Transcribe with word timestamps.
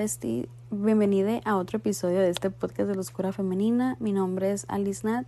¿Qué 0.00 0.04
onda, 0.04 0.12
Besti? 0.12 0.48
Bienvenida 0.70 1.42
a 1.44 1.58
otro 1.58 1.76
episodio 1.76 2.20
de 2.20 2.30
este 2.30 2.48
podcast 2.48 2.88
de 2.88 2.94
la 2.94 3.02
Oscura 3.02 3.32
Femenina. 3.32 3.98
Mi 4.00 4.12
nombre 4.12 4.50
es 4.50 4.64
Alice 4.68 5.06
Nat. 5.06 5.26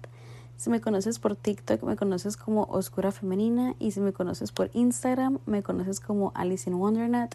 Si 0.57 0.71
me 0.71 0.81
conoces 0.81 1.19
por 1.19 1.37
TikTok, 1.37 1.83
me 1.83 1.95
conoces 1.95 2.39
como 2.39 2.63
Oscura 2.71 3.13
Femenina. 3.13 3.75
Y 3.79 3.91
si 3.91 4.01
me 4.01 4.15
conoces 4.15 4.51
por 4.51 4.71
Instagram, 4.73 5.41
me 5.45 5.63
conoces 5.63 6.01
como 6.01 6.33
Alice 6.35 6.71
in 6.71 6.77
Wondernat. 6.77 7.35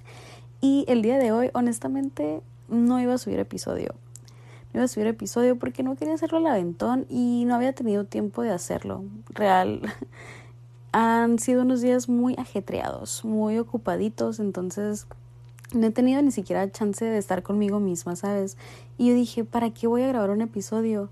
Y 0.61 0.83
el 0.87 1.03
día 1.03 1.19
de 1.19 1.31
hoy, 1.31 1.51
honestamente, 1.53 2.41
no 2.69 2.99
iba 2.99 3.13
a 3.13 3.19
subir 3.19 3.37
episodio. 3.37 3.93
No 4.73 4.79
iba 4.79 4.85
a 4.85 4.87
subir 4.87 5.05
episodio 5.05 5.59
porque 5.59 5.83
no 5.83 5.95
quería 5.95 6.15
hacerlo 6.15 6.39
al 6.39 6.47
aventón 6.47 7.05
y 7.07 7.45
no 7.45 7.53
había 7.53 7.73
tenido 7.73 8.05
tiempo 8.05 8.41
de 8.41 8.49
hacerlo. 8.49 9.03
Real. 9.29 9.81
Han 10.91 11.37
sido 11.37 11.61
unos 11.61 11.81
días 11.81 12.09
muy 12.09 12.33
ajetreados, 12.39 13.23
muy 13.23 13.59
ocupaditos, 13.59 14.39
entonces 14.39 15.05
no 15.73 15.87
he 15.87 15.91
tenido 15.91 16.21
ni 16.21 16.31
siquiera 16.31 16.71
chance 16.71 17.03
de 17.03 17.17
estar 17.17 17.43
conmigo 17.43 17.79
misma, 17.79 18.15
¿sabes? 18.15 18.57
Y 18.97 19.09
yo 19.09 19.13
dije, 19.13 19.43
¿para 19.43 19.71
qué 19.71 19.87
voy 19.87 20.03
a 20.03 20.07
grabar 20.07 20.29
un 20.29 20.41
episodio 20.41 21.09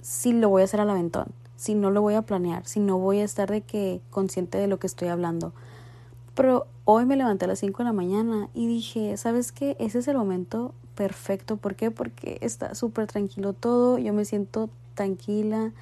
si 0.00 0.32
lo 0.32 0.48
voy 0.48 0.62
a 0.62 0.64
hacer 0.64 0.80
al 0.80 0.90
aventón? 0.90 1.26
Si 1.56 1.74
no 1.74 1.90
lo 1.90 2.02
voy 2.02 2.14
a 2.14 2.22
planear, 2.22 2.66
si 2.66 2.80
no 2.80 2.98
voy 2.98 3.18
a 3.18 3.24
estar 3.24 3.50
de 3.50 3.60
que 3.60 4.00
consciente 4.10 4.58
de 4.58 4.66
lo 4.66 4.78
que 4.78 4.86
estoy 4.86 5.08
hablando. 5.08 5.52
Pero 6.34 6.66
hoy 6.84 7.04
me 7.04 7.16
levanté 7.16 7.44
a 7.44 7.48
las 7.48 7.58
5 7.60 7.78
de 7.78 7.84
la 7.84 7.92
mañana 7.92 8.48
y 8.54 8.66
dije, 8.66 9.16
¿sabes 9.16 9.52
qué? 9.52 9.76
Ese 9.78 9.98
es 9.98 10.08
el 10.08 10.16
momento 10.16 10.74
perfecto. 10.94 11.56
¿Por 11.56 11.74
qué? 11.74 11.90
Porque 11.90 12.38
está 12.40 12.74
súper 12.74 13.06
tranquilo 13.06 13.52
todo, 13.52 13.98
yo 13.98 14.12
me 14.12 14.24
siento 14.24 14.70
tranquila, 14.94 15.72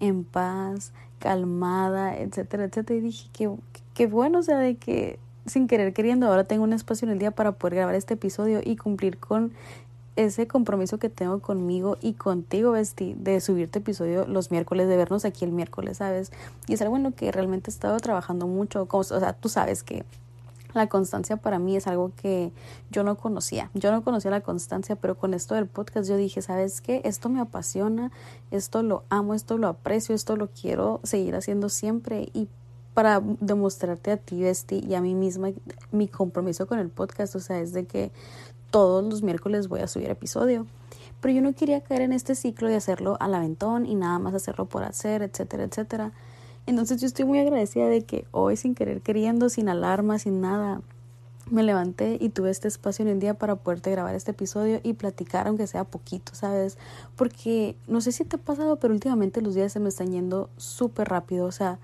en 0.00 0.24
paz, 0.24 0.92
calmada, 1.20 2.18
etcétera, 2.18 2.64
etcétera. 2.64 2.98
Y 2.98 3.00
dije, 3.00 3.28
qué, 3.32 3.50
qué 3.94 4.06
bueno, 4.06 4.40
o 4.40 4.42
sea, 4.42 4.58
de 4.58 4.76
que 4.76 5.18
sin 5.46 5.66
querer 5.68 5.92
queriendo, 5.92 6.26
ahora 6.26 6.44
tengo 6.44 6.64
un 6.64 6.72
espacio 6.72 7.06
en 7.06 7.12
el 7.12 7.18
día 7.18 7.30
para 7.30 7.52
poder 7.52 7.76
grabar 7.76 7.94
este 7.94 8.14
episodio 8.14 8.60
y 8.64 8.76
cumplir 8.76 9.18
con 9.18 9.52
ese 10.16 10.46
compromiso 10.46 10.98
que 10.98 11.08
tengo 11.08 11.40
conmigo 11.40 11.96
y 12.00 12.12
contigo, 12.14 12.72
Besti, 12.72 13.14
de 13.18 13.40
subirte 13.40 13.78
episodio 13.78 14.26
los 14.26 14.50
miércoles, 14.50 14.88
de 14.88 14.96
vernos 14.96 15.24
aquí 15.24 15.44
el 15.44 15.52
miércoles, 15.52 15.98
¿sabes? 15.98 16.32
Y 16.66 16.74
es 16.74 16.82
algo 16.82 16.96
en 16.96 17.02
lo 17.02 17.12
que 17.12 17.32
realmente 17.32 17.70
he 17.70 17.72
estado 17.72 17.98
trabajando 17.98 18.46
mucho. 18.46 18.86
Como, 18.86 19.00
o 19.00 19.04
sea, 19.04 19.32
tú 19.32 19.48
sabes 19.48 19.82
que 19.82 20.04
la 20.74 20.86
constancia 20.88 21.36
para 21.36 21.58
mí 21.58 21.76
es 21.76 21.86
algo 21.86 22.12
que 22.16 22.52
yo 22.90 23.04
no 23.04 23.16
conocía. 23.16 23.70
Yo 23.74 23.90
no 23.90 24.02
conocía 24.02 24.30
la 24.30 24.40
constancia, 24.40 24.96
pero 24.96 25.16
con 25.16 25.34
esto 25.34 25.54
del 25.54 25.66
podcast 25.66 26.08
yo 26.08 26.16
dije, 26.16 26.42
¿sabes 26.42 26.80
qué? 26.80 27.00
Esto 27.04 27.28
me 27.28 27.40
apasiona, 27.40 28.10
esto 28.50 28.82
lo 28.82 29.04
amo, 29.08 29.34
esto 29.34 29.58
lo 29.58 29.68
aprecio, 29.68 30.14
esto 30.14 30.36
lo 30.36 30.48
quiero 30.48 31.00
seguir 31.04 31.36
haciendo 31.36 31.68
siempre 31.68 32.28
y 32.32 32.48
para 32.94 33.22
demostrarte 33.40 34.10
a 34.10 34.16
ti, 34.16 34.42
Besti, 34.42 34.84
y 34.86 34.94
a 34.94 35.00
mí 35.00 35.14
misma 35.14 35.50
mi 35.90 36.08
compromiso 36.08 36.66
con 36.66 36.78
el 36.78 36.88
podcast, 36.88 37.34
o 37.36 37.40
sea, 37.40 37.60
es 37.60 37.72
de 37.72 37.86
que 37.86 38.10
todos 38.70 39.04
los 39.04 39.22
miércoles 39.22 39.68
voy 39.68 39.80
a 39.80 39.88
subir 39.88 40.10
episodio. 40.10 40.66
Pero 41.20 41.34
yo 41.34 41.42
no 41.42 41.54
quería 41.54 41.80
caer 41.82 42.02
en 42.02 42.12
este 42.12 42.34
ciclo 42.34 42.68
de 42.68 42.76
hacerlo 42.76 43.16
al 43.20 43.34
aventón 43.34 43.86
y 43.86 43.94
nada 43.94 44.18
más 44.18 44.34
hacerlo 44.34 44.66
por 44.66 44.82
hacer, 44.82 45.22
etcétera, 45.22 45.64
etcétera. 45.64 46.12
Entonces 46.66 47.00
yo 47.00 47.06
estoy 47.06 47.24
muy 47.24 47.38
agradecida 47.38 47.86
de 47.86 48.02
que 48.02 48.26
hoy 48.30 48.56
sin 48.56 48.74
querer 48.74 49.02
queriendo, 49.02 49.48
sin 49.48 49.68
alarma, 49.68 50.18
sin 50.18 50.40
nada, 50.40 50.80
me 51.50 51.62
levanté 51.62 52.18
y 52.20 52.30
tuve 52.30 52.50
este 52.50 52.68
espacio 52.68 53.04
en 53.04 53.08
el 53.10 53.20
día 53.20 53.34
para 53.34 53.56
poderte 53.56 53.90
grabar 53.90 54.14
este 54.14 54.30
episodio 54.30 54.80
y 54.82 54.94
platicar 54.94 55.48
aunque 55.48 55.66
sea 55.66 55.84
poquito, 55.84 56.34
¿sabes? 56.34 56.78
Porque 57.16 57.76
no 57.88 58.00
sé 58.00 58.12
si 58.12 58.24
te 58.24 58.36
ha 58.36 58.38
pasado, 58.38 58.76
pero 58.76 58.94
últimamente 58.94 59.42
los 59.42 59.54
días 59.54 59.72
se 59.72 59.80
me 59.80 59.88
están 59.88 60.12
yendo 60.12 60.50
súper 60.56 61.08
rápido, 61.08 61.46
o 61.46 61.52
sea, 61.52 61.78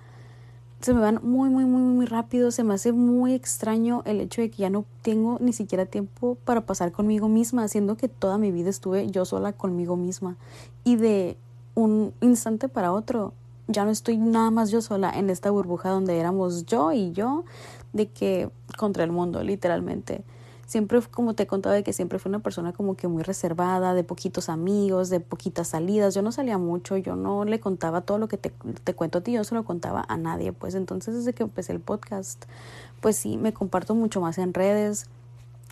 se 0.81 0.95
me 0.95 1.01
van 1.01 1.21
muy, 1.23 1.51
muy, 1.51 1.65
muy, 1.65 1.83
muy 1.83 2.07
rápido. 2.07 2.51
Se 2.51 2.63
me 2.65 2.75
hace 2.75 2.93
muy 2.93 3.35
extraño 3.35 4.03
el 4.05 4.21
hecho 4.21 4.41
de 4.41 4.51
que 4.51 4.59
ya 4.59 4.71
no 4.71 4.85
tengo 5.03 5.39
ni 5.41 5.53
siquiera 5.53 5.87
tiempo 5.87 6.37
para 6.45 6.61
pasar 6.61 6.93
conmigo 6.93 7.29
misma, 7.29 7.65
haciendo 7.65 7.97
que 7.97 8.09
toda 8.09 8.39
mi 8.39 8.53
vida 8.53 8.71
estuve 8.71 9.11
yo 9.11 9.25
sola 9.25 9.53
conmigo 9.53 9.97
misma. 9.97 10.37
Y 10.85 10.97
de 10.97 11.37
un 11.75 12.13
instante 12.21 12.69
para 12.69 12.93
otro, 12.93 13.33
ya 13.67 13.85
no 13.85 13.91
estoy 13.91 14.19
nada 14.19 14.51
más 14.51 14.71
yo 14.71 14.81
sola 14.81 15.11
en 15.11 15.31
esta 15.31 15.51
burbuja 15.51 15.91
donde 15.91 16.19
éramos 16.19 16.65
yo 16.67 16.93
y 16.93 17.13
yo, 17.13 17.45
de 17.93 18.09
que 18.09 18.51
contra 18.77 19.05
el 19.05 19.11
mundo, 19.11 19.43
literalmente 19.43 20.23
siempre, 20.69 21.01
como 21.11 21.35
te 21.35 21.45
he 21.45 21.47
contado, 21.47 21.75
de 21.75 21.83
que 21.83 21.95
siempre 21.95 22.19
fui 22.19 22.29
una 22.29 22.41
persona 22.41 22.75
como 22.75 22.95
que 22.95 23.09
muy 23.09 23.23
reservada, 23.23 23.95
de 23.95 24.05
poquitos 24.05 24.51
amigos, 24.51 25.09
de 25.09 25.19
poquitas 25.19 25.69
salidas. 25.69 26.15
Yo 26.15 26.21
no 26.21 26.31
salía 26.31 26.59
mucho, 26.59 26.99
yo 26.99 27.17
no 27.17 27.47
le 27.47 27.59
contaba 27.59 28.03
todo 28.03 28.19
lo 28.19 28.29
que 28.29 28.37
te, 28.37 28.53
te 28.85 28.95
cuento 28.95 29.19
a 29.19 29.21
ti, 29.23 29.33
yo 29.33 29.43
se 29.45 29.55
lo 29.55 29.65
contaba 29.65 30.05
a 30.07 30.19
nadie. 30.19 30.53
Pues 30.53 30.75
entonces 30.75 31.15
desde 31.15 31.33
que 31.33 31.43
empecé 31.43 31.73
el 31.73 31.81
podcast, 31.81 32.45
pues 33.01 33.17
sí, 33.17 33.39
me 33.39 33.55
comparto 33.55 33.95
mucho 33.95 34.21
más 34.21 34.37
en 34.37 34.53
redes. 34.53 35.07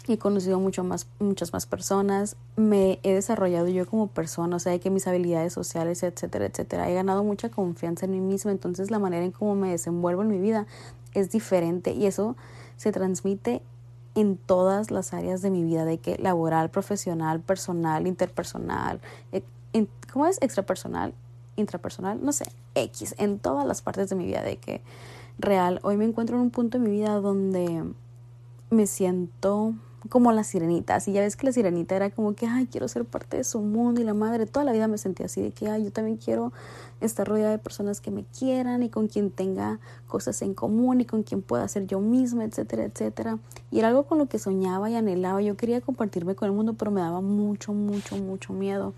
He 0.08 0.16
conocido 0.16 0.60
mucho 0.60 0.82
más, 0.82 1.08
muchas 1.18 1.52
más 1.52 1.66
personas, 1.66 2.36
me 2.54 3.00
he 3.02 3.12
desarrollado 3.12 3.66
yo 3.68 3.86
como 3.86 4.06
persona, 4.06 4.56
o 4.56 4.58
sea, 4.60 4.78
que 4.78 4.88
mis 4.88 5.06
habilidades 5.08 5.52
sociales, 5.52 6.02
etcétera, 6.04 6.46
etcétera. 6.46 6.88
He 6.88 6.94
ganado 6.94 7.24
mucha 7.24 7.50
confianza 7.50 8.06
en 8.06 8.12
mí 8.12 8.20
misma, 8.20 8.52
entonces 8.52 8.90
la 8.90 9.00
manera 9.00 9.24
en 9.24 9.32
cómo 9.32 9.56
me 9.56 9.70
desenvuelvo 9.70 10.22
en 10.22 10.28
mi 10.28 10.38
vida 10.38 10.66
es 11.12 11.30
diferente 11.32 11.90
y 11.92 12.06
eso 12.06 12.36
se 12.76 12.92
transmite 12.92 13.62
en 14.16 14.38
todas 14.38 14.90
las 14.90 15.12
áreas 15.12 15.42
de 15.42 15.50
mi 15.50 15.62
vida, 15.62 15.84
de 15.84 15.98
que 15.98 16.16
laboral, 16.18 16.70
profesional, 16.70 17.40
personal, 17.40 18.06
interpersonal, 18.06 19.00
eh, 19.30 19.44
¿cómo 20.12 20.26
es? 20.26 20.38
Extrapersonal, 20.40 21.12
intrapersonal, 21.54 22.24
no 22.24 22.32
sé, 22.32 22.46
X, 22.74 23.14
en 23.18 23.38
todas 23.38 23.66
las 23.66 23.82
partes 23.82 24.08
de 24.08 24.16
mi 24.16 24.24
vida, 24.24 24.42
de 24.42 24.56
que 24.56 24.80
real, 25.38 25.80
hoy 25.82 25.98
me 25.98 26.06
encuentro 26.06 26.36
en 26.36 26.42
un 26.42 26.50
punto 26.50 26.78
de 26.78 26.84
mi 26.84 26.90
vida 26.90 27.20
donde 27.20 27.84
me 28.70 28.86
siento 28.86 29.74
como 30.08 30.32
la 30.32 30.44
sirenita, 30.44 30.94
así 30.94 31.12
ya 31.12 31.20
ves 31.20 31.36
que 31.36 31.46
la 31.46 31.52
sirenita 31.52 31.96
era 31.96 32.10
como 32.10 32.34
que, 32.34 32.46
ay, 32.46 32.66
quiero 32.66 32.88
ser 32.88 33.04
parte 33.04 33.36
de 33.36 33.44
su 33.44 33.60
mundo 33.60 34.00
y 34.00 34.04
la 34.04 34.14
madre, 34.14 34.46
toda 34.46 34.64
la 34.64 34.72
vida 34.72 34.88
me 34.88 34.98
sentía 34.98 35.26
así 35.26 35.42
de 35.42 35.50
que, 35.50 35.68
ay, 35.68 35.84
yo 35.84 35.92
también 35.92 36.16
quiero 36.16 36.52
estar 37.00 37.28
rodeada 37.28 37.50
de 37.50 37.58
personas 37.58 38.00
que 38.00 38.10
me 38.10 38.24
quieran 38.24 38.82
y 38.82 38.88
con 38.88 39.08
quien 39.08 39.30
tenga 39.30 39.78
cosas 40.08 40.40
en 40.42 40.54
común 40.54 41.00
y 41.00 41.04
con 41.04 41.22
quien 41.22 41.42
pueda 41.42 41.66
ser 41.68 41.86
yo 41.86 42.00
misma, 42.00 42.44
etcétera, 42.44 42.84
etcétera. 42.84 43.38
Y 43.70 43.78
era 43.78 43.88
algo 43.88 44.04
con 44.04 44.18
lo 44.18 44.26
que 44.26 44.38
soñaba 44.38 44.90
y 44.90 44.94
anhelaba, 44.94 45.42
yo 45.42 45.56
quería 45.56 45.80
compartirme 45.80 46.34
con 46.34 46.48
el 46.48 46.54
mundo, 46.54 46.74
pero 46.74 46.90
me 46.90 47.00
daba 47.00 47.20
mucho, 47.20 47.72
mucho, 47.72 48.16
mucho 48.16 48.52
miedo. 48.52 48.94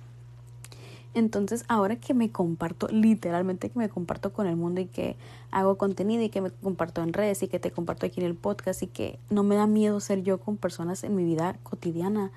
Entonces, 1.18 1.64
ahora 1.68 1.96
que 1.96 2.14
me 2.14 2.30
comparto, 2.30 2.88
literalmente 2.88 3.70
que 3.70 3.78
me 3.78 3.88
comparto 3.88 4.32
con 4.32 4.46
el 4.46 4.56
mundo 4.56 4.80
y 4.80 4.86
que 4.86 5.16
hago 5.50 5.76
contenido 5.76 6.22
y 6.22 6.28
que 6.28 6.40
me 6.40 6.50
comparto 6.50 7.02
en 7.02 7.12
redes 7.12 7.42
y 7.42 7.48
que 7.48 7.58
te 7.58 7.70
comparto 7.70 8.06
aquí 8.06 8.20
en 8.20 8.26
el 8.26 8.34
podcast 8.34 8.82
y 8.82 8.86
que 8.86 9.18
no 9.30 9.42
me 9.42 9.56
da 9.56 9.66
miedo 9.66 10.00
ser 10.00 10.22
yo 10.22 10.38
con 10.38 10.56
personas 10.56 11.04
en 11.04 11.16
mi 11.16 11.24
vida 11.24 11.56
cotidiana, 11.62 12.30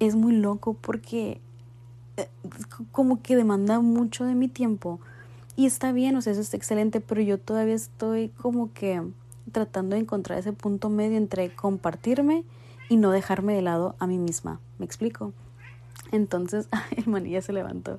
es 0.00 0.14
muy 0.14 0.34
loco 0.34 0.74
porque 0.74 1.40
eh, 2.16 2.28
como 2.92 3.22
que 3.22 3.36
demanda 3.36 3.80
mucho 3.80 4.24
de 4.24 4.34
mi 4.34 4.48
tiempo. 4.48 5.00
Y 5.56 5.66
está 5.66 5.92
bien, 5.92 6.16
o 6.16 6.22
sea, 6.22 6.32
eso 6.32 6.40
es 6.40 6.52
excelente, 6.54 7.00
pero 7.00 7.20
yo 7.20 7.38
todavía 7.38 7.74
estoy 7.74 8.28
como 8.30 8.72
que 8.72 9.02
tratando 9.52 9.94
de 9.94 10.02
encontrar 10.02 10.38
ese 10.38 10.52
punto 10.52 10.88
medio 10.88 11.16
entre 11.16 11.54
compartirme 11.54 12.44
y 12.88 12.96
no 12.96 13.10
dejarme 13.10 13.54
de 13.54 13.62
lado 13.62 13.94
a 13.98 14.06
mí 14.06 14.18
misma. 14.18 14.60
¿Me 14.78 14.84
explico? 14.84 15.32
Entonces, 16.12 16.68
el 16.96 17.42
se 17.42 17.52
levantó. 17.52 17.98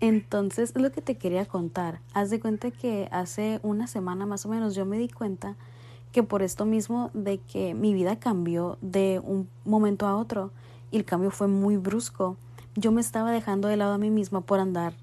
Entonces, 0.00 0.72
es 0.74 0.82
lo 0.82 0.90
que 0.90 1.00
te 1.00 1.16
quería 1.16 1.46
contar. 1.46 2.00
Haz 2.12 2.30
de 2.30 2.40
cuenta 2.40 2.70
que 2.70 3.08
hace 3.12 3.60
una 3.62 3.86
semana 3.86 4.26
más 4.26 4.44
o 4.46 4.48
menos 4.48 4.74
yo 4.74 4.84
me 4.84 4.98
di 4.98 5.08
cuenta 5.08 5.56
que 6.10 6.22
por 6.22 6.42
esto 6.42 6.66
mismo 6.66 7.10
de 7.14 7.38
que 7.38 7.74
mi 7.74 7.94
vida 7.94 8.16
cambió 8.16 8.78
de 8.82 9.20
un 9.24 9.48
momento 9.64 10.06
a 10.06 10.16
otro 10.16 10.50
y 10.90 10.98
el 10.98 11.04
cambio 11.04 11.30
fue 11.30 11.48
muy 11.48 11.76
brusco. 11.76 12.36
Yo 12.74 12.92
me 12.92 13.00
estaba 13.00 13.30
dejando 13.30 13.68
de 13.68 13.76
lado 13.76 13.94
a 13.94 13.98
mí 13.98 14.10
misma 14.10 14.40
por 14.40 14.60
andar. 14.60 14.94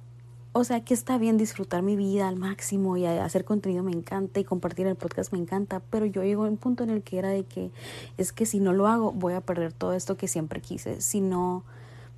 O 0.52 0.64
sea, 0.64 0.84
que 0.84 0.94
está 0.94 1.18
bien 1.18 1.38
disfrutar 1.38 1.84
mi 1.84 1.96
vida 1.96 2.28
al 2.28 2.36
máximo 2.36 2.98
y 2.98 3.06
hacer 3.06 3.46
contenido 3.46 3.84
me 3.84 3.92
encanta 3.92 4.40
y 4.40 4.44
compartir 4.44 4.88
el 4.88 4.96
podcast 4.96 5.32
me 5.32 5.40
encanta, 5.40 5.80
pero 5.92 6.06
yo 6.06 6.24
llego 6.24 6.46
a 6.46 6.50
un 6.50 6.58
punto 6.58 6.84
en 6.84 6.90
el 6.90 7.04
que 7.04 7.20
era 7.20 7.30
de 7.30 7.44
que 7.44 7.72
es 8.18 8.34
que 8.34 8.46
si 8.46 8.60
no 8.60 8.74
lo 8.74 8.88
hago 8.88 9.12
voy 9.12 9.34
a 9.34 9.42
perder 9.42 9.74
todo 9.74 9.94
esto 9.94 10.18
que 10.18 10.28
siempre 10.28 10.60
quise. 10.60 11.02
Si 11.02 11.22
no 11.22 11.64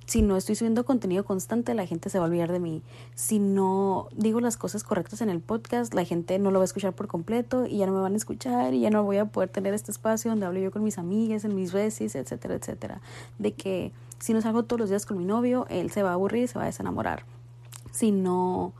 si 0.06 0.22
no 0.22 0.36
estoy 0.36 0.54
subiendo 0.54 0.84
contenido 0.84 1.24
constante, 1.24 1.74
la 1.74 1.86
gente 1.86 2.10
se 2.10 2.18
va 2.18 2.24
a 2.24 2.28
olvidar 2.28 2.52
de 2.52 2.60
mí. 2.60 2.82
Si 3.14 3.38
no 3.38 4.08
digo 4.14 4.40
las 4.40 4.56
cosas 4.56 4.84
correctas 4.84 5.20
en 5.20 5.30
el 5.30 5.40
podcast, 5.40 5.94
la 5.94 6.04
gente 6.04 6.38
no 6.38 6.50
lo 6.50 6.58
va 6.58 6.64
a 6.64 6.66
escuchar 6.66 6.92
por 6.92 7.06
completo 7.06 7.66
y 7.66 7.78
ya 7.78 7.86
no 7.86 7.92
me 7.92 8.00
van 8.00 8.14
a 8.14 8.16
escuchar 8.16 8.74
y 8.74 8.80
ya 8.80 8.90
no 8.90 9.04
voy 9.04 9.18
a 9.18 9.26
poder 9.26 9.48
tener 9.48 9.74
este 9.74 9.90
espacio 9.90 10.30
donde 10.30 10.46
hablo 10.46 10.60
yo 10.60 10.70
con 10.70 10.82
mis 10.82 10.98
amigas, 10.98 11.44
en 11.44 11.54
mis 11.54 11.72
veces, 11.72 12.14
etcétera, 12.14 12.54
etcétera. 12.54 13.00
De 13.38 13.52
que 13.52 13.92
si 14.18 14.34
no 14.34 14.40
salgo 14.40 14.64
todos 14.64 14.80
los 14.80 14.90
días 14.90 15.06
con 15.06 15.18
mi 15.18 15.24
novio, 15.24 15.66
él 15.68 15.90
se 15.90 16.02
va 16.02 16.10
a 16.10 16.14
aburrir 16.14 16.44
y 16.44 16.46
se 16.46 16.58
va 16.58 16.64
a 16.64 16.66
desenamorar. 16.66 17.24
Si 17.90 18.10
no 18.12 18.72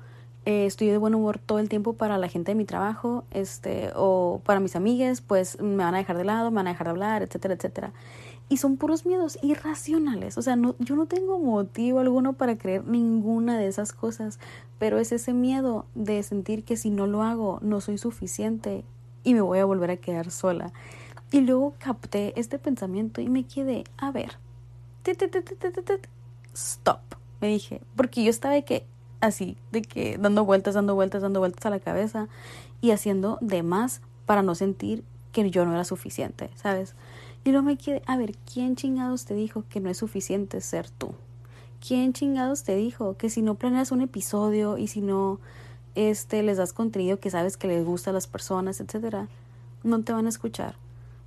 eh, 0.44 0.66
estoy 0.66 0.88
de 0.88 0.98
buen 0.98 1.14
humor 1.14 1.38
todo 1.38 1.60
el 1.60 1.68
tiempo 1.68 1.92
para 1.92 2.18
la 2.18 2.28
gente 2.28 2.50
de 2.50 2.54
mi 2.56 2.64
trabajo, 2.64 3.24
este, 3.30 3.90
o 3.94 4.40
para 4.44 4.58
mis 4.58 4.74
amigas, 4.74 5.20
pues 5.20 5.60
me 5.60 5.84
van 5.84 5.94
a 5.94 5.98
dejar 5.98 6.16
de 6.16 6.24
lado, 6.24 6.50
me 6.50 6.56
van 6.56 6.66
a 6.66 6.70
dejar 6.70 6.86
de 6.86 6.90
hablar, 6.90 7.22
etcétera, 7.22 7.54
etcétera. 7.54 7.92
Y 8.48 8.58
son 8.58 8.76
puros 8.76 9.06
miedos 9.06 9.38
irracionales. 9.42 10.36
O 10.36 10.42
sea, 10.42 10.56
no, 10.56 10.74
yo 10.78 10.94
no 10.96 11.06
tengo 11.06 11.38
motivo 11.38 12.00
alguno 12.00 12.34
para 12.34 12.58
creer 12.58 12.86
ninguna 12.86 13.58
de 13.58 13.66
esas 13.66 13.92
cosas, 13.92 14.38
pero 14.78 14.98
es 14.98 15.12
ese 15.12 15.32
miedo 15.32 15.86
de 15.94 16.22
sentir 16.22 16.64
que 16.64 16.76
si 16.76 16.90
no 16.90 17.06
lo 17.06 17.22
hago 17.22 17.58
no 17.62 17.80
soy 17.80 17.98
suficiente 17.98 18.84
y 19.24 19.34
me 19.34 19.40
voy 19.40 19.58
a 19.58 19.64
volver 19.64 19.90
a 19.90 19.96
quedar 19.96 20.30
sola. 20.30 20.72
Y 21.30 21.40
luego 21.40 21.74
capté 21.78 22.38
este 22.38 22.58
pensamiento 22.58 23.20
y 23.22 23.28
me 23.28 23.44
quedé, 23.44 23.84
a 23.96 24.10
ver, 24.10 24.36
stop, 26.54 27.00
me 27.40 27.48
dije, 27.48 27.80
porque 27.96 28.22
yo 28.22 28.30
estaba 28.30 28.54
de 28.54 28.64
que 28.64 28.84
así, 29.20 29.56
de 29.70 29.82
que 29.82 30.18
dando 30.18 30.44
vueltas, 30.44 30.74
dando 30.74 30.94
vueltas, 30.94 31.22
dando 31.22 31.40
vueltas 31.40 31.64
a 31.64 31.70
la 31.70 31.80
cabeza 31.80 32.28
y 32.80 32.90
haciendo 32.90 33.38
de 33.40 33.62
más 33.62 34.02
para 34.26 34.42
no 34.42 34.54
sentir 34.54 35.04
que 35.32 35.48
yo 35.50 35.64
no 35.64 35.72
era 35.72 35.84
suficiente, 35.84 36.50
¿sabes? 36.54 36.94
Y 37.44 37.50
luego 37.50 37.66
me 37.66 37.76
quedé, 37.76 38.02
a 38.06 38.16
ver, 38.16 38.34
¿quién 38.52 38.76
chingados 38.76 39.24
te 39.24 39.34
dijo 39.34 39.64
que 39.68 39.80
no 39.80 39.90
es 39.90 39.98
suficiente 39.98 40.60
ser 40.60 40.88
tú? 40.90 41.12
¿Quién 41.86 42.12
chingados 42.12 42.62
te 42.62 42.76
dijo 42.76 43.16
que 43.16 43.30
si 43.30 43.42
no 43.42 43.56
planeas 43.56 43.90
un 43.90 44.02
episodio 44.02 44.78
y 44.78 44.86
si 44.86 45.00
no 45.00 45.40
este 45.96 46.42
les 46.42 46.56
das 46.56 46.72
contenido 46.72 47.18
que 47.18 47.30
sabes 47.30 47.56
que 47.56 47.66
les 47.66 47.84
gusta 47.84 48.10
a 48.10 48.12
las 48.12 48.28
personas, 48.28 48.80
etcétera, 48.80 49.28
no 49.82 50.02
te 50.02 50.12
van 50.12 50.26
a 50.26 50.28
escuchar? 50.28 50.76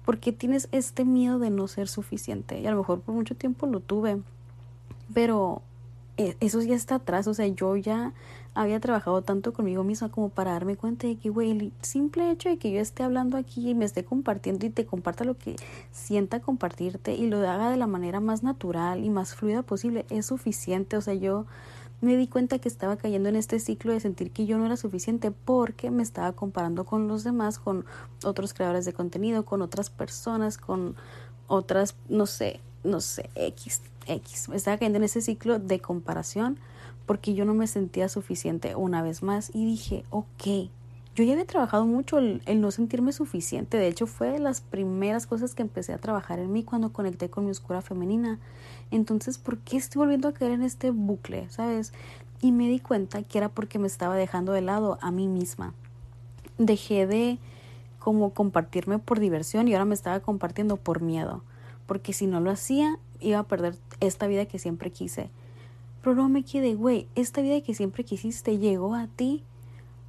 Porque 0.06 0.32
tienes 0.32 0.70
este 0.72 1.04
miedo 1.04 1.40
de 1.40 1.50
no 1.50 1.68
ser 1.68 1.90
suficiente? 1.90 2.62
Y 2.62 2.68
a 2.68 2.72
lo 2.72 2.78
mejor 2.78 3.02
por 3.02 3.14
mucho 3.14 3.36
tiempo 3.36 3.68
lo 3.68 3.82
tuve, 3.82 4.22
pero 5.14 5.62
e, 6.16 6.38
eso 6.40 6.62
ya 6.62 6.76
está 6.76 6.96
atrás, 6.96 7.28
o 7.28 7.34
sea, 7.34 7.48
yo 7.48 7.76
ya 7.76 8.14
había 8.56 8.80
trabajado 8.80 9.22
tanto 9.22 9.54
conmigo 9.54 9.84
misma 9.84 10.10
como 10.10 10.30
para 10.30 10.54
darme 10.54 10.78
cuenta 10.78 11.06
de 11.08 11.18
que, 11.18 11.30
güey, 11.30 11.52
el 11.52 11.74
simple 11.82 12.32
hecho 12.32 12.50
de 12.50 12.58
que 12.58 12.72
yo 12.72 12.80
esté 12.80 13.04
hablando 13.04 13.38
aquí 13.38 13.70
y 13.70 13.76
me 13.76 13.86
esté 13.86 14.04
compartiendo 14.04 14.66
y 14.66 14.70
te 14.70 14.86
comparta 14.86 15.26
lo 15.26 15.38
que 15.38 15.58
sienta 15.92 16.40
compartirte 16.40 17.14
y 17.14 17.28
lo 17.28 17.38
haga 17.48 17.70
de 17.70 17.78
la 17.78 17.86
manera 17.86 18.20
más 18.20 18.42
natural 18.42 19.04
y 19.04 19.10
más 19.10 19.36
fluida 19.36 19.62
posible 19.62 20.06
es 20.10 20.26
suficiente, 20.26 20.98
o 20.98 21.02
sea, 21.02 21.14
yo 21.14 21.46
me 22.02 22.18
di 22.18 22.28
cuenta 22.28 22.60
que 22.60 22.68
estaba 22.68 22.98
cayendo 22.98 23.30
en 23.30 23.36
este 23.36 23.60
ciclo 23.60 23.92
de 23.92 24.00
sentir 24.00 24.32
que 24.32 24.46
yo 24.46 24.58
no 24.58 24.66
era 24.66 24.78
suficiente 24.78 25.32
porque 25.32 25.92
me 25.92 26.04
estaba 26.04 26.32
comparando 26.34 26.86
con 26.86 27.08
los 27.08 27.24
demás, 27.24 27.60
con 27.60 27.86
otros 28.24 28.54
creadores 28.54 28.86
de 28.86 28.94
contenido, 28.94 29.46
con 29.46 29.62
otras 29.62 29.90
personas, 29.90 30.58
con 30.58 30.96
otras, 31.48 31.96
no 32.10 32.26
sé, 32.26 32.60
no 32.84 33.02
sé, 33.02 33.30
X 33.36 33.82
X. 34.08 34.50
Me 34.50 34.56
estaba 34.56 34.78
cayendo 34.78 34.98
en 34.98 35.04
ese 35.04 35.22
ciclo 35.22 35.60
de 35.60 35.80
comparación 35.80 36.58
porque 37.06 37.34
yo 37.34 37.46
no 37.46 37.54
me 37.54 37.68
sentía 37.68 38.10
suficiente 38.10 38.76
una 38.76 39.02
vez 39.02 39.24
más 39.24 39.52
y 39.54 39.66
dije, 39.66 40.06
ok, 40.10 40.70
yo 41.16 41.24
ya 41.24 41.32
había 41.32 41.46
trabajado 41.46 41.86
mucho 41.86 42.18
el, 42.18 42.42
no 42.60 42.72
sentirme 42.72 43.14
suficiente. 43.14 43.78
De 43.78 43.88
hecho, 43.88 44.06
fue 44.06 44.28
de 44.32 44.40
las 44.40 44.60
primeras 44.60 45.26
cosas 45.28 45.56
que 45.56 45.62
empecé 45.62 45.94
a 45.94 45.98
trabajar 45.98 46.40
en 46.40 46.52
mí 46.52 46.64
cuando 46.64 46.92
conecté 46.92 47.30
con 47.30 47.46
mi 47.46 47.52
oscura 47.52 47.82
femenina. 47.82 48.38
Entonces, 48.92 49.38
¿por 49.38 49.60
qué 49.60 49.78
estoy 49.78 50.00
volviendo 50.00 50.28
a 50.28 50.34
caer 50.34 50.52
en 50.52 50.62
este 50.62 50.92
bucle? 50.92 51.50
¿Sabes? 51.50 51.94
Y 52.42 52.52
me 52.52 52.68
di 52.68 52.80
cuenta 52.80 53.24
que 53.24 53.38
era 53.38 53.48
porque 53.48 53.80
me 53.80 53.88
estaba 53.88 54.16
dejando 54.16 54.52
de 54.52 54.62
lado 54.62 54.98
a 55.02 55.10
mí 55.12 55.30
misma. 55.30 55.74
Dejé 56.58 57.08
de 57.08 57.40
como 57.98 58.34
compartirme 58.34 59.00
por 59.00 59.20
diversión 59.22 59.70
y 59.70 59.74
ahora 59.74 59.86
me 59.86 59.96
estaba 59.96 60.20
compartiendo 60.20 60.76
por 60.76 61.02
miedo. 61.02 61.44
Porque 61.86 62.12
si 62.12 62.28
no 62.28 62.42
lo 62.42 62.52
hacía, 62.52 63.00
iba 63.22 63.40
a 63.40 63.44
perder 63.44 63.78
esta 64.02 64.28
vida 64.28 64.48
que 64.48 64.60
siempre 64.60 64.92
quise. 64.92 65.30
Pero 66.06 66.18
no 66.18 66.30
me 66.30 66.44
quedé, 66.44 66.76
güey, 66.76 67.08
esta 67.16 67.42
vida 67.42 67.62
que 67.62 67.74
siempre 67.74 68.04
quisiste 68.04 68.60
llegó 68.60 68.94
a 68.94 69.08
ti 69.08 69.44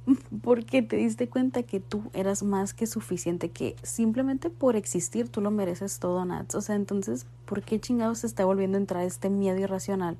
porque 0.43 0.83
te 0.83 0.95
diste 0.95 1.27
cuenta 1.27 1.63
que 1.63 1.79
tú 1.79 2.03
eras 2.13 2.43
más 2.43 2.75
que 2.75 2.85
suficiente, 2.85 3.49
que 3.49 3.75
simplemente 3.81 4.51
por 4.51 4.75
existir 4.75 5.27
tú 5.27 5.41
lo 5.41 5.49
mereces 5.49 5.97
todo, 5.97 6.23
Nats. 6.23 6.53
O 6.53 6.61
sea, 6.61 6.75
entonces, 6.75 7.25
¿por 7.45 7.63
qué 7.63 7.79
chingados 7.79 8.19
se 8.19 8.27
está 8.27 8.45
volviendo 8.45 8.77
a 8.77 8.81
entrar 8.81 9.05
este 9.05 9.31
miedo 9.31 9.57
irracional? 9.57 10.17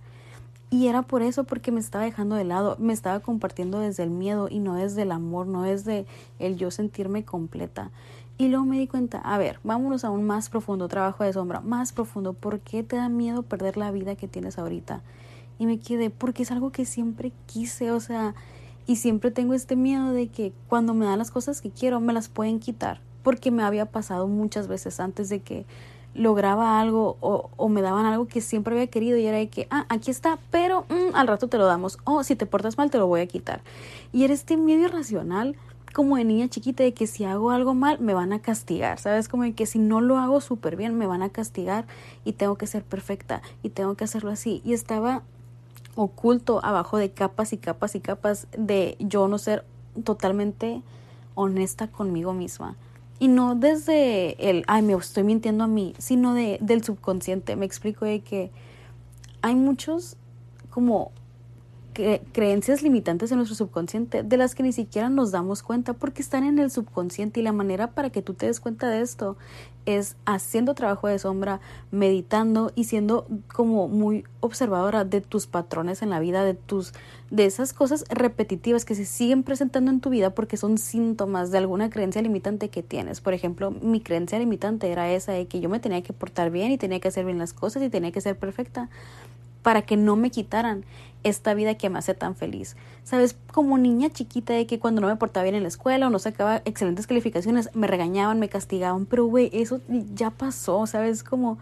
Y 0.72 0.88
era 0.88 1.04
por 1.04 1.22
eso, 1.22 1.44
porque 1.44 1.72
me 1.72 1.80
estaba 1.80 2.06
dejando 2.06 2.36
de 2.36 2.44
lado, 2.44 2.76
me 2.80 2.92
estaba 2.92 3.20
compartiendo 3.20 3.80
desde 3.80 4.02
el 4.02 4.10
miedo 4.10 4.48
y 4.50 4.58
no 4.58 4.74
desde 4.74 5.04
el 5.04 5.12
amor, 5.12 5.46
no 5.46 5.62
desde 5.62 6.08
el 6.40 6.58
yo 6.58 6.72
sentirme 6.72 7.24
completa. 7.24 7.92
Y 8.40 8.48
luego 8.48 8.66
me 8.66 8.80
di 8.80 8.88
cuenta, 8.88 9.20
a 9.20 9.38
ver, 9.38 9.60
vámonos 9.64 10.06
a 10.06 10.10
un 10.10 10.24
más 10.24 10.50
profundo 10.50 10.88
trabajo 10.88 11.24
de 11.24 11.34
sombra, 11.34 11.62
más 11.62 11.94
profundo, 11.94 12.34
¿por 12.34 12.62
qué 12.62 12.82
te 12.82 12.96
da 12.96 13.10
miedo 13.10 13.44
perder 13.44 13.78
la 13.78 13.92
vida 13.92 14.16
que 14.16 14.28
tienes 14.28 14.58
ahorita? 14.58 15.04
Y 15.60 15.66
me 15.66 15.80
quedé, 15.80 16.10
porque 16.10 16.44
es 16.44 16.52
algo 16.52 16.72
que 16.72 16.86
siempre 16.86 17.32
quise, 17.46 17.92
o 17.92 18.00
sea, 18.00 18.36
y 18.86 18.98
siempre 18.98 19.32
tengo 19.32 19.54
este 19.54 19.76
miedo 19.76 20.12
de 20.12 20.28
que 20.28 20.54
cuando 20.68 20.94
me 20.94 21.06
dan 21.06 21.20
las 21.20 21.32
cosas 21.32 21.62
que 21.62 21.72
quiero, 21.72 22.00
me 22.00 22.14
las 22.14 22.30
pueden 22.30 22.60
quitar, 22.60 23.02
porque 23.24 23.52
me 23.52 23.64
había 23.64 23.86
pasado 23.86 24.28
muchas 24.28 24.68
veces 24.68 25.00
antes 25.00 25.30
de 25.30 25.42
que 25.42 25.66
lograba 26.14 26.80
algo 26.80 27.18
o, 27.20 27.50
o 27.58 27.70
me 27.70 27.82
daban 27.82 28.06
algo 28.06 28.28
que 28.28 28.42
siempre 28.42 28.74
había 28.74 28.88
querido 28.88 29.18
y 29.18 29.26
era 29.26 29.38
de 29.38 29.50
que, 29.50 29.68
ah, 29.70 29.86
aquí 29.90 30.10
está, 30.10 30.40
pero 30.52 30.86
mm, 30.90 31.16
al 31.16 31.28
rato 31.28 31.48
te 31.48 31.58
lo 31.58 31.66
damos, 31.66 32.00
o 32.06 32.24
si 32.24 32.36
te 32.36 32.46
portas 32.46 32.78
mal 32.78 32.90
te 32.90 32.98
lo 32.98 33.08
voy 33.08 33.22
a 33.22 33.28
quitar. 33.28 33.62
Y 34.14 34.24
era 34.24 34.34
este 34.34 34.58
miedo 34.58 34.84
irracional 34.84 35.56
como 35.94 36.18
de 36.18 36.26
niña 36.26 36.48
chiquita 36.48 36.84
de 36.84 36.94
que 36.94 37.08
si 37.08 37.24
hago 37.24 37.52
algo 37.52 37.74
mal 37.74 38.00
me 38.00 38.14
van 38.14 38.32
a 38.32 38.40
castigar, 38.40 39.00
¿sabes? 39.00 39.28
Como 39.28 39.44
de 39.44 39.54
que 39.54 39.66
si 39.66 39.80
no 39.80 40.00
lo 40.00 40.18
hago 40.18 40.42
súper 40.42 40.76
bien 40.76 40.96
me 40.96 41.08
van 41.08 41.24
a 41.24 41.30
castigar 41.30 41.88
y 42.24 42.34
tengo 42.34 42.56
que 42.56 42.68
ser 42.68 42.84
perfecta 42.84 43.42
y 43.64 43.70
tengo 43.70 43.96
que 43.96 44.04
hacerlo 44.04 44.30
así. 44.32 44.62
Y 44.64 44.74
estaba 44.74 45.24
oculto 45.98 46.64
abajo 46.64 46.98
de 46.98 47.12
capas 47.12 47.54
y 47.54 47.58
capas 47.58 47.96
y 47.96 48.00
capas 48.00 48.48
de 48.58 48.96
yo 49.00 49.28
no 49.28 49.38
ser 49.38 49.66
totalmente 50.04 50.82
honesta 51.36 51.88
conmigo 51.88 52.34
misma. 52.34 52.76
Y 53.20 53.28
no 53.30 53.56
desde 53.56 54.50
el, 54.50 54.64
ay, 54.68 54.84
me 54.84 54.94
estoy 54.94 55.24
mintiendo 55.24 55.64
a 55.64 55.68
mí, 55.68 55.96
sino 55.98 56.36
de, 56.36 56.60
del 56.62 56.84
subconsciente. 56.84 57.56
Me 57.56 57.66
explico 57.66 58.06
de 58.06 58.22
que 58.22 58.52
hay 59.42 59.56
muchos 59.56 60.18
como 60.70 61.12
creencias 62.32 62.82
limitantes 62.82 63.32
en 63.32 63.38
nuestro 63.38 63.56
subconsciente 63.56 64.24
de 64.24 64.38
las 64.38 64.56
que 64.56 64.64
ni 64.64 64.72
siquiera 64.72 65.10
nos 65.10 65.32
damos 65.32 65.64
cuenta 65.64 65.94
porque 65.94 66.22
están 66.22 66.44
en 66.44 66.60
el 66.60 66.72
subconsciente 66.72 67.40
y 67.40 67.44
la 67.44 67.52
manera 67.52 67.92
para 67.92 68.10
que 68.10 68.22
tú 68.22 68.34
te 68.34 68.46
des 68.46 68.60
cuenta 68.60 68.90
de 68.90 69.02
esto 69.02 69.38
es 69.86 70.18
haciendo 70.26 70.76
trabajo 70.76 71.08
de 71.08 71.18
sombra, 71.18 71.62
meditando 71.92 72.74
y 72.76 72.84
siendo 72.84 73.26
como 73.54 73.88
muy 73.88 74.26
observadora 74.42 75.06
de 75.06 75.22
tus 75.22 75.48
patrones 75.48 76.02
en 76.02 76.10
la 76.10 76.20
vida, 76.20 76.44
de 76.44 76.56
tus 76.56 76.94
de 77.30 77.46
esas 77.46 77.74
cosas 77.74 78.06
repetitivas 78.10 78.86
que 78.86 78.96
se 78.96 79.06
siguen 79.06 79.44
presentando 79.44 79.92
en 79.92 80.00
tu 80.00 80.10
vida 80.10 80.30
porque 80.32 80.56
son 80.56 80.78
síntomas 80.78 81.52
de 81.52 81.58
alguna 81.58 81.90
creencia 81.90 82.22
limitante 82.22 82.70
que 82.70 82.84
tienes. 82.84 83.22
Por 83.22 83.34
ejemplo, 83.34 83.72
mi 83.72 84.02
creencia 84.02 84.40
limitante 84.40 84.90
era 84.90 85.12
esa 85.12 85.34
de 85.34 85.48
que 85.48 85.60
yo 85.60 85.70
me 85.70 85.80
tenía 85.80 86.02
que 86.04 86.14
portar 86.14 86.52
bien 86.52 86.72
y 86.72 86.78
tenía 86.78 87.00
que 87.00 87.08
hacer 87.08 87.26
bien 87.26 87.38
las 87.38 87.54
cosas 87.54 87.84
y 87.84 87.90
tenía 87.90 88.12
que 88.12 88.22
ser 88.22 88.38
perfecta 88.38 88.90
para 89.62 89.82
que 89.82 89.98
no 89.98 90.16
me 90.16 90.32
quitaran 90.32 90.86
esta 91.24 91.54
vida 91.54 91.76
que 91.76 91.90
me 91.90 92.00
hace 92.00 92.14
tan 92.14 92.36
feliz. 92.36 92.76
Sabes, 93.04 93.38
como 93.52 93.78
niña 93.78 94.10
chiquita 94.10 94.54
de 94.54 94.66
que 94.66 94.80
cuando 94.80 95.02
no 95.02 95.08
me 95.08 95.16
portaba 95.16 95.44
bien 95.44 95.56
en 95.56 95.64
la 95.64 95.70
escuela 95.70 96.08
o 96.08 96.10
no 96.10 96.20
sacaba 96.20 96.62
excelentes 96.66 97.08
calificaciones, 97.08 97.70
me 97.74 97.88
regañaban, 97.88 98.40
me 98.40 98.50
castigaban, 98.50 99.06
pero 99.06 99.26
güey, 99.26 99.50
eso 99.54 99.82
ya 100.14 100.32
pasó, 100.32 100.86
sabes, 100.88 101.24
como... 101.24 101.58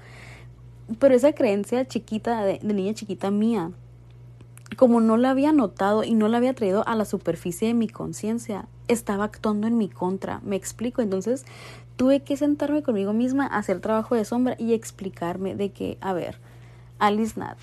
Pero 1.00 1.16
esa 1.16 1.34
creencia 1.34 1.88
chiquita, 1.88 2.44
de, 2.44 2.60
niña 2.62 2.94
chiquita 2.94 3.32
mía, 3.32 3.72
como 4.78 5.02
no 5.02 5.18
la 5.18 5.32
había 5.32 5.52
notado 5.52 6.04
y 6.04 6.14
no 6.14 6.28
la 6.28 6.38
había 6.38 6.54
traído 6.54 6.88
a 6.88 6.96
la 6.96 7.06
superficie 7.06 7.68
de 7.68 7.74
mi 7.74 7.88
conciencia, 7.88 8.68
estaba 8.88 9.24
actuando 9.24 9.66
en 9.66 9.78
mi 9.80 9.90
contra, 9.90 10.42
me 10.44 10.56
explico, 10.56 11.02
entonces 11.02 11.46
tuve 11.96 12.22
que 12.22 12.38
sentarme 12.38 12.84
conmigo 12.84 13.14
misma, 13.14 13.48
hacer 13.48 13.80
trabajo 13.80 14.14
de 14.14 14.26
sombra 14.26 14.56
y 14.60 14.74
explicarme 14.74 15.56
de 15.56 15.72
que, 15.72 15.98
a 16.02 16.14
ver, 16.14 16.38
Alice 17.00 17.40
Nat, 17.40 17.58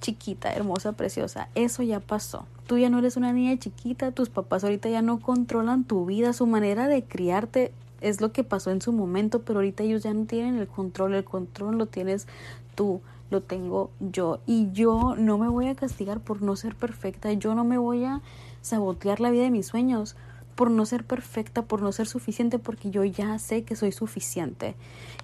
chiquita, 0.00 0.52
hermosa, 0.52 0.92
preciosa, 0.92 1.48
eso 1.54 1.82
ya 1.82 2.00
pasó. 2.00 2.46
Tú 2.66 2.78
ya 2.78 2.90
no 2.90 2.98
eres 2.98 3.16
una 3.16 3.32
niña 3.32 3.58
chiquita, 3.58 4.12
tus 4.12 4.30
papás 4.30 4.64
ahorita 4.64 4.88
ya 4.88 5.02
no 5.02 5.20
controlan 5.20 5.84
tu 5.84 6.06
vida, 6.06 6.32
su 6.32 6.46
manera 6.46 6.88
de 6.88 7.04
criarte 7.04 7.72
es 8.00 8.20
lo 8.20 8.32
que 8.32 8.44
pasó 8.44 8.70
en 8.70 8.80
su 8.80 8.92
momento, 8.92 9.42
pero 9.42 9.58
ahorita 9.58 9.82
ellos 9.82 10.02
ya 10.02 10.14
no 10.14 10.24
tienen 10.24 10.56
el 10.56 10.66
control, 10.66 11.14
el 11.14 11.24
control 11.24 11.76
lo 11.76 11.86
tienes 11.86 12.26
tú, 12.74 13.00
lo 13.30 13.42
tengo 13.42 13.90
yo 14.00 14.40
y 14.46 14.70
yo 14.72 15.14
no 15.16 15.38
me 15.38 15.48
voy 15.48 15.68
a 15.68 15.74
castigar 15.74 16.20
por 16.20 16.42
no 16.42 16.56
ser 16.56 16.74
perfecta, 16.74 17.32
yo 17.32 17.54
no 17.54 17.64
me 17.64 17.78
voy 17.78 18.04
a 18.04 18.20
sabotear 18.62 19.20
la 19.20 19.30
vida 19.30 19.44
de 19.44 19.50
mis 19.50 19.66
sueños 19.66 20.16
por 20.60 20.70
no 20.70 20.84
ser 20.84 21.04
perfecta, 21.04 21.62
por 21.62 21.80
no 21.80 21.90
ser 21.90 22.06
suficiente, 22.06 22.58
porque 22.58 22.90
yo 22.90 23.02
ya 23.02 23.38
sé 23.38 23.62
que 23.62 23.76
soy 23.76 23.92
suficiente. 23.92 24.74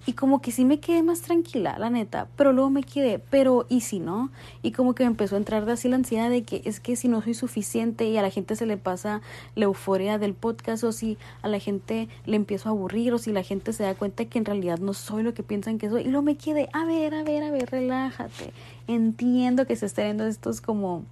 Y 0.06 0.14
como 0.14 0.40
que 0.40 0.50
sí 0.50 0.64
me 0.64 0.80
quedé 0.80 1.02
más 1.02 1.20
tranquila, 1.20 1.78
la 1.78 1.90
neta, 1.90 2.26
pero 2.36 2.54
luego 2.54 2.70
me 2.70 2.82
quedé, 2.82 3.18
pero 3.18 3.66
¿y 3.68 3.82
si 3.82 3.98
no? 3.98 4.30
Y 4.62 4.72
como 4.72 4.94
que 4.94 5.04
me 5.04 5.08
empezó 5.08 5.34
a 5.34 5.38
entrar 5.38 5.66
de 5.66 5.72
así 5.72 5.90
la 5.90 5.96
ansiedad 5.96 6.30
de 6.30 6.42
que 6.42 6.62
es 6.64 6.80
que 6.80 6.96
si 6.96 7.08
no 7.08 7.20
soy 7.20 7.34
suficiente 7.34 8.08
y 8.08 8.16
a 8.16 8.22
la 8.22 8.30
gente 8.30 8.56
se 8.56 8.64
le 8.64 8.78
pasa 8.78 9.20
la 9.56 9.66
euforia 9.66 10.16
del 10.16 10.32
podcast 10.32 10.84
o 10.84 10.92
si 10.92 11.18
a 11.42 11.48
la 11.48 11.58
gente 11.58 12.08
le 12.24 12.36
empiezo 12.36 12.70
a 12.70 12.72
aburrir 12.72 13.12
o 13.12 13.18
si 13.18 13.30
la 13.30 13.42
gente 13.42 13.74
se 13.74 13.82
da 13.82 13.94
cuenta 13.94 14.24
que 14.24 14.38
en 14.38 14.46
realidad 14.46 14.78
no 14.78 14.94
soy 14.94 15.22
lo 15.22 15.34
que 15.34 15.42
piensan 15.42 15.76
que 15.76 15.90
soy. 15.90 16.00
Y 16.00 16.08
luego 16.08 16.22
me 16.22 16.38
quedé, 16.38 16.70
a 16.72 16.86
ver, 16.86 17.14
a 17.14 17.22
ver, 17.24 17.42
a 17.42 17.50
ver, 17.50 17.68
relájate. 17.68 18.54
Entiendo 18.86 19.66
que 19.66 19.76
se 19.76 19.84
estén 19.84 20.06
viendo 20.06 20.26
estos 20.26 20.62
como 20.62 21.04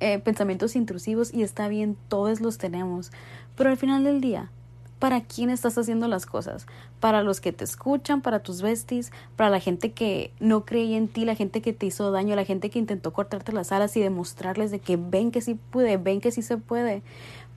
eh, 0.00 0.18
pensamientos 0.18 0.76
intrusivos 0.76 1.32
y 1.34 1.42
está 1.42 1.68
bien, 1.68 1.96
todos 2.08 2.40
los 2.40 2.58
tenemos. 2.58 3.10
Pero 3.56 3.70
al 3.70 3.76
final 3.76 4.04
del 4.04 4.20
día, 4.20 4.50
¿para 4.98 5.22
quién 5.22 5.50
estás 5.50 5.76
haciendo 5.78 6.08
las 6.08 6.26
cosas? 6.26 6.66
¿Para 7.00 7.22
los 7.22 7.40
que 7.40 7.52
te 7.52 7.64
escuchan, 7.64 8.20
para 8.20 8.40
tus 8.40 8.62
besties, 8.62 9.12
para 9.36 9.50
la 9.50 9.60
gente 9.60 9.92
que 9.92 10.32
no 10.40 10.64
creía 10.64 10.96
en 10.96 11.08
ti, 11.08 11.24
la 11.24 11.34
gente 11.34 11.60
que 11.60 11.72
te 11.72 11.86
hizo 11.86 12.10
daño, 12.10 12.36
la 12.36 12.44
gente 12.44 12.70
que 12.70 12.78
intentó 12.78 13.12
cortarte 13.12 13.52
las 13.52 13.72
alas 13.72 13.96
y 13.96 14.00
demostrarles 14.00 14.70
de 14.70 14.80
que 14.80 14.96
ven 14.96 15.30
que 15.30 15.40
sí 15.40 15.54
puede, 15.54 15.96
ven 15.96 16.20
que 16.20 16.30
sí 16.30 16.42
se 16.42 16.56
puede? 16.56 17.02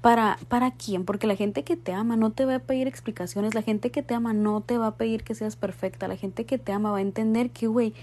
¿Para, 0.02 0.40
¿Para 0.48 0.72
quién? 0.72 1.06
Porque 1.06 1.28
la 1.28 1.36
gente 1.36 1.64
que 1.64 1.78
te 1.78 1.94
ama 1.94 2.16
no 2.16 2.32
te 2.32 2.46
va 2.46 2.56
a 2.56 2.60
pedir 2.60 2.88
explicaciones, 2.88 3.54
la 3.54 3.62
gente 3.62 3.92
que 3.92 4.02
te 4.02 4.16
ama 4.16 4.34
no 4.34 4.62
te 4.62 4.80
va 4.80 4.88
a 4.88 4.96
pedir 4.96 5.24
que 5.24 5.36
seas 5.36 5.56
perfecta, 5.56 6.08
la 6.08 6.16
gente 6.16 6.46
que 6.46 6.58
te 6.58 6.72
ama 6.72 6.90
va 6.90 6.98
a 6.98 7.02
entender 7.02 7.52
que, 7.52 7.68
güey, 7.68 7.94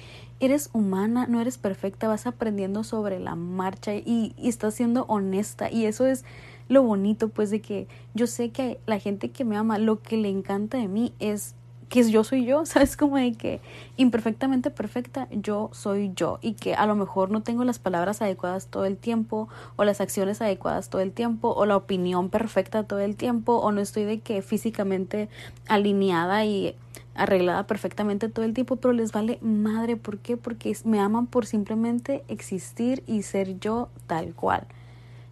eres 0.41 0.71
humana, 0.73 1.27
no 1.29 1.41
eres 1.41 1.59
perfecta, 1.59 2.09
vas 2.09 2.27
aprendiendo 2.27 2.85
sobre 2.85 3.19
la 3.19 3.35
marcha 3.35 3.95
y, 3.95 4.35
y 4.37 4.49
estás 4.49 4.75
siendo 4.75 5.05
honesta 5.05 5.71
y 5.71 5.87
eso 5.87 6.07
es 6.07 6.25
lo 6.69 6.83
bonito, 6.83 7.29
pues, 7.29 7.51
de 7.51 7.61
que 7.61 7.89
yo 8.15 8.27
sé 8.27 8.51
que 8.51 8.79
la 8.87 8.99
gente 8.99 9.31
que 9.31 9.45
me 9.45 9.57
ama, 9.57 9.79
lo 9.79 10.01
que 10.03 10.17
le 10.17 10.29
encanta 10.29 10.77
de 10.77 10.89
mí 10.89 11.13
es 11.19 11.55
que 11.89 12.09
yo 12.11 12.25
soy 12.25 12.45
yo, 12.45 12.67
¿sabes? 12.67 12.97
Como 12.97 13.17
de 13.17 13.33
que 13.33 13.61
imperfectamente 13.97 14.71
perfecta, 14.71 15.29
yo 15.31 15.71
soy 15.73 16.13
yo 16.15 16.39
y 16.43 16.55
que 16.55 16.75
a 16.75 16.87
lo 16.87 16.95
mejor 16.95 17.31
no 17.31 17.43
tengo 17.43 17.65
las 17.65 17.79
palabras 17.79 18.23
adecuadas 18.23 18.67
todo 18.67 18.85
el 18.85 18.97
tiempo 18.97 19.49
o 19.77 19.85
las 19.85 20.01
acciones 20.01 20.41
adecuadas 20.41 20.91
todo 20.91 21.01
el 21.01 21.13
tiempo 21.13 21.51
o 21.51 21.67
la 21.67 21.77
opinión 21.77 22.29
perfecta 22.29 22.85
todo 22.85 23.01
el 23.01 23.17
tiempo 23.17 23.57
o 23.57 23.73
no 23.73 23.81
estoy 23.81 24.05
de 24.05 24.21
que 24.21 24.43
físicamente 24.43 25.29
alineada 25.69 26.45
y 26.45 26.77
arreglada 27.19 27.67
perfectamente 27.67 28.29
todo 28.29 28.45
el 28.45 28.55
tiempo, 28.55 28.77
pero 28.77 28.93
les 28.93 29.13
vale 29.13 29.39
madre, 29.43 29.97
¿por 29.97 30.19
qué? 30.19 30.37
Porque 30.37 30.77
me 30.85 31.01
aman 31.01 31.27
por 31.27 31.47
simplemente 31.47 32.25
existir 32.29 33.03
y 33.07 33.23
ser 33.23 33.59
yo 33.61 33.89
tal 34.07 34.35
cual. 34.35 34.67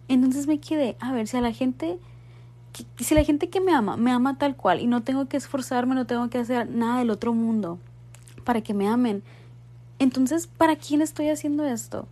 Entonces 0.07 0.47
me 0.47 0.59
quedé, 0.59 0.97
a 0.99 1.11
ver, 1.11 1.27
si 1.27 1.37
a 1.37 1.41
la 1.41 1.51
gente 1.51 1.99
si 2.99 3.15
la 3.15 3.23
gente 3.23 3.49
que 3.49 3.59
me 3.59 3.73
ama, 3.73 3.97
me 3.97 4.11
ama 4.11 4.37
tal 4.37 4.55
cual 4.55 4.79
y 4.79 4.85
no 4.85 5.01
tengo 5.01 5.27
que 5.27 5.37
esforzarme, 5.37 5.95
no 5.95 6.05
tengo 6.05 6.29
que 6.29 6.37
hacer 6.37 6.69
nada 6.69 6.99
del 6.99 7.09
otro 7.09 7.33
mundo 7.33 7.79
para 8.43 8.61
que 8.61 8.75
me 8.75 8.87
amen, 8.87 9.23
entonces, 9.99 10.47
¿para 10.47 10.75
quién 10.75 11.01
estoy 11.01 11.29
haciendo 11.29 11.65
esto? 11.65 12.07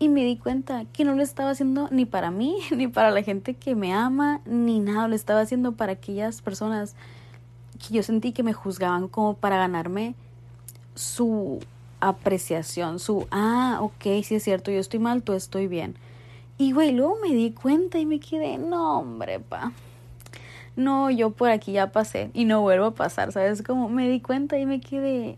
Y 0.00 0.08
me 0.08 0.24
di 0.24 0.36
cuenta 0.36 0.84
que 0.86 1.04
no 1.04 1.14
lo 1.14 1.22
estaba 1.22 1.50
haciendo 1.50 1.88
ni 1.90 2.04
para 2.04 2.30
mí, 2.30 2.56
ni 2.76 2.88
para 2.88 3.10
la 3.10 3.22
gente 3.22 3.54
que 3.54 3.74
me 3.74 3.92
ama, 3.92 4.40
ni 4.44 4.80
nada, 4.80 5.08
lo 5.08 5.14
estaba 5.14 5.40
haciendo 5.40 5.72
para 5.72 5.92
aquellas 5.92 6.42
personas 6.42 6.96
que 7.78 7.94
yo 7.94 8.02
sentí 8.02 8.32
que 8.32 8.42
me 8.42 8.52
juzgaban 8.52 9.08
como 9.08 9.34
para 9.34 9.56
ganarme 9.56 10.14
su 10.94 11.60
apreciación, 12.00 12.98
su, 12.98 13.26
ah, 13.30 13.78
ok, 13.80 14.22
sí 14.22 14.36
es 14.36 14.44
cierto, 14.44 14.70
yo 14.70 14.80
estoy 14.80 15.00
mal, 15.00 15.22
tú 15.22 15.32
estoy 15.32 15.66
bien. 15.66 15.96
Y 16.58 16.72
güey, 16.72 16.92
luego 16.92 17.16
me 17.22 17.34
di 17.34 17.52
cuenta 17.52 17.98
y 17.98 18.06
me 18.06 18.20
quedé, 18.20 18.58
no, 18.58 18.98
hombre, 18.98 19.40
pa, 19.40 19.72
no, 20.76 21.10
yo 21.10 21.30
por 21.30 21.50
aquí 21.50 21.72
ya 21.72 21.90
pasé 21.90 22.30
y 22.34 22.44
no 22.44 22.60
vuelvo 22.60 22.86
a 22.86 22.94
pasar, 22.94 23.32
¿sabes? 23.32 23.62
Como 23.62 23.88
me 23.88 24.08
di 24.08 24.20
cuenta 24.20 24.58
y 24.58 24.66
me 24.66 24.80
quedé, 24.80 25.36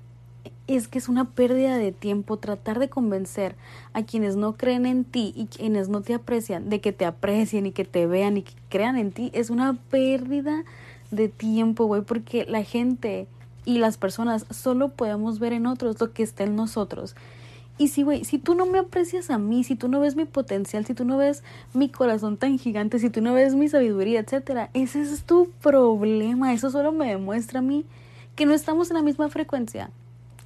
es 0.67 0.87
que 0.87 0.99
es 0.99 1.09
una 1.09 1.31
pérdida 1.31 1.79
de 1.79 1.93
tiempo 1.93 2.39
tratar 2.39 2.79
de 2.79 2.89
convencer 2.89 3.57
a 3.93 4.03
quienes 4.03 4.37
no 4.37 4.57
creen 4.57 4.87
en 4.87 5.05
ti 5.05 5.33
y 5.35 5.47
quienes 5.47 5.89
no 5.89 6.03
te 6.03 6.15
aprecian 6.15 6.69
de 6.69 6.81
que 6.81 6.93
te 6.93 7.07
aprecien 7.07 7.67
y 7.67 7.73
que 7.73 7.85
te 7.85 8.07
vean 8.07 8.37
y 8.37 8.43
que 8.43 8.53
crean 8.69 8.97
en 8.97 9.13
ti, 9.13 9.31
es 9.35 9.51
una 9.51 9.75
pérdida 9.91 10.65
de 11.11 11.29
tiempo, 11.29 11.87
güey, 11.87 12.03
porque 12.03 12.45
la 12.49 12.63
gente 12.63 13.27
y 13.65 13.79
las 13.79 13.97
personas 13.97 14.47
solo 14.51 14.89
podemos 14.89 15.39
ver 15.39 15.53
en 15.53 15.67
otros 15.67 16.01
lo 16.01 16.13
que 16.13 16.23
está 16.23 16.45
en 16.45 16.57
nosotros. 16.57 17.15
Y 17.79 17.89
si, 17.89 18.03
güey, 18.03 18.25
si 18.25 18.39
tú 18.39 18.55
no 18.55 18.67
me 18.67 18.79
aprecias 18.79 19.31
a 19.31 19.39
mí, 19.39 19.65
si 19.65 19.75
tú 19.75 19.89
no 19.89 20.01
ves 20.01 20.15
mi 20.15 20.27
potencial, 20.27 20.85
si 20.85 20.93
tú 20.93 21.07
no 21.07 21.17
ves 21.17 21.43
mi 21.73 21.89
corazón 21.89 22.37
tan 22.37 22.59
gigante, 22.59 22.99
si 22.99 23.09
tú 23.09 23.23
no 23.23 23.33
ves 23.33 23.55
mi 23.55 23.69
sabiduría, 23.69 24.21
etcétera, 24.21 24.69
ese 24.75 25.01
es 25.01 25.25
tu 25.25 25.49
problema. 25.63 26.53
Eso 26.53 26.71
solo 26.71 26.93
me 26.93 27.09
demuestra 27.09 27.61
a 27.61 27.63
mí 27.63 27.87
que 28.37 28.45
no 28.45 28.53
estamos 28.53 28.91
en 28.91 28.97
la 28.97 29.03
misma 29.03 29.31
frecuencia 29.31 29.91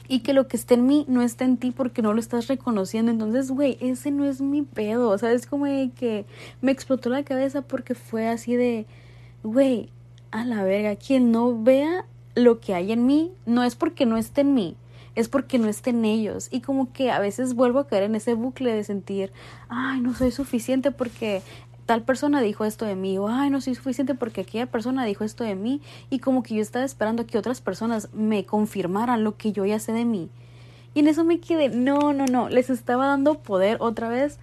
y 0.07 0.21
que 0.21 0.33
lo 0.33 0.47
que 0.47 0.57
está 0.57 0.75
en 0.75 0.87
mí 0.87 1.05
no 1.09 1.23
está 1.23 1.45
en 1.45 1.57
ti 1.57 1.73
porque 1.73 2.03
no 2.03 2.13
lo 2.13 2.21
estás 2.21 2.47
reconociendo. 2.47 3.11
Entonces, 3.11 3.51
güey, 3.51 3.79
ese 3.81 4.11
no 4.13 4.25
es 4.25 4.41
mi 4.41 4.63
pedo. 4.63 5.11
O 5.11 5.19
sea, 5.19 5.33
es 5.33 5.47
como 5.47 5.65
que 5.97 6.27
me 6.61 6.71
explotó 6.71 7.09
la 7.11 7.25
cabeza 7.25 7.63
porque 7.63 7.95
fue 7.95 8.29
así 8.29 8.55
de, 8.55 8.87
güey, 9.43 9.91
a 10.35 10.45
la 10.45 10.65
verga, 10.65 10.97
quien 10.97 11.31
no 11.31 11.63
vea 11.63 12.07
lo 12.35 12.59
que 12.59 12.75
hay 12.75 12.91
en 12.91 13.07
mí 13.07 13.31
no 13.47 13.63
es 13.63 13.77
porque 13.77 14.05
no 14.05 14.17
esté 14.17 14.41
en 14.41 14.53
mí, 14.53 14.75
es 15.15 15.29
porque 15.29 15.61
no 15.61 15.69
estén 15.69 16.05
ellos. 16.05 16.49
Y 16.51 16.61
como 16.61 16.93
que 16.93 17.13
a 17.13 17.21
veces 17.21 17.55
vuelvo 17.55 17.79
a 17.79 17.87
caer 17.87 18.03
en 18.03 18.17
ese 18.17 18.35
bucle 18.35 18.75
de 18.75 18.83
sentir, 18.83 19.33
ay, 19.69 20.01
no 20.01 20.13
soy 20.13 20.33
suficiente 20.33 20.91
porque 20.91 21.43
tal 21.87 22.03
persona 22.03 22.41
dijo 22.41 22.65
esto 22.65 22.85
de 22.85 22.97
mí, 22.97 23.17
o 23.17 23.29
ay, 23.29 23.49
no 23.49 23.61
soy 23.61 23.77
suficiente 23.77 24.17
porque 24.17 24.41
aquella 24.41 24.67
persona 24.67 25.05
dijo 25.05 25.23
esto 25.23 25.45
de 25.45 25.55
mí, 25.55 25.81
y 26.11 26.19
como 26.19 26.43
que 26.43 26.57
yo 26.57 26.63
estaba 26.63 26.85
esperando 26.85 27.29
que 27.29 27.39
otras 27.39 27.61
personas 27.61 28.09
me 28.13 28.45
confirmaran 28.45 29.23
lo 29.23 29.37
que 29.37 29.53
yo 29.53 29.65
ya 29.65 29.79
sé 29.79 29.93
de 29.93 30.05
mí. 30.05 30.31
Y 30.95 31.01
en 31.01 31.07
eso 31.07 31.23
me 31.23 31.39
quedé, 31.39 31.69
no, 31.69 32.13
no, 32.13 32.27
no, 32.27 32.49
les 32.49 32.71
estaba 32.71 33.07
dando 33.07 33.39
poder 33.39 33.77
otra 33.79 34.09
vez 34.09 34.41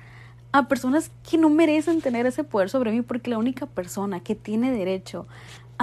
a 0.54 0.68
personas 0.68 1.12
que 1.30 1.38
no 1.38 1.50
merecen 1.50 2.02
tener 2.02 2.26
ese 2.26 2.44
poder 2.44 2.70
sobre 2.70 2.92
mí, 2.92 3.02
porque 3.02 3.30
la 3.30 3.38
única 3.38 3.66
persona 3.66 4.20
que 4.20 4.36
tiene 4.36 4.72
derecho 4.72 5.26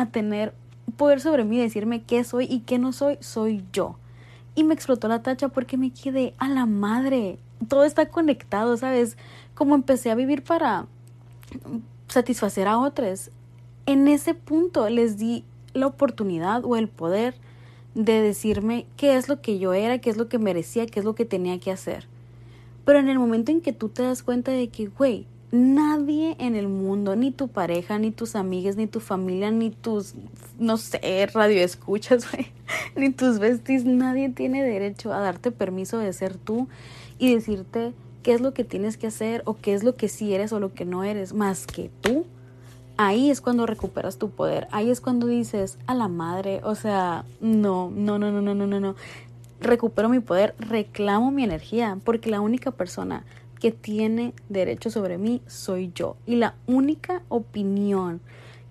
a 0.01 0.07
tener 0.07 0.55
poder 0.97 1.21
sobre 1.21 1.45
mí, 1.45 1.59
decirme 1.59 2.03
qué 2.03 2.25
soy 2.25 2.47
y 2.49 2.61
qué 2.61 2.79
no 2.79 2.93
soy, 2.93 3.19
soy 3.21 3.65
yo 3.73 3.97
y 4.59 4.65
me 4.65 4.75
explotó 4.75 5.07
la 5.07 5.23
tacha 5.23 5.51
porque 5.51 5.77
me 5.77 5.93
quedé 5.93 6.35
a 6.39 6.49
la 6.49 6.67
madre. 6.67 7.39
Todo 7.69 7.85
está 7.85 8.09
conectado, 8.09 8.77
¿sabes? 8.77 9.17
Como 9.55 9.77
empecé 9.77 10.11
a 10.11 10.17
vivir 10.17 10.43
para 10.43 10.87
satisfacer 12.09 12.67
a 12.67 12.79
otros. 12.79 13.31
En 13.87 14.09
ese 14.09 14.35
punto 14.35 14.89
les 14.89 15.17
di 15.17 15.45
la 15.75 15.87
oportunidad 15.87 16.65
o 16.65 16.75
el 16.75 16.89
poder 16.89 17.37
de 17.95 18.21
decirme 18.21 18.87
qué 18.97 19.17
es 19.17 19.29
lo 19.29 19.41
que 19.41 19.61
yo 19.61 19.75
era, 19.75 19.99
qué 19.99 20.11
es 20.11 20.17
lo 20.17 20.29
que 20.29 20.41
merecía, 20.41 20.87
qué 20.87 20.99
es 20.99 21.05
lo 21.05 21.15
que 21.15 21.25
tenía 21.25 21.61
que 21.61 21.71
hacer. 21.71 22.09
Pero 22.85 22.99
en 22.99 23.09
el 23.09 23.21
momento 23.21 23.53
en 23.53 23.61
que 23.61 23.73
tú 23.73 23.89
te 23.89 24.03
das 24.03 24.25
cuenta 24.25 24.51
de 24.51 24.71
que, 24.71 24.89
güey, 24.89 25.29
nadie 25.51 26.37
en 26.39 26.57
el 26.57 26.69
mundo, 26.69 27.17
ni 27.17 27.31
tu 27.31 27.49
pareja, 27.49 27.99
ni 27.99 28.11
tus 28.11 28.37
amigas, 28.37 28.77
ni 28.77 28.87
tu 28.87 29.01
familia, 29.01 29.51
ni 29.51 29.71
tus, 29.71 30.15
no 30.59 30.77
sé, 30.77 31.27
radioescuchas, 31.33 32.31
güey, 32.33 32.49
ni 32.97 33.11
tus 33.11 33.39
vestis, 33.39 33.85
nadie 33.85 34.29
tiene 34.29 34.63
derecho 34.63 35.13
a 35.13 35.21
darte 35.21 35.51
permiso 35.51 35.99
de 35.99 36.13
ser 36.13 36.37
tú 36.37 36.69
y 37.19 37.35
decirte 37.35 37.93
qué 38.23 38.35
es 38.35 38.41
lo 38.41 38.53
que 38.53 38.65
tienes 38.65 38.97
que 38.97 39.07
hacer 39.07 39.43
o 39.47 39.55
qué 39.57 39.75
es 39.75 39.85
lo 39.85 39.97
que 39.97 40.09
sí 40.09 40.35
eres 40.35 40.53
o 40.53 40.61
lo 40.61 40.75
que 40.75 40.85
no 40.85 41.05
eres, 41.05 41.33
más 41.33 41.67
que 41.67 41.91
tú. 42.01 42.27
Ahí 42.97 43.31
es 43.31 43.41
cuando 43.41 43.65
recuperas 43.65 44.19
tu 44.19 44.31
poder, 44.31 44.67
ahí 44.73 44.91
es 44.91 45.01
cuando 45.01 45.29
dices 45.29 45.79
a 45.87 45.95
la 45.95 46.09
madre, 46.09 46.61
o 46.65 46.75
sea, 46.75 47.25
no, 47.41 47.93
no, 47.95 48.19
no, 48.19 48.33
no, 48.33 48.43
no, 48.43 48.55
no, 48.55 48.67
no, 48.67 48.81
no. 48.81 48.97
Recupero 49.61 50.09
mi 50.09 50.19
poder, 50.19 50.55
reclamo 50.59 51.31
mi 51.31 51.45
energía, 51.45 51.99
porque 52.05 52.29
la 52.29 52.41
única 52.41 52.73
persona 52.73 53.25
que 53.61 53.73
tiene 53.73 54.35
derecho 54.49 54.91
sobre 54.91 55.19
mí 55.19 55.43
soy 55.47 55.91
yo. 55.95 56.17
Y 56.27 56.37
la 56.37 56.55
única 56.67 57.23
opinión 57.29 58.21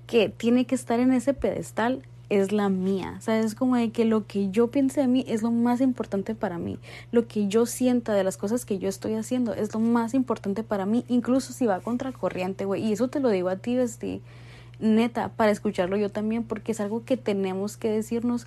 que 0.06 0.30
tiene 0.30 0.66
que 0.66 0.76
estar 0.76 1.00
en 1.00 1.12
ese 1.12 1.34
pedestal 1.34 2.02
es 2.30 2.52
la 2.52 2.70
mía. 2.70 3.18
¿Sabes? 3.20 3.46
Es 3.46 3.56
como 3.56 3.76
de 3.76 3.92
que 3.92 4.06
lo 4.06 4.26
que 4.26 4.50
yo 4.50 4.68
piense 4.68 5.02
de 5.02 5.08
mí 5.08 5.26
es 5.28 5.42
lo 5.42 5.52
más 5.52 5.82
importante 5.82 6.36
para 6.36 6.58
mí. 6.58 6.78
Lo 7.12 7.28
que 7.28 7.48
yo 7.48 7.66
sienta 7.66 8.14
de 8.14 8.24
las 8.24 8.38
cosas 8.38 8.66
que 8.66 8.80
yo 8.80 8.90
estoy 8.90 9.16
haciendo 9.16 9.54
es 9.54 9.74
lo 9.74 9.80
más 9.80 10.14
importante 10.14 10.64
para 10.64 10.86
mí, 10.86 11.06
incluso 11.08 11.54
si 11.54 11.66
va 11.66 11.80
contra 11.80 12.12
corriente, 12.12 12.66
güey. 12.66 12.84
Y 12.84 12.94
eso 12.94 13.08
te 13.08 13.20
lo 13.20 13.30
digo 13.30 13.50
a 13.50 13.58
ti, 13.58 13.76
Besti. 13.76 14.22
Neta, 14.80 15.30
para 15.30 15.52
escucharlo 15.52 15.98
yo 15.98 16.10
también, 16.10 16.44
porque 16.44 16.72
es 16.72 16.80
algo 16.80 17.04
que 17.04 17.18
tenemos 17.18 17.78
que 17.78 17.90
decirnos 17.90 18.46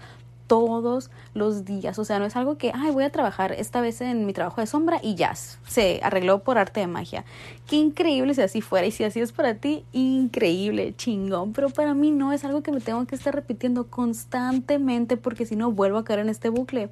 todos 0.51 1.13
los 1.33 1.65
días. 1.65 1.97
O 2.01 2.05
sea, 2.05 2.19
no 2.19 2.25
es 2.25 2.35
algo 2.35 2.59
que, 2.59 2.73
ay, 2.75 2.91
voy 2.91 3.05
a 3.05 3.11
trabajar 3.11 3.53
esta 3.53 3.81
vez 3.81 4.01
en 4.01 4.27
mi 4.27 4.33
trabajo 4.33 4.61
de 4.61 4.67
sombra 4.67 4.99
y 5.01 5.15
ya, 5.15 5.37
se 5.37 6.01
arregló 6.03 6.41
por 6.41 6.59
arte 6.59 6.81
de 6.81 6.89
magia. 6.89 7.25
Qué 7.69 7.77
increíble 7.77 8.35
si 8.35 8.43
así 8.43 8.61
fuera 8.61 8.85
y 8.85 8.91
si 8.91 9.05
así 9.05 9.21
es 9.21 9.31
para 9.31 9.55
ti, 9.55 9.85
increíble, 9.93 10.93
chingón. 10.97 11.53
Pero 11.53 11.71
para 11.71 11.95
mí 11.95 12.11
no 12.11 12.33
es 12.33 12.45
algo 12.45 12.65
que 12.65 12.73
me 12.73 12.81
tengo 12.81 13.07
que 13.07 13.15
estar 13.15 13.33
repitiendo 13.33 13.87
constantemente 13.87 15.17
porque 15.17 15.47
si 15.47 15.55
no 15.55 15.71
vuelvo 15.71 15.99
a 15.99 16.05
caer 16.05 16.19
en 16.19 16.29
este 16.29 16.49
bucle 16.49 16.91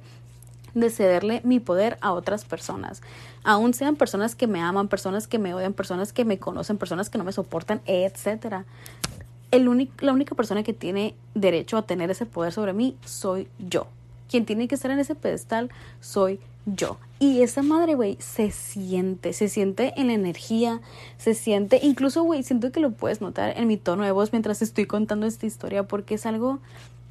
de 0.73 0.89
cederle 0.89 1.41
mi 1.43 1.59
poder 1.59 1.97
a 1.99 2.13
otras 2.13 2.45
personas. 2.45 3.01
Aún 3.43 3.73
sean 3.73 3.97
personas 3.97 4.35
que 4.35 4.47
me 4.47 4.61
aman, 4.61 4.87
personas 4.87 5.27
que 5.27 5.37
me 5.37 5.53
odian, 5.53 5.73
personas 5.73 6.13
que 6.13 6.23
me 6.23 6.39
conocen, 6.39 6.77
personas 6.77 7.09
que 7.09 7.17
no 7.17 7.25
me 7.25 7.33
soportan, 7.33 7.81
etcétera 7.85 8.63
la 9.51 10.13
única 10.13 10.35
persona 10.35 10.63
que 10.63 10.73
tiene 10.73 11.15
derecho 11.33 11.77
a 11.77 11.83
tener 11.83 12.11
ese 12.11 12.25
poder 12.25 12.53
sobre 12.53 12.73
mí 12.73 12.95
soy 13.05 13.47
yo. 13.57 13.87
Quien 14.29 14.45
tiene 14.45 14.67
que 14.67 14.75
estar 14.75 14.91
en 14.91 14.99
ese 14.99 15.15
pedestal 15.15 15.69
soy 15.99 16.39
yo. 16.65 16.97
Y 17.19 17.41
esa 17.41 17.63
madre, 17.63 17.95
güey, 17.95 18.17
se 18.19 18.51
siente, 18.51 19.33
se 19.33 19.49
siente 19.49 19.93
en 19.97 20.07
la 20.07 20.13
energía, 20.13 20.79
se 21.17 21.33
siente, 21.33 21.79
incluso, 21.83 22.23
güey, 22.23 22.43
siento 22.43 22.71
que 22.71 22.79
lo 22.79 22.91
puedes 22.91 23.21
notar 23.21 23.57
en 23.57 23.67
mi 23.67 23.77
tono 23.77 24.03
de 24.03 24.11
voz 24.11 24.31
mientras 24.31 24.61
estoy 24.61 24.85
contando 24.85 25.25
esta 25.25 25.45
historia, 25.45 25.83
porque 25.83 26.15
es 26.15 26.25
algo 26.25 26.59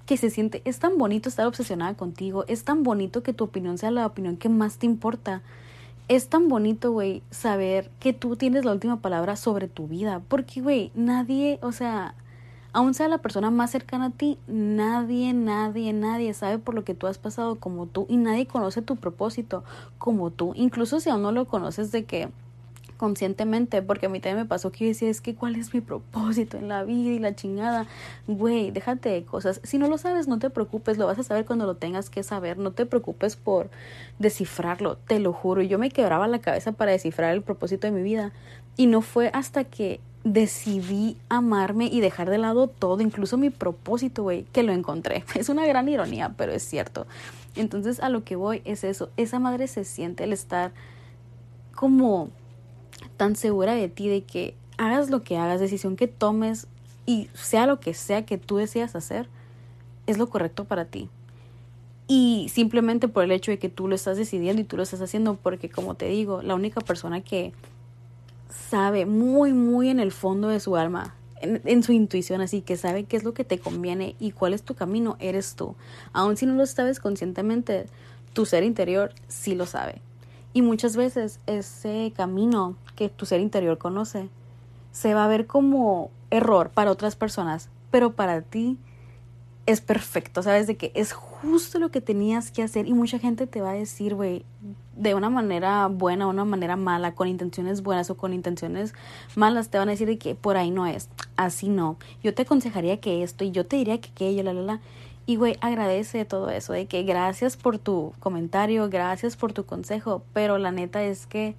que 0.06 0.16
se 0.16 0.30
siente, 0.30 0.62
es 0.64 0.78
tan 0.78 0.96
bonito 0.96 1.28
estar 1.28 1.46
obsesionada 1.46 1.92
contigo, 1.94 2.46
es 2.48 2.64
tan 2.64 2.82
bonito 2.82 3.22
que 3.22 3.34
tu 3.34 3.44
opinión 3.44 3.76
sea 3.76 3.90
la 3.90 4.06
opinión 4.06 4.38
que 4.38 4.48
más 4.48 4.78
te 4.78 4.86
importa. 4.86 5.42
Es 6.08 6.28
tan 6.28 6.48
bonito, 6.48 6.90
güey, 6.92 7.22
saber 7.30 7.90
que 8.00 8.14
tú 8.14 8.36
tienes 8.36 8.64
la 8.64 8.72
última 8.72 9.02
palabra 9.02 9.36
sobre 9.36 9.68
tu 9.68 9.88
vida, 9.88 10.22
porque, 10.28 10.62
güey, 10.62 10.90
nadie, 10.94 11.58
o 11.60 11.72
sea, 11.72 12.14
aún 12.72 12.94
sea 12.94 13.08
la 13.08 13.18
persona 13.18 13.50
más 13.50 13.70
cercana 13.70 14.06
a 14.06 14.10
ti, 14.10 14.38
nadie, 14.46 15.32
nadie, 15.32 15.92
nadie 15.92 16.34
sabe 16.34 16.58
por 16.58 16.74
lo 16.74 16.84
que 16.84 16.94
tú 16.94 17.06
has 17.06 17.18
pasado 17.18 17.56
como 17.56 17.86
tú 17.86 18.06
y 18.08 18.16
nadie 18.16 18.46
conoce 18.46 18.82
tu 18.82 18.96
propósito 18.96 19.64
como 19.98 20.30
tú. 20.30 20.52
Incluso 20.54 21.00
si 21.00 21.10
aún 21.10 21.22
no 21.22 21.32
lo 21.32 21.46
conoces 21.46 21.92
de 21.92 22.04
que 22.04 22.28
conscientemente, 22.98 23.80
porque 23.80 24.06
a 24.06 24.08
mí 24.10 24.20
también 24.20 24.42
me 24.42 24.44
pasó 24.44 24.70
que 24.70 24.84
yo 24.84 24.88
decía, 24.88 25.08
es 25.08 25.20
que 25.22 25.34
cuál 25.34 25.54
es 25.54 25.72
mi 25.72 25.80
propósito 25.80 26.58
en 26.58 26.68
la 26.68 26.82
vida 26.82 27.10
y 27.10 27.18
la 27.18 27.34
chingada, 27.34 27.86
güey, 28.26 28.70
déjate 28.70 29.08
de 29.08 29.24
cosas, 29.24 29.60
si 29.62 29.78
no 29.78 29.88
lo 29.88 29.96
sabes, 29.96 30.28
no 30.28 30.38
te 30.38 30.50
preocupes, 30.50 30.98
lo 30.98 31.06
vas 31.06 31.18
a 31.18 31.22
saber 31.22 31.46
cuando 31.46 31.64
lo 31.64 31.76
tengas 31.76 32.10
que 32.10 32.22
saber, 32.22 32.58
no 32.58 32.72
te 32.72 32.84
preocupes 32.84 33.36
por 33.36 33.70
descifrarlo, 34.18 34.96
te 34.96 35.20
lo 35.20 35.32
juro, 35.32 35.62
yo 35.62 35.78
me 35.78 35.90
quebraba 35.90 36.26
la 36.26 36.40
cabeza 36.40 36.72
para 36.72 36.90
descifrar 36.90 37.32
el 37.32 37.42
propósito 37.42 37.86
de 37.86 37.92
mi 37.92 38.02
vida 38.02 38.32
y 38.78 38.86
no 38.86 39.02
fue 39.02 39.30
hasta 39.34 39.64
que 39.64 40.00
decidí 40.24 41.16
amarme 41.28 41.86
y 41.86 42.00
dejar 42.00 42.30
de 42.30 42.38
lado 42.38 42.68
todo, 42.68 43.02
incluso 43.02 43.36
mi 43.36 43.50
propósito, 43.50 44.22
güey, 44.22 44.44
que 44.44 44.62
lo 44.62 44.72
encontré. 44.72 45.24
Es 45.34 45.50
una 45.50 45.66
gran 45.66 45.88
ironía, 45.88 46.32
pero 46.36 46.52
es 46.52 46.62
cierto. 46.62 47.06
Entonces 47.56 48.00
a 48.00 48.08
lo 48.08 48.24
que 48.24 48.36
voy 48.36 48.62
es 48.64 48.84
eso, 48.84 49.10
esa 49.16 49.40
madre 49.40 49.66
se 49.66 49.84
siente 49.84 50.24
el 50.24 50.32
estar 50.32 50.70
como 51.74 52.30
tan 53.16 53.36
segura 53.36 53.74
de 53.74 53.88
ti 53.88 54.08
de 54.08 54.22
que 54.22 54.54
hagas 54.76 55.10
lo 55.10 55.22
que 55.22 55.36
hagas, 55.36 55.60
decisión 55.60 55.96
que 55.96 56.06
tomes 56.06 56.68
y 57.04 57.28
sea 57.34 57.66
lo 57.66 57.80
que 57.80 57.94
sea 57.94 58.24
que 58.24 58.38
tú 58.38 58.58
deseas 58.58 58.94
hacer, 58.94 59.28
es 60.06 60.18
lo 60.18 60.28
correcto 60.28 60.66
para 60.66 60.84
ti. 60.84 61.08
Y 62.06 62.48
simplemente 62.52 63.08
por 63.08 63.24
el 63.24 63.32
hecho 63.32 63.50
de 63.50 63.58
que 63.58 63.68
tú 63.68 63.88
lo 63.88 63.96
estás 63.96 64.16
decidiendo 64.16 64.62
y 64.62 64.64
tú 64.64 64.76
lo 64.76 64.84
estás 64.84 65.02
haciendo, 65.02 65.34
porque 65.34 65.68
como 65.68 65.94
te 65.94 66.06
digo, 66.06 66.42
la 66.42 66.54
única 66.54 66.80
persona 66.80 67.22
que 67.22 67.52
sabe 68.48 69.06
muy, 69.06 69.52
muy 69.52 69.88
en 69.88 70.00
el 70.00 70.12
fondo 70.12 70.48
de 70.48 70.60
su 70.60 70.76
alma, 70.76 71.14
en, 71.40 71.60
en, 71.64 71.82
su 71.82 71.92
intuición, 71.92 72.40
así 72.40 72.62
que 72.62 72.76
sabe 72.76 73.04
qué 73.04 73.16
es 73.16 73.24
lo 73.24 73.34
que 73.34 73.44
te 73.44 73.58
conviene 73.58 74.16
y 74.18 74.32
cuál 74.32 74.54
es 74.54 74.62
tu 74.62 74.74
camino, 74.74 75.16
eres 75.20 75.54
tú. 75.54 75.74
Aun 76.12 76.36
si 76.36 76.46
no 76.46 76.54
lo 76.54 76.66
sabes 76.66 77.00
conscientemente, 77.00 77.86
tu 78.32 78.46
ser 78.46 78.64
interior 78.64 79.12
sí 79.28 79.54
lo 79.54 79.66
sabe. 79.66 80.00
Y 80.52 80.62
muchas 80.62 80.96
veces 80.96 81.40
ese 81.46 82.12
camino 82.16 82.76
que 82.96 83.08
tu 83.08 83.26
ser 83.26 83.40
interior 83.40 83.78
conoce 83.78 84.28
se 84.92 85.14
va 85.14 85.24
a 85.24 85.28
ver 85.28 85.46
como 85.46 86.10
error 86.30 86.70
para 86.70 86.90
otras 86.90 87.16
personas, 87.16 87.68
pero 87.90 88.12
para 88.12 88.42
ti 88.42 88.78
es 89.66 89.80
perfecto, 89.80 90.42
sabes 90.42 90.66
de 90.66 90.76
que 90.76 90.92
es 90.94 91.12
justo 91.12 91.78
lo 91.78 91.90
que 91.90 92.00
tenías 92.00 92.50
que 92.50 92.62
hacer 92.62 92.88
y 92.88 92.94
mucha 92.94 93.18
gente 93.18 93.46
te 93.46 93.60
va 93.60 93.72
a 93.72 93.74
decir, 93.74 94.14
güey, 94.14 94.44
de 94.98 95.14
una 95.14 95.30
manera 95.30 95.86
buena 95.86 96.26
o 96.26 96.30
una 96.30 96.44
manera 96.44 96.76
mala, 96.76 97.14
con 97.14 97.28
intenciones 97.28 97.82
buenas 97.82 98.10
o 98.10 98.16
con 98.16 98.34
intenciones 98.34 98.94
malas, 99.36 99.70
te 99.70 99.78
van 99.78 99.88
a 99.88 99.92
decir 99.92 100.08
de 100.08 100.18
que 100.18 100.34
por 100.34 100.56
ahí 100.56 100.70
no 100.70 100.86
es, 100.86 101.08
así 101.36 101.68
no. 101.68 101.96
Yo 102.22 102.34
te 102.34 102.42
aconsejaría 102.42 103.00
que 103.00 103.22
esto 103.22 103.44
y 103.44 103.50
yo 103.50 103.64
te 103.64 103.76
diría 103.76 104.00
que 104.00 104.10
aquello, 104.10 104.42
la, 104.42 104.52
la, 104.52 104.62
la. 104.62 104.80
Y 105.26 105.36
güey, 105.36 105.56
agradece 105.60 106.24
todo 106.24 106.50
eso, 106.50 106.72
de 106.72 106.86
que 106.86 107.02
gracias 107.02 107.56
por 107.56 107.78
tu 107.78 108.12
comentario, 108.18 108.88
gracias 108.88 109.36
por 109.36 109.52
tu 109.52 109.64
consejo, 109.64 110.22
pero 110.32 110.58
la 110.58 110.72
neta 110.72 111.02
es 111.02 111.26
que 111.26 111.54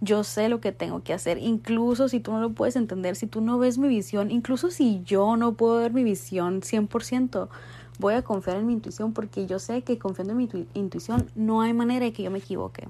yo 0.00 0.24
sé 0.24 0.48
lo 0.48 0.60
que 0.60 0.72
tengo 0.72 1.02
que 1.02 1.12
hacer, 1.12 1.38
incluso 1.38 2.08
si 2.08 2.20
tú 2.20 2.32
no 2.32 2.40
lo 2.40 2.50
puedes 2.50 2.76
entender, 2.76 3.16
si 3.16 3.26
tú 3.26 3.42
no 3.42 3.58
ves 3.58 3.76
mi 3.76 3.88
visión, 3.88 4.30
incluso 4.30 4.70
si 4.70 5.02
yo 5.04 5.36
no 5.36 5.52
puedo 5.52 5.76
ver 5.76 5.92
mi 5.92 6.02
visión 6.02 6.62
100%, 6.62 7.48
voy 8.00 8.14
a 8.14 8.22
confiar 8.22 8.56
en 8.56 8.66
mi 8.66 8.72
intuición 8.72 9.12
porque 9.12 9.46
yo 9.46 9.58
sé 9.58 9.82
que 9.82 9.98
confiando 9.98 10.32
en 10.32 10.38
mi 10.38 10.48
intuición 10.74 11.30
no 11.34 11.60
hay 11.60 11.72
manera 11.72 12.06
de 12.06 12.12
que 12.12 12.22
yo 12.22 12.30
me 12.30 12.38
equivoque. 12.38 12.88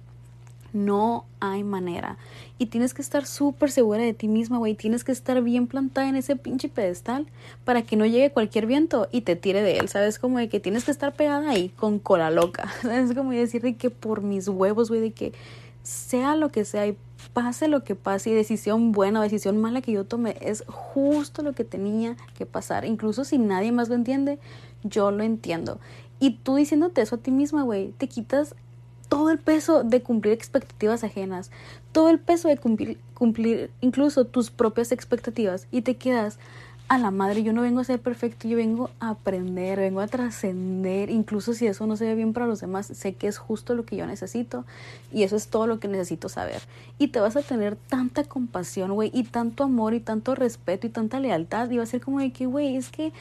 No 0.72 1.24
hay 1.40 1.64
manera. 1.64 2.16
Y 2.58 2.66
tienes 2.66 2.94
que 2.94 3.02
estar 3.02 3.26
súper 3.26 3.72
segura 3.72 4.04
de 4.04 4.14
ti 4.14 4.28
misma, 4.28 4.58
güey. 4.58 4.76
Tienes 4.76 5.02
que 5.02 5.10
estar 5.10 5.42
bien 5.42 5.66
plantada 5.66 6.08
en 6.08 6.14
ese 6.14 6.36
pinche 6.36 6.68
pedestal 6.68 7.26
para 7.64 7.82
que 7.82 7.96
no 7.96 8.06
llegue 8.06 8.30
cualquier 8.30 8.66
viento 8.66 9.08
y 9.10 9.22
te 9.22 9.34
tire 9.34 9.62
de 9.62 9.78
él. 9.78 9.88
¿Sabes? 9.88 10.20
Como 10.20 10.38
de 10.38 10.48
que 10.48 10.60
tienes 10.60 10.84
que 10.84 10.92
estar 10.92 11.12
pegada 11.12 11.50
ahí 11.50 11.70
con 11.70 11.98
cola 11.98 12.30
loca. 12.30 12.72
Es 12.88 13.14
como 13.14 13.32
decir 13.32 13.62
de 13.62 13.74
que 13.74 13.90
por 13.90 14.22
mis 14.22 14.46
huevos, 14.46 14.90
güey, 14.90 15.00
de 15.00 15.10
que 15.10 15.32
sea 15.82 16.36
lo 16.36 16.50
que 16.50 16.64
sea 16.64 16.86
y 16.86 16.96
pase 17.32 17.68
lo 17.68 17.84
que 17.84 17.94
pase 17.94 18.30
y 18.30 18.34
decisión 18.34 18.92
buena 18.92 19.20
o 19.20 19.22
decisión 19.22 19.60
mala 19.60 19.82
que 19.82 19.92
yo 19.92 20.04
tome 20.04 20.36
es 20.40 20.64
justo 20.66 21.42
lo 21.42 21.52
que 21.52 21.64
tenía 21.64 22.16
que 22.36 22.46
pasar. 22.46 22.84
Incluso 22.84 23.24
si 23.24 23.38
nadie 23.38 23.72
más 23.72 23.88
lo 23.88 23.94
entiende, 23.94 24.38
yo 24.82 25.10
lo 25.10 25.22
entiendo. 25.22 25.78
Y 26.18 26.32
tú 26.32 26.56
diciéndote 26.56 27.00
eso 27.00 27.16
a 27.16 27.18
ti 27.18 27.30
misma, 27.30 27.62
güey, 27.62 27.92
te 27.98 28.08
quitas 28.08 28.54
todo 29.08 29.30
el 29.30 29.38
peso 29.38 29.82
de 29.82 30.02
cumplir 30.02 30.32
expectativas 30.32 31.02
ajenas, 31.02 31.50
todo 31.92 32.10
el 32.10 32.20
peso 32.20 32.48
de 32.48 32.56
cumplir, 32.56 32.98
cumplir 33.14 33.70
incluso 33.80 34.24
tus 34.24 34.50
propias 34.50 34.92
expectativas 34.92 35.66
y 35.72 35.82
te 35.82 35.96
quedas 35.96 36.38
a 36.90 36.98
la 36.98 37.12
madre, 37.12 37.44
yo 37.44 37.52
no 37.52 37.62
vengo 37.62 37.78
a 37.78 37.84
ser 37.84 38.00
perfecto, 38.00 38.48
yo 38.48 38.56
vengo 38.56 38.90
a 38.98 39.10
aprender, 39.10 39.78
vengo 39.78 40.00
a 40.00 40.08
trascender, 40.08 41.08
incluso 41.08 41.54
si 41.54 41.68
eso 41.68 41.86
no 41.86 41.96
se 41.96 42.04
ve 42.04 42.16
bien 42.16 42.32
para 42.32 42.48
los 42.48 42.60
demás, 42.60 42.86
sé 42.86 43.14
que 43.14 43.28
es 43.28 43.38
justo 43.38 43.76
lo 43.76 43.84
que 43.84 43.94
yo 43.94 44.06
necesito 44.06 44.64
y 45.12 45.22
eso 45.22 45.36
es 45.36 45.46
todo 45.46 45.68
lo 45.68 45.78
que 45.78 45.86
necesito 45.86 46.28
saber. 46.28 46.60
Y 46.98 47.08
te 47.08 47.20
vas 47.20 47.36
a 47.36 47.42
tener 47.42 47.76
tanta 47.76 48.24
compasión, 48.24 48.92
güey, 48.92 49.12
y 49.14 49.22
tanto 49.22 49.62
amor 49.62 49.94
y 49.94 50.00
tanto 50.00 50.34
respeto 50.34 50.88
y 50.88 50.90
tanta 50.90 51.20
lealtad 51.20 51.70
y 51.70 51.76
va 51.76 51.84
a 51.84 51.86
ser 51.86 52.00
como 52.00 52.18
de 52.18 52.32
que, 52.32 52.46
güey, 52.46 52.74
es 52.74 52.90
que 52.90 53.12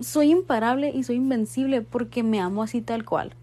soy 0.00 0.30
imparable 0.30 0.90
y 0.90 1.02
soy 1.04 1.16
invencible 1.16 1.82
porque 1.82 2.22
me 2.22 2.40
amo 2.40 2.62
así 2.62 2.80
tal 2.80 3.04
cual. 3.04 3.34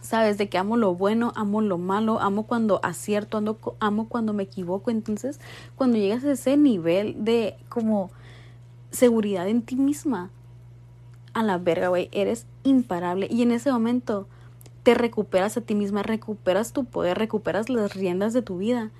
Sabes, 0.00 0.38
de 0.38 0.48
que 0.48 0.58
amo 0.58 0.76
lo 0.76 0.94
bueno, 0.94 1.32
amo 1.36 1.60
lo 1.60 1.76
malo, 1.76 2.20
amo 2.20 2.46
cuando 2.46 2.80
acierto, 2.82 3.42
amo, 3.80 4.08
cuando 4.08 4.32
me 4.32 4.44
equivoco. 4.44 4.90
Entonces, 4.90 5.38
cuando 5.76 5.98
llegas 5.98 6.24
a 6.24 6.32
ese 6.32 6.56
nivel 6.56 7.24
de 7.24 7.56
como 7.68 8.10
seguridad 8.90 9.48
en 9.48 9.62
ti 9.62 9.76
misma. 9.76 10.30
A 11.32 11.42
la 11.42 11.58
verga, 11.58 11.88
güey, 11.88 12.08
eres 12.12 12.46
imparable. 12.64 13.28
Y 13.30 13.42
en 13.42 13.52
ese 13.52 13.70
momento 13.70 14.26
te 14.82 14.94
recuperas 14.94 15.56
a 15.56 15.60
ti 15.60 15.74
misma, 15.74 16.02
recuperas 16.02 16.72
tu 16.72 16.84
poder, 16.84 17.18
recuperas 17.18 17.68
las 17.68 17.94
riendas 17.94 18.32
de 18.32 18.42
tu 18.42 18.58
vida. 18.58 18.90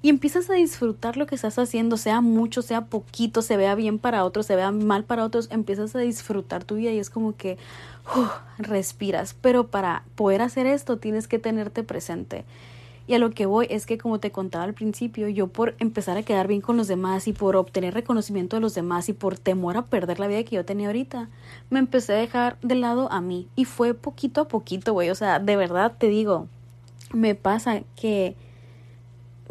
Y 0.00 0.10
empiezas 0.10 0.48
a 0.48 0.54
disfrutar 0.54 1.16
lo 1.16 1.26
que 1.26 1.34
estás 1.34 1.58
haciendo, 1.58 1.96
sea 1.96 2.20
mucho, 2.20 2.62
sea 2.62 2.86
poquito, 2.86 3.42
se 3.42 3.56
vea 3.56 3.74
bien 3.74 3.98
para 3.98 4.24
otros, 4.24 4.46
se 4.46 4.54
vea 4.54 4.70
mal 4.70 5.04
para 5.04 5.24
otros, 5.24 5.48
empiezas 5.50 5.94
a 5.96 5.98
disfrutar 5.98 6.62
tu 6.62 6.76
vida 6.76 6.92
y 6.92 6.98
es 6.98 7.10
como 7.10 7.36
que 7.36 7.58
respiras. 8.58 9.34
Pero 9.40 9.66
para 9.66 10.04
poder 10.14 10.40
hacer 10.42 10.66
esto 10.66 10.98
tienes 10.98 11.26
que 11.26 11.40
tenerte 11.40 11.82
presente. 11.82 12.44
Y 13.08 13.14
a 13.14 13.18
lo 13.18 13.30
que 13.30 13.46
voy 13.46 13.66
es 13.70 13.86
que, 13.86 13.96
como 13.96 14.20
te 14.20 14.30
contaba 14.30 14.64
al 14.64 14.74
principio, 14.74 15.28
yo 15.28 15.46
por 15.46 15.74
empezar 15.78 16.18
a 16.18 16.22
quedar 16.22 16.46
bien 16.46 16.60
con 16.60 16.76
los 16.76 16.88
demás 16.88 17.26
y 17.26 17.32
por 17.32 17.56
obtener 17.56 17.94
reconocimiento 17.94 18.56
de 18.56 18.60
los 18.60 18.74
demás 18.74 19.08
y 19.08 19.14
por 19.14 19.38
temor 19.38 19.78
a 19.78 19.86
perder 19.86 20.20
la 20.20 20.28
vida 20.28 20.44
que 20.44 20.56
yo 20.56 20.64
tenía 20.66 20.88
ahorita, 20.88 21.30
me 21.70 21.78
empecé 21.78 22.12
a 22.12 22.16
dejar 22.16 22.58
de 22.60 22.74
lado 22.74 23.10
a 23.10 23.22
mí. 23.22 23.48
Y 23.56 23.64
fue 23.64 23.94
poquito 23.94 24.42
a 24.42 24.48
poquito, 24.48 24.92
güey. 24.92 25.08
O 25.08 25.14
sea, 25.14 25.38
de 25.38 25.56
verdad 25.56 25.94
te 25.98 26.08
digo, 26.08 26.48
me 27.14 27.34
pasa 27.34 27.80
que 27.96 28.36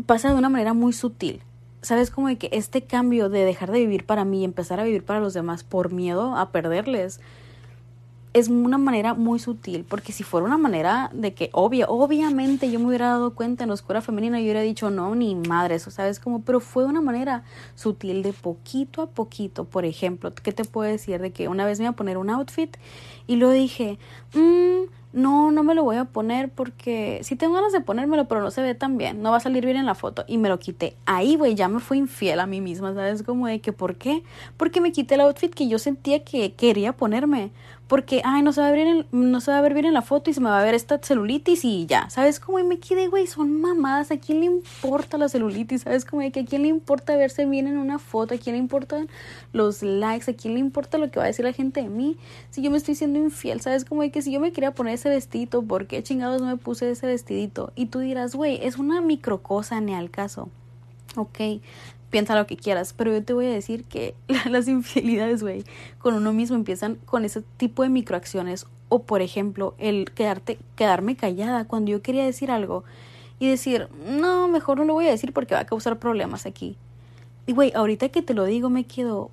pasa 0.06 0.30
de 0.30 0.36
una 0.36 0.50
manera 0.50 0.74
muy 0.74 0.94
sutil. 0.94 1.42
¿Sabes? 1.82 2.10
Como 2.10 2.28
de 2.28 2.38
que 2.38 2.50
este 2.52 2.82
cambio 2.82 3.30
de 3.30 3.46
dejar 3.46 3.72
de 3.72 3.80
vivir 3.80 4.06
para 4.06 4.26
mí 4.26 4.42
y 4.42 4.46
empezar 4.46 4.80
a 4.80 4.84
vivir 4.84 5.06
para 5.06 5.20
los 5.20 5.34
demás 5.34 5.64
por 5.64 5.92
miedo 5.92 6.36
a 6.36 6.52
perderles, 6.52 7.22
es 8.40 8.50
una 8.50 8.78
manera 8.78 9.14
muy 9.14 9.40
sutil, 9.40 9.86
porque 9.88 10.12
si 10.12 10.24
fuera 10.24 10.46
una 10.46 10.58
manera 10.58 11.10
de 11.14 11.34
que 11.34 11.50
obvia, 11.54 11.88
obviamente 11.88 12.70
yo 12.72 12.80
me 12.80 12.88
hubiera 12.88 13.08
dado 13.08 13.34
cuenta 13.34 13.64
en 13.64 13.70
la 13.70 13.74
oscura 13.74 14.02
femenina 14.02 14.40
y 14.40 14.44
hubiera 14.44 14.62
dicho 14.62 14.90
no, 14.90 15.16
ni 15.16 15.36
madre, 15.36 15.76
eso 15.76 15.92
sabes 15.92 16.20
como, 16.20 16.42
pero 16.42 16.60
fue 16.60 16.86
una 16.86 17.02
manera 17.02 17.44
sutil 17.76 18.24
de 18.24 18.34
poquito 18.34 19.02
a 19.02 19.08
poquito, 19.08 19.66
por 19.66 19.86
ejemplo, 19.86 20.34
¿qué 20.34 20.52
te 20.52 20.66
puedo 20.66 20.90
decir? 20.90 21.22
De 21.22 21.32
que 21.32 21.48
una 21.48 21.66
vez 21.66 21.80
me 21.80 21.86
iba 21.86 21.92
a 21.92 21.96
poner 21.96 22.18
un 22.18 22.30
outfit 22.30 22.78
y 23.28 23.36
lo 23.38 23.50
dije, 23.50 24.00
mmm, 24.34 24.90
no, 25.14 25.52
no 25.52 25.64
me 25.64 25.74
lo 25.74 25.84
voy 25.84 25.96
a 25.96 26.06
poner 26.06 26.50
porque 26.50 27.20
si 27.24 27.36
tengo 27.36 27.56
ganas 27.56 27.72
de 27.72 27.82
ponérmelo, 27.82 28.28
pero 28.28 28.42
no 28.42 28.52
se 28.52 28.62
ve 28.62 28.76
tan 28.76 28.98
bien, 28.98 29.22
no 29.22 29.32
va 29.32 29.38
a 29.38 29.40
salir 29.40 29.66
bien 29.66 29.78
en 29.78 29.86
la 29.86 29.96
foto 29.96 30.26
y 30.28 30.38
me 30.38 30.50
lo 30.50 30.60
quité. 30.60 30.96
Ahí, 31.06 31.36
güey, 31.36 31.56
ya 31.56 31.68
me 31.68 31.80
fui 31.80 31.98
infiel 31.98 32.40
a 32.40 32.46
mí 32.46 32.62
misma, 32.62 32.94
¿sabes? 32.94 33.24
Como 33.24 33.48
de 33.48 33.60
que, 33.60 33.74
¿por 33.74 33.96
qué? 33.96 34.24
Porque 34.58 34.82
me 34.82 34.92
quité 34.92 35.16
el 35.16 35.22
outfit 35.22 35.54
que 35.54 35.68
yo 35.68 35.80
sentía 35.80 36.24
que 36.24 36.54
quería 36.54 36.94
ponerme. 36.94 37.52
Porque, 37.88 38.22
ay, 38.26 38.42
no 38.42 38.52
se 38.52 38.60
va 38.60 38.68
a 38.68 38.72
ver 38.72 38.84
bien, 38.84 39.06
no 39.12 39.40
se 39.40 39.52
va 39.52 39.60
a 39.60 39.62
ver 39.62 39.74
bien 39.74 39.86
en 39.86 39.94
la 39.94 40.02
foto 40.02 40.30
y 40.30 40.34
se 40.34 40.42
me 40.42 40.50
va 40.50 40.60
a 40.60 40.64
ver 40.64 40.76
esta 40.76 41.00
celulitis 41.02 41.64
y 41.64 41.86
ya, 41.86 42.10
¿sabes? 42.10 42.40
Como 42.40 42.60
y 42.60 42.64
me 42.64 42.80
quedé, 42.80 43.08
güey, 43.08 43.28
son 43.28 43.62
mamadas, 43.62 44.12
¿a 44.12 44.18
quién 44.18 44.42
le 44.42 44.46
importa 44.46 45.18
la 45.18 45.30
celulitis? 45.30 45.84
¿Sabes? 45.84 46.04
Que 46.04 46.40
a 46.40 46.46
quién 46.46 46.64
le 46.64 46.68
importa 46.68 47.16
verse 47.16 47.46
bien 47.46 47.68
en 47.68 47.78
una 47.78 47.98
foto, 47.98 48.36
a 48.36 48.38
quién 48.38 48.56
le 48.56 48.60
importan 48.60 49.08
los 49.54 49.84
likes, 49.84 50.30
a 50.30 50.36
quién 50.36 50.56
le 50.56 50.60
importa 50.60 50.98
lo 50.98 51.10
que 51.10 51.20
va 51.20 51.26
a 51.26 51.28
decir 51.28 51.46
la 51.46 51.54
gente 51.54 51.82
de 51.82 51.90
mí. 51.90 52.18
Si 52.50 52.62
yo 52.62 52.72
me 52.72 52.78
estoy 52.78 52.96
siendo 52.96 53.20
infiel, 53.20 53.62
¿sabes? 53.62 53.86
Como 53.86 54.02
de 54.02 54.12
que 54.12 54.22
si 54.22 54.32
yo 54.32 54.40
me 54.40 54.52
quería 54.52 54.74
poner 54.74 54.96
ese 54.96 55.10
vestidito, 55.10 55.62
¿por 55.64 55.88
qué 55.88 56.04
chingados 56.04 56.42
no 56.42 56.48
me 56.48 56.58
puse 56.58 56.92
ese 56.92 57.08
vestidito? 57.08 57.72
Y 57.76 57.86
tú 57.86 58.00
dirás, 58.00 58.36
güey, 58.36 58.60
es 58.64 58.78
una 58.78 59.00
micro 59.00 59.42
cosa, 59.42 59.80
ni 59.80 59.94
al 59.94 60.12
caso. 60.12 60.50
Ok, 61.16 61.40
piensa 62.10 62.36
lo 62.36 62.48
que 62.48 62.58
quieras, 62.58 62.94
pero 62.94 63.12
yo 63.12 63.24
te 63.24 63.34
voy 63.34 63.48
a 63.48 63.52
decir 63.52 63.84
que 63.84 64.16
las 64.50 64.68
infidelidades, 64.68 65.44
güey, 65.44 65.64
con 65.98 66.14
uno 66.14 66.34
mismo 66.34 66.56
empiezan 66.56 66.96
con 67.06 67.26
ese 67.26 67.42
tipo 67.58 67.84
de 67.84 67.90
microacciones. 67.90 68.66
O, 68.90 69.04
por 69.04 69.22
ejemplo, 69.22 69.76
el 69.80 70.12
quedarte, 70.12 70.58
quedarme 70.76 71.18
callada 71.18 71.66
cuando 71.66 71.92
yo 71.92 72.02
quería 72.02 72.24
decir 72.24 72.52
algo 72.52 72.86
y 73.40 73.50
decir, 73.50 73.90
no, 74.08 74.48
mejor 74.48 74.78
no 74.78 74.86
lo 74.86 74.94
voy 74.94 75.08
a 75.08 75.12
decir 75.12 75.34
porque 75.34 75.56
va 75.56 75.62
a 75.62 75.66
causar 75.66 76.00
problemas 76.00 76.46
aquí. 76.46 76.78
Y, 77.46 77.54
güey, 77.54 77.72
ahorita 77.76 78.10
que 78.10 78.22
te 78.22 78.34
lo 78.34 78.46
digo, 78.46 78.70
me 78.70 78.86
quedo, 78.86 79.30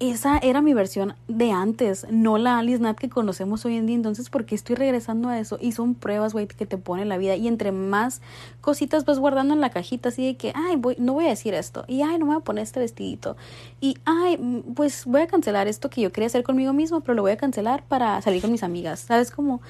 esa 0.00 0.38
era 0.38 0.60
mi 0.60 0.74
versión 0.74 1.14
de 1.28 1.52
antes, 1.52 2.06
no 2.10 2.36
la 2.38 2.58
Alice 2.58 2.80
Nat 2.80 2.98
que 2.98 3.08
conocemos 3.08 3.64
hoy 3.64 3.76
en 3.76 3.86
día. 3.86 3.96
Entonces, 3.96 4.28
¿por 4.28 4.44
qué 4.44 4.54
estoy 4.54 4.74
regresando 4.74 5.28
a 5.28 5.38
eso? 5.38 5.58
Y 5.60 5.72
son 5.72 5.94
pruebas, 5.94 6.32
güey, 6.32 6.46
que 6.48 6.66
te 6.66 6.78
pone 6.78 7.04
la 7.04 7.16
vida. 7.16 7.36
Y 7.36 7.46
entre 7.46 7.70
más 7.70 8.20
cositas 8.60 9.04
vas 9.04 9.18
guardando 9.18 9.54
en 9.54 9.60
la 9.60 9.70
cajita, 9.70 10.08
así 10.08 10.26
de 10.26 10.36
que, 10.36 10.52
ay, 10.54 10.76
voy, 10.76 10.96
no 10.98 11.12
voy 11.12 11.26
a 11.26 11.28
decir 11.28 11.54
esto. 11.54 11.84
Y, 11.86 12.02
ay, 12.02 12.18
no 12.18 12.26
me 12.26 12.34
voy 12.34 12.40
a 12.40 12.44
poner 12.44 12.64
este 12.64 12.80
vestidito. 12.80 13.36
Y, 13.80 13.98
ay, 14.04 14.64
pues 14.74 15.04
voy 15.06 15.20
a 15.20 15.26
cancelar 15.28 15.68
esto 15.68 15.90
que 15.90 16.00
yo 16.00 16.10
quería 16.12 16.26
hacer 16.26 16.42
conmigo 16.42 16.72
mismo, 16.72 17.00
pero 17.00 17.14
lo 17.14 17.22
voy 17.22 17.32
a 17.32 17.36
cancelar 17.36 17.84
para 17.84 18.20
salir 18.20 18.42
con 18.42 18.50
mis 18.50 18.64
amigas. 18.64 19.00
¿Sabes? 19.00 19.30
Como 19.30 19.60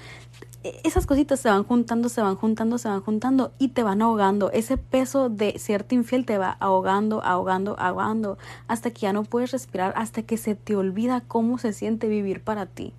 e, 0.41 0.47
esas 0.63 1.07
cositas 1.07 1.39
se 1.41 1.49
van 1.49 1.65
juntando, 1.65 2.09
se 2.09 2.21
van 2.21 2.37
juntando, 2.37 2.79
se 2.79 2.89
van 2.89 3.01
juntando 3.01 3.53
y 3.59 3.69
te 3.69 3.83
van 3.83 4.03
ahogando. 4.03 4.51
Ese 4.51 4.77
peso 4.77 5.29
de 5.29 5.59
serte 5.59 5.95
infiel 5.95 6.27
te 6.27 6.39
va 6.39 6.57
ahogando, 6.61 7.23
ahogando, 7.25 7.77
ahogando, 7.79 8.39
hasta 8.67 8.91
que 8.91 9.01
ya 9.03 9.13
no 9.13 9.25
puedes 9.25 9.53
respirar, 9.53 9.93
hasta 9.97 10.23
que 10.23 10.37
se 10.37 10.55
te 10.55 10.75
olvida 10.77 11.23
cómo 11.27 11.59
se 11.59 11.73
siente 11.73 12.09
vivir 12.09 12.43
para 12.43 12.67
ti. 12.67 12.93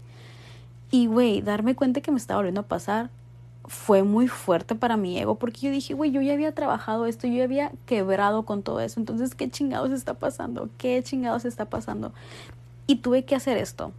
Y, 0.92 1.08
güey, 1.08 1.42
darme 1.42 1.76
cuenta 1.76 2.02
que 2.02 2.12
me 2.12 2.18
estaba 2.18 2.40
volviendo 2.40 2.62
a 2.62 2.68
pasar 2.68 3.10
fue 3.66 4.02
muy 4.02 4.28
fuerte 4.28 4.74
para 4.74 4.98
mi 4.98 5.20
ego, 5.20 5.36
porque 5.36 5.62
yo 5.62 5.72
dije, 5.72 5.94
güey, 5.94 6.12
yo 6.12 6.22
ya 6.22 6.34
había 6.34 6.56
trabajado 6.56 7.06
esto, 7.06 7.28
yo 7.28 7.36
ya 7.36 7.44
había 7.44 7.72
quebrado 7.86 8.44
con 8.44 8.64
todo 8.64 8.80
eso, 8.80 9.00
entonces, 9.00 9.36
¿qué 9.36 9.48
chingados 9.48 9.92
está 9.92 10.16
pasando? 10.16 10.70
¿Qué 10.80 11.04
chingados 11.04 11.46
está 11.46 11.66
pasando? 11.66 12.12
Y 12.88 12.98
tuve 12.98 13.26
que 13.26 13.36
hacer 13.36 13.58
esto. 13.58 13.92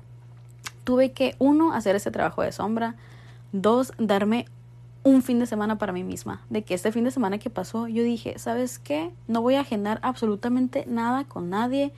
Tuve 0.83 1.13
que, 1.13 1.37
uno, 1.39 1.73
hacer 1.73 1.95
ese 1.95 2.11
trabajo 2.11 2.43
de 2.43 2.51
sombra, 2.51 2.97
Dos, 3.53 3.93
darme 3.99 4.47
un 5.03 5.23
fin 5.23 5.39
de 5.39 5.47
semana 5.47 5.79
para 5.79 5.93
mí 5.93 6.05
misma. 6.05 6.43
De 6.51 6.63
que 6.63 6.75
este 6.75 6.93
fin 6.93 7.05
de 7.05 7.11
semana 7.11 7.39
que 7.39 7.51
pasó, 7.51 7.89
yo 7.89 8.03
dije, 8.03 8.39
¿sabes 8.39 8.79
qué? 8.79 9.11
No 9.29 9.43
voy 9.43 9.55
a 9.55 9.61
agendar 9.61 9.99
absolutamente 10.03 10.85
nada 10.87 11.25
con 11.25 11.49
nadie. 11.51 11.93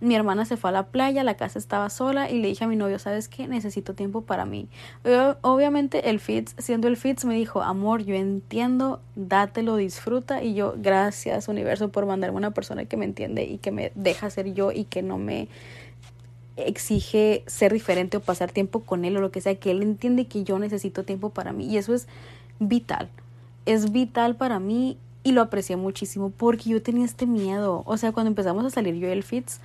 Mi 0.00 0.14
hermana 0.14 0.44
se 0.44 0.56
fue 0.56 0.70
a 0.70 0.72
la 0.72 0.86
playa, 0.86 1.24
la 1.24 1.36
casa 1.36 1.58
estaba 1.58 1.90
sola 1.90 2.30
y 2.30 2.40
le 2.40 2.48
dije 2.48 2.64
a 2.64 2.68
mi 2.68 2.76
novio, 2.76 3.00
¿sabes 3.00 3.28
qué? 3.28 3.48
Necesito 3.48 3.94
tiempo 3.94 4.22
para 4.22 4.44
mí. 4.44 4.68
Obviamente 5.40 6.10
el 6.10 6.20
Fitz, 6.20 6.54
siendo 6.58 6.86
el 6.86 6.96
Fitz, 6.96 7.24
me 7.24 7.34
dijo, 7.34 7.62
amor, 7.62 8.04
yo 8.04 8.14
entiendo, 8.14 9.00
dátelo, 9.16 9.74
disfruta. 9.76 10.42
Y 10.42 10.54
yo, 10.54 10.74
gracias 10.76 11.48
universo 11.48 11.90
por 11.90 12.06
mandarme 12.06 12.36
una 12.36 12.52
persona 12.52 12.84
que 12.84 12.96
me 12.96 13.06
entiende 13.06 13.44
y 13.44 13.58
que 13.58 13.72
me 13.72 13.92
deja 13.96 14.30
ser 14.30 14.54
yo 14.54 14.70
y 14.70 14.84
que 14.84 15.02
no 15.02 15.18
me 15.18 15.48
exige 16.66 17.44
ser 17.46 17.72
diferente 17.72 18.16
o 18.16 18.20
pasar 18.20 18.50
tiempo 18.50 18.80
con 18.80 19.04
él 19.04 19.16
o 19.16 19.20
lo 19.20 19.30
que 19.30 19.40
sea, 19.40 19.54
que 19.54 19.70
él 19.70 19.82
entiende 19.82 20.26
que 20.26 20.44
yo 20.44 20.58
necesito 20.58 21.04
tiempo 21.04 21.30
para 21.30 21.52
mí. 21.52 21.66
Y 21.66 21.76
eso 21.76 21.94
es 21.94 22.08
vital. 22.58 23.08
Es 23.66 23.92
vital 23.92 24.36
para 24.36 24.58
mí 24.58 24.98
y 25.22 25.32
lo 25.32 25.42
aprecié 25.42 25.76
muchísimo 25.76 26.30
porque 26.30 26.70
yo 26.70 26.82
tenía 26.82 27.04
este 27.04 27.26
miedo. 27.26 27.82
O 27.86 27.96
sea, 27.96 28.12
cuando 28.12 28.28
empezamos 28.28 28.64
a 28.64 28.70
salir 28.70 28.94
yo 28.94 29.08
y 29.08 29.12
el 29.12 29.22
Fitz, 29.22 29.60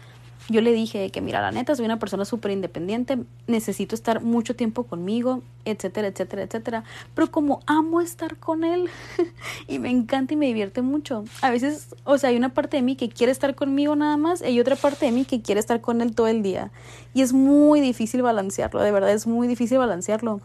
yo 0.49 0.61
le 0.61 0.73
dije 0.73 1.09
que, 1.09 1.21
mira, 1.21 1.41
la 1.41 1.51
neta, 1.51 1.75
soy 1.75 1.85
una 1.85 1.99
persona 1.99 2.25
súper 2.25 2.51
independiente, 2.51 3.17
necesito 3.47 3.95
estar 3.95 4.21
mucho 4.21 4.55
tiempo 4.55 4.83
conmigo, 4.83 5.41
etcétera, 5.63 6.07
etcétera, 6.07 6.43
etcétera. 6.43 6.83
Pero 7.15 7.31
como 7.31 7.61
amo 7.65 8.01
estar 8.01 8.37
con 8.37 8.63
él 8.63 8.89
y 9.67 9.79
me 9.79 9.89
encanta 9.89 10.33
y 10.33 10.37
me 10.37 10.47
divierte 10.47 10.81
mucho, 10.81 11.23
a 11.41 11.49
veces, 11.49 11.95
o 12.03 12.17
sea, 12.17 12.29
hay 12.29 12.37
una 12.37 12.53
parte 12.53 12.77
de 12.77 12.83
mí 12.83 12.95
que 12.95 13.09
quiere 13.09 13.31
estar 13.31 13.55
conmigo 13.55 13.95
nada 13.95 14.17
más 14.17 14.41
y 14.41 14.45
hay 14.45 14.59
otra 14.59 14.75
parte 14.75 15.05
de 15.05 15.13
mí 15.13 15.23
que 15.23 15.41
quiere 15.41 15.59
estar 15.59 15.79
con 15.79 16.01
él 16.01 16.13
todo 16.13 16.27
el 16.27 16.43
día. 16.43 16.71
Y 17.13 17.21
es 17.21 17.31
muy 17.31 17.79
difícil 17.79 18.21
balancearlo, 18.21 18.81
de 18.81 18.91
verdad, 18.91 19.11
es 19.11 19.27
muy 19.27 19.47
difícil 19.47 19.77
balancearlo. 19.77 20.41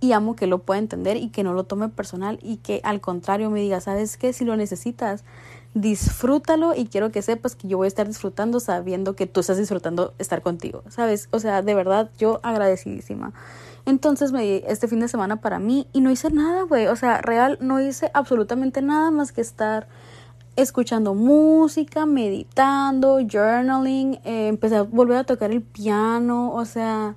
Y 0.00 0.12
amo 0.12 0.36
que 0.36 0.46
lo 0.46 0.58
pueda 0.58 0.78
entender 0.78 1.16
y 1.16 1.30
que 1.30 1.42
no 1.42 1.54
lo 1.54 1.64
tome 1.64 1.88
personal 1.88 2.38
y 2.42 2.58
que 2.58 2.82
al 2.84 3.00
contrario 3.00 3.48
me 3.48 3.60
diga, 3.60 3.80
¿sabes 3.80 4.18
qué? 4.18 4.34
Si 4.34 4.44
lo 4.44 4.54
necesitas, 4.54 5.24
disfrútalo 5.74 6.74
y 6.74 6.86
quiero 6.86 7.10
que 7.10 7.20
sepas 7.20 7.56
que 7.56 7.66
yo 7.66 7.76
voy 7.76 7.86
a 7.86 7.88
estar 7.88 8.06
disfrutando 8.06 8.60
sabiendo 8.60 9.16
que 9.16 9.26
tú 9.26 9.40
estás 9.40 9.58
disfrutando 9.58 10.14
estar 10.18 10.40
contigo, 10.40 10.84
¿sabes? 10.88 11.28
O 11.32 11.40
sea, 11.40 11.62
de 11.62 11.74
verdad, 11.74 12.10
yo 12.16 12.40
agradecidísima. 12.42 13.32
Entonces 13.84 14.32
me 14.32 14.42
di 14.42 14.62
este 14.66 14.88
fin 14.88 15.00
de 15.00 15.08
semana 15.08 15.40
para 15.40 15.58
mí 15.58 15.88
y 15.92 16.00
no 16.00 16.10
hice 16.10 16.30
nada, 16.30 16.62
güey. 16.62 16.86
O 16.86 16.96
sea, 16.96 17.20
real, 17.20 17.58
no 17.60 17.80
hice 17.80 18.10
absolutamente 18.14 18.80
nada 18.80 19.10
más 19.10 19.32
que 19.32 19.40
estar 19.40 19.88
escuchando 20.56 21.14
música, 21.14 22.06
meditando, 22.06 23.18
journaling, 23.20 24.20
eh, 24.24 24.48
empecé 24.48 24.76
a 24.76 24.82
volver 24.82 25.18
a 25.18 25.24
tocar 25.24 25.50
el 25.50 25.62
piano, 25.62 26.54
o 26.54 26.64
sea, 26.64 27.16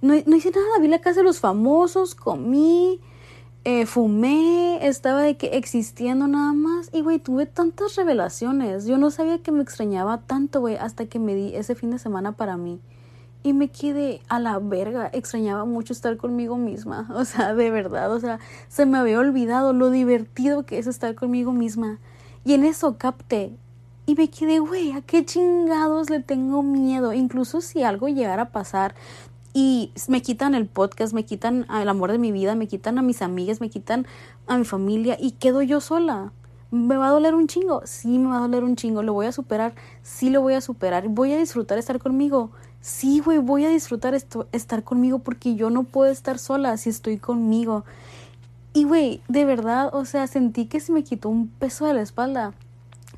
no, 0.00 0.14
no 0.24 0.36
hice 0.36 0.50
nada, 0.50 0.78
vi 0.80 0.88
la 0.88 1.00
casa 1.00 1.20
de 1.20 1.24
los 1.24 1.40
famosos, 1.40 2.14
comí, 2.14 2.98
eh, 3.64 3.84
fumé, 3.84 4.86
estaba 4.86 5.20
de 5.20 5.36
que 5.36 5.48
existiendo 5.58 6.26
nada 6.26 6.52
más. 6.52 6.88
Y, 6.92 7.02
güey, 7.02 7.18
tuve 7.18 7.46
tantas 7.46 7.94
revelaciones. 7.96 8.86
Yo 8.86 8.96
no 8.96 9.10
sabía 9.10 9.42
que 9.42 9.52
me 9.52 9.62
extrañaba 9.62 10.18
tanto, 10.22 10.60
güey, 10.60 10.76
hasta 10.76 11.06
que 11.06 11.18
me 11.18 11.34
di 11.34 11.54
ese 11.54 11.74
fin 11.74 11.90
de 11.90 11.98
semana 11.98 12.32
para 12.32 12.56
mí. 12.56 12.80
Y 13.42 13.52
me 13.52 13.68
quedé 13.68 14.22
a 14.28 14.38
la 14.38 14.58
verga. 14.58 15.10
Extrañaba 15.12 15.64
mucho 15.66 15.92
estar 15.92 16.16
conmigo 16.16 16.56
misma. 16.56 17.08
O 17.14 17.24
sea, 17.24 17.54
de 17.54 17.70
verdad. 17.70 18.12
O 18.12 18.20
sea, 18.20 18.38
se 18.68 18.86
me 18.86 18.98
había 18.98 19.18
olvidado 19.18 19.72
lo 19.72 19.90
divertido 19.90 20.64
que 20.64 20.78
es 20.78 20.86
estar 20.86 21.14
conmigo 21.14 21.52
misma. 21.52 21.98
Y 22.44 22.54
en 22.54 22.64
eso 22.64 22.96
capté. 22.96 23.52
Y 24.06 24.14
me 24.14 24.28
quedé, 24.28 24.58
güey, 24.58 24.92
¿a 24.92 25.02
qué 25.02 25.24
chingados 25.24 26.10
le 26.10 26.20
tengo 26.20 26.62
miedo? 26.62 27.12
Incluso 27.12 27.60
si 27.60 27.82
algo 27.84 28.08
llegara 28.08 28.42
a 28.42 28.50
pasar, 28.50 28.94
y 29.52 29.92
me 30.08 30.22
quitan 30.22 30.54
el 30.54 30.66
podcast, 30.66 31.12
me 31.12 31.24
quitan 31.24 31.66
el 31.70 31.88
amor 31.88 32.12
de 32.12 32.18
mi 32.18 32.32
vida, 32.32 32.54
me 32.54 32.68
quitan 32.68 32.98
a 32.98 33.02
mis 33.02 33.22
amigas, 33.22 33.60
me 33.60 33.70
quitan 33.70 34.06
a 34.46 34.56
mi 34.56 34.64
familia 34.64 35.16
y 35.18 35.32
quedo 35.32 35.62
yo 35.62 35.80
sola. 35.80 36.32
¿Me 36.70 36.96
va 36.96 37.08
a 37.08 37.10
doler 37.10 37.34
un 37.34 37.48
chingo? 37.48 37.82
Sí, 37.84 38.18
me 38.18 38.28
va 38.28 38.36
a 38.36 38.40
doler 38.40 38.62
un 38.62 38.76
chingo. 38.76 39.02
¿Lo 39.02 39.12
voy 39.12 39.26
a 39.26 39.32
superar? 39.32 39.74
Sí, 40.02 40.30
lo 40.30 40.40
voy 40.40 40.54
a 40.54 40.60
superar. 40.60 41.08
¿Voy 41.08 41.32
a 41.32 41.38
disfrutar 41.38 41.78
estar 41.78 41.98
conmigo? 41.98 42.52
Sí, 42.80 43.20
güey, 43.20 43.38
voy 43.38 43.64
a 43.64 43.68
disfrutar 43.68 44.14
esto, 44.14 44.46
estar 44.52 44.84
conmigo 44.84 45.18
porque 45.18 45.56
yo 45.56 45.68
no 45.68 45.82
puedo 45.82 46.12
estar 46.12 46.38
sola 46.38 46.76
si 46.76 46.88
estoy 46.88 47.18
conmigo. 47.18 47.84
Y, 48.72 48.84
güey, 48.84 49.20
de 49.26 49.44
verdad, 49.44 49.90
o 49.92 50.04
sea, 50.04 50.28
sentí 50.28 50.66
que 50.66 50.78
se 50.78 50.92
me 50.92 51.02
quitó 51.02 51.28
un 51.28 51.48
peso 51.48 51.86
de 51.86 51.94
la 51.94 52.02
espalda. 52.02 52.54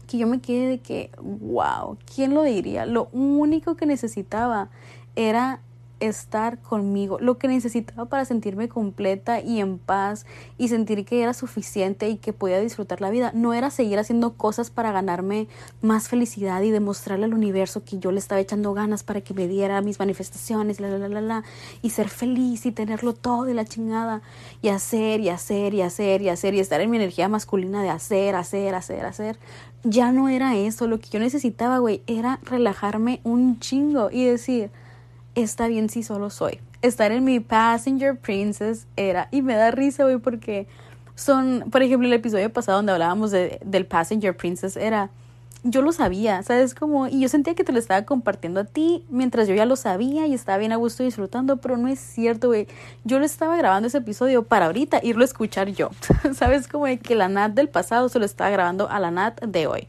Que 0.06 0.16
yo 0.16 0.26
me 0.26 0.40
quedé 0.40 0.66
de 0.66 0.80
que, 0.80 1.10
wow, 1.20 1.98
¿quién 2.12 2.32
lo 2.32 2.42
diría? 2.42 2.86
Lo 2.86 3.08
único 3.12 3.76
que 3.76 3.84
necesitaba 3.84 4.70
era 5.14 5.60
estar 6.06 6.58
conmigo, 6.58 7.18
lo 7.20 7.38
que 7.38 7.48
necesitaba 7.48 8.06
para 8.06 8.24
sentirme 8.24 8.68
completa 8.68 9.40
y 9.40 9.60
en 9.60 9.78
paz 9.78 10.26
y 10.58 10.68
sentir 10.68 11.04
que 11.04 11.22
era 11.22 11.34
suficiente 11.34 12.08
y 12.08 12.16
que 12.16 12.32
podía 12.32 12.60
disfrutar 12.60 13.00
la 13.00 13.10
vida. 13.10 13.32
No 13.34 13.54
era 13.54 13.70
seguir 13.70 13.98
haciendo 13.98 14.34
cosas 14.34 14.70
para 14.70 14.92
ganarme 14.92 15.48
más 15.80 16.08
felicidad 16.08 16.62
y 16.62 16.70
demostrarle 16.70 17.24
al 17.24 17.34
universo 17.34 17.84
que 17.84 17.98
yo 17.98 18.12
le 18.12 18.18
estaba 18.18 18.40
echando 18.40 18.74
ganas 18.74 19.02
para 19.02 19.20
que 19.20 19.34
me 19.34 19.48
diera 19.48 19.80
mis 19.80 19.98
manifestaciones, 19.98 20.80
la, 20.80 20.88
la, 20.88 21.08
la, 21.08 21.20
la, 21.20 21.44
y 21.82 21.90
ser 21.90 22.08
feliz 22.08 22.66
y 22.66 22.72
tenerlo 22.72 23.14
todo 23.14 23.44
de 23.44 23.54
la 23.54 23.64
chingada 23.64 24.22
y 24.60 24.68
hacer 24.68 25.20
y 25.20 25.28
hacer 25.28 25.74
y 25.74 25.82
hacer 25.82 26.22
y 26.22 26.28
hacer 26.28 26.54
y 26.54 26.60
estar 26.60 26.80
en 26.80 26.90
mi 26.90 26.96
energía 26.96 27.28
masculina 27.28 27.82
de 27.82 27.90
hacer, 27.90 28.34
hacer, 28.34 28.74
hacer, 28.74 29.04
hacer. 29.04 29.38
Ya 29.84 30.12
no 30.12 30.28
era 30.28 30.56
eso, 30.56 30.86
lo 30.86 31.00
que 31.00 31.08
yo 31.08 31.18
necesitaba, 31.18 31.78
güey, 31.78 32.02
era 32.06 32.38
relajarme 32.44 33.20
un 33.24 33.58
chingo 33.58 34.10
y 34.10 34.24
decir, 34.24 34.70
está 35.34 35.68
bien 35.68 35.88
si 35.88 36.02
solo 36.02 36.30
soy. 36.30 36.60
Estar 36.82 37.12
en 37.12 37.24
mi 37.24 37.40
Passenger 37.40 38.16
Princess 38.16 38.86
era, 38.96 39.28
y 39.30 39.42
me 39.42 39.54
da 39.54 39.70
risa, 39.70 40.04
güey, 40.04 40.18
porque 40.18 40.66
son, 41.14 41.64
por 41.70 41.82
ejemplo, 41.82 42.06
el 42.06 42.14
episodio 42.14 42.52
pasado 42.52 42.78
donde 42.78 42.92
hablábamos 42.92 43.30
de, 43.30 43.60
del 43.64 43.86
Passenger 43.86 44.36
Princess 44.36 44.76
era, 44.76 45.10
yo 45.64 45.80
lo 45.80 45.92
sabía, 45.92 46.42
¿sabes? 46.42 46.74
Como, 46.74 47.06
y 47.06 47.20
yo 47.20 47.28
sentía 47.28 47.54
que 47.54 47.62
te 47.62 47.72
lo 47.72 47.78
estaba 47.78 48.02
compartiendo 48.02 48.60
a 48.60 48.64
ti 48.64 49.04
mientras 49.08 49.46
yo 49.46 49.54
ya 49.54 49.64
lo 49.64 49.76
sabía 49.76 50.26
y 50.26 50.34
estaba 50.34 50.58
bien 50.58 50.72
a 50.72 50.76
gusto 50.76 51.04
disfrutando, 51.04 51.58
pero 51.58 51.76
no 51.76 51.86
es 51.86 52.00
cierto, 52.00 52.48
güey. 52.48 52.66
Yo 53.04 53.20
lo 53.20 53.24
estaba 53.24 53.56
grabando 53.56 53.86
ese 53.86 53.98
episodio 53.98 54.42
para 54.42 54.66
ahorita 54.66 54.98
irlo 55.04 55.22
a 55.22 55.24
escuchar 55.24 55.68
yo, 55.68 55.90
¿sabes? 56.34 56.66
Como 56.66 56.86
que 57.00 57.14
la 57.14 57.28
Nat 57.28 57.52
del 57.52 57.68
pasado 57.68 58.08
se 58.08 58.18
lo 58.18 58.24
estaba 58.24 58.50
grabando 58.50 58.90
a 58.90 58.98
la 58.98 59.12
Nat 59.12 59.40
de 59.40 59.68
hoy 59.68 59.86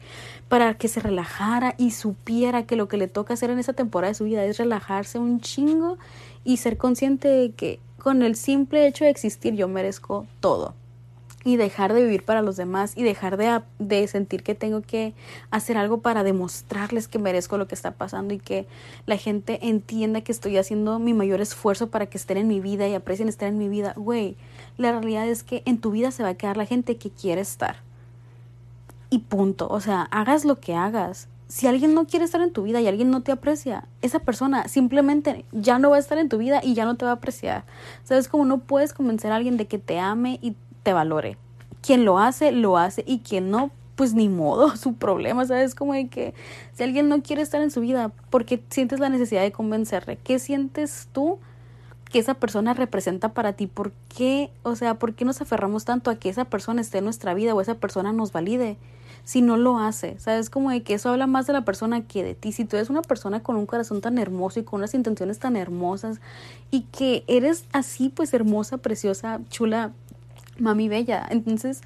para 0.54 0.74
que 0.74 0.86
se 0.86 1.00
relajara 1.00 1.74
y 1.78 1.90
supiera 1.90 2.64
que 2.64 2.76
lo 2.76 2.86
que 2.86 2.96
le 2.96 3.08
toca 3.08 3.34
hacer 3.34 3.50
en 3.50 3.58
esa 3.58 3.72
temporada 3.72 4.12
de 4.12 4.14
su 4.14 4.22
vida 4.22 4.44
es 4.44 4.56
relajarse 4.56 5.18
un 5.18 5.40
chingo 5.40 5.98
y 6.44 6.58
ser 6.58 6.76
consciente 6.76 7.26
de 7.26 7.50
que 7.50 7.80
con 7.98 8.22
el 8.22 8.36
simple 8.36 8.86
hecho 8.86 9.04
de 9.04 9.10
existir 9.10 9.54
yo 9.54 9.66
merezco 9.66 10.28
todo 10.38 10.76
y 11.42 11.56
dejar 11.56 11.92
de 11.92 12.04
vivir 12.04 12.24
para 12.24 12.40
los 12.40 12.54
demás 12.54 12.96
y 12.96 13.02
dejar 13.02 13.36
de, 13.36 13.62
de, 13.80 14.06
sentir 14.06 14.44
que 14.44 14.54
tengo 14.54 14.80
que 14.80 15.12
hacer 15.50 15.76
algo 15.76 16.02
para 16.02 16.22
demostrarles 16.22 17.08
que 17.08 17.18
merezco 17.18 17.58
lo 17.58 17.66
que 17.66 17.74
está 17.74 17.90
pasando 17.90 18.32
y 18.32 18.38
que 18.38 18.68
la 19.06 19.16
gente 19.16 19.58
entienda 19.66 20.20
que 20.20 20.30
estoy 20.30 20.56
haciendo 20.56 21.00
mi 21.00 21.14
mayor 21.14 21.40
esfuerzo 21.40 21.90
para 21.90 22.06
que 22.06 22.16
estén 22.16 22.36
en 22.36 22.46
mi 22.46 22.60
vida 22.60 22.86
y 22.86 22.94
aprecien 22.94 23.28
estar 23.28 23.48
en 23.48 23.58
mi 23.58 23.68
vida. 23.68 23.92
Güey, 23.96 24.36
la 24.76 24.92
realidad 24.92 25.26
es 25.26 25.42
que 25.42 25.64
en 25.66 25.78
tu 25.78 25.90
vida 25.90 26.12
se 26.12 26.22
va 26.22 26.28
a 26.28 26.34
quedar 26.34 26.56
la 26.56 26.64
gente 26.64 26.96
que 26.96 27.10
quiere 27.10 27.40
estar 27.40 27.82
y 29.14 29.20
punto. 29.20 29.68
O 29.68 29.80
sea, 29.80 30.02
hagas 30.10 30.44
lo 30.44 30.58
que 30.58 30.74
hagas. 30.74 31.28
Si 31.46 31.68
alguien 31.68 31.94
no 31.94 32.06
quiere 32.06 32.24
estar 32.24 32.40
en 32.40 32.52
tu 32.52 32.64
vida 32.64 32.80
y 32.80 32.88
alguien 32.88 33.10
no 33.10 33.22
te 33.22 33.30
aprecia, 33.30 33.86
esa 34.02 34.18
persona 34.18 34.66
simplemente 34.66 35.44
ya 35.52 35.78
no 35.78 35.90
va 35.90 35.96
a 35.96 36.00
estar 36.00 36.18
en 36.18 36.28
tu 36.28 36.38
vida 36.38 36.60
y 36.64 36.74
ya 36.74 36.84
no 36.84 36.96
te 36.96 37.04
va 37.04 37.12
a 37.12 37.14
apreciar. 37.14 37.64
Sabes 38.02 38.28
como 38.28 38.44
no 38.44 38.58
puedes 38.58 38.92
convencer 38.92 39.30
a 39.30 39.36
alguien 39.36 39.56
de 39.56 39.66
que 39.66 39.78
te 39.78 40.00
ame 40.00 40.40
y 40.42 40.56
te 40.82 40.92
valore. 40.92 41.38
Quien 41.80 42.04
lo 42.04 42.18
hace, 42.18 42.50
lo 42.50 42.76
hace 42.76 43.04
y 43.06 43.20
quien 43.20 43.50
no, 43.50 43.70
pues 43.94 44.14
ni 44.14 44.28
modo, 44.28 44.74
su 44.76 44.94
problema, 44.94 45.46
¿sabes? 45.46 45.76
Como 45.76 45.94
de 45.94 46.08
que 46.08 46.34
si 46.72 46.82
alguien 46.82 47.08
no 47.08 47.22
quiere 47.22 47.42
estar 47.42 47.62
en 47.62 47.70
su 47.70 47.82
vida, 47.82 48.10
¿por 48.30 48.44
qué 48.44 48.64
sientes 48.70 48.98
la 48.98 49.10
necesidad 49.10 49.42
de 49.42 49.52
convencerle? 49.52 50.16
¿Qué 50.16 50.40
sientes 50.40 51.08
tú 51.12 51.38
que 52.10 52.18
esa 52.18 52.34
persona 52.34 52.74
representa 52.74 53.28
para 53.28 53.52
ti? 53.52 53.68
¿Por 53.68 53.92
qué, 54.08 54.50
o 54.64 54.74
sea, 54.74 54.94
por 54.94 55.14
qué 55.14 55.24
nos 55.24 55.40
aferramos 55.40 55.84
tanto 55.84 56.10
a 56.10 56.16
que 56.16 56.30
esa 56.30 56.46
persona 56.46 56.80
esté 56.80 56.98
en 56.98 57.04
nuestra 57.04 57.32
vida 57.32 57.54
o 57.54 57.60
esa 57.60 57.76
persona 57.76 58.12
nos 58.12 58.32
valide? 58.32 58.76
Si 59.24 59.40
no 59.40 59.56
lo 59.56 59.78
hace, 59.78 60.18
¿sabes? 60.18 60.50
Como 60.50 60.70
de 60.70 60.82
que 60.82 60.94
eso 60.94 61.08
habla 61.08 61.26
más 61.26 61.46
de 61.46 61.54
la 61.54 61.64
persona 61.64 62.02
que 62.02 62.22
de 62.22 62.34
ti. 62.34 62.52
Si 62.52 62.64
tú 62.64 62.76
eres 62.76 62.90
una 62.90 63.02
persona 63.02 63.42
con 63.42 63.56
un 63.56 63.66
corazón 63.66 64.00
tan 64.00 64.18
hermoso 64.18 64.60
y 64.60 64.64
con 64.64 64.80
unas 64.80 64.94
intenciones 64.94 65.38
tan 65.38 65.56
hermosas 65.56 66.20
y 66.70 66.82
que 66.82 67.24
eres 67.26 67.64
así, 67.72 68.10
pues 68.10 68.34
hermosa, 68.34 68.76
preciosa, 68.78 69.40
chula, 69.48 69.92
mami 70.58 70.88
bella, 70.88 71.26
entonces 71.30 71.80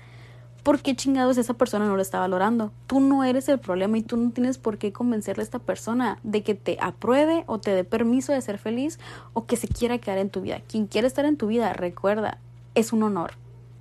¿por 0.69 0.81
qué 0.83 0.95
chingados 0.95 1.39
esa 1.39 1.55
persona 1.55 1.87
no 1.87 1.97
lo 1.97 2.03
está 2.03 2.19
valorando? 2.19 2.73
Tú 2.87 3.01
no 3.01 3.25
eres 3.25 3.49
el 3.49 3.59
problema 3.59 3.97
y 3.97 4.03
tú 4.03 4.19
no 4.19 4.33
tienes 4.33 4.59
por 4.59 4.77
qué 4.77 4.93
convencerle 4.93 5.41
a 5.41 5.45
esta 5.45 5.59
persona 5.59 6.19
de 6.25 6.43
que 6.43 6.55
te 6.55 6.77
apruebe 6.81 7.45
o 7.47 7.59
te 7.59 7.71
dé 7.71 7.85
permiso 7.85 8.33
de 8.33 8.41
ser 8.43 8.59
feliz 8.59 8.99
o 9.33 9.47
que 9.47 9.57
se 9.57 9.67
quiera 9.67 9.97
quedar 9.97 10.19
en 10.19 10.29
tu 10.29 10.43
vida. 10.43 10.61
Quien 10.69 10.87
quiere 10.87 11.07
estar 11.07 11.25
en 11.25 11.39
tu 11.39 11.47
vida, 11.47 11.73
recuerda, 11.73 12.37
es 12.75 12.93
un 12.93 13.03
honor. 13.03 13.33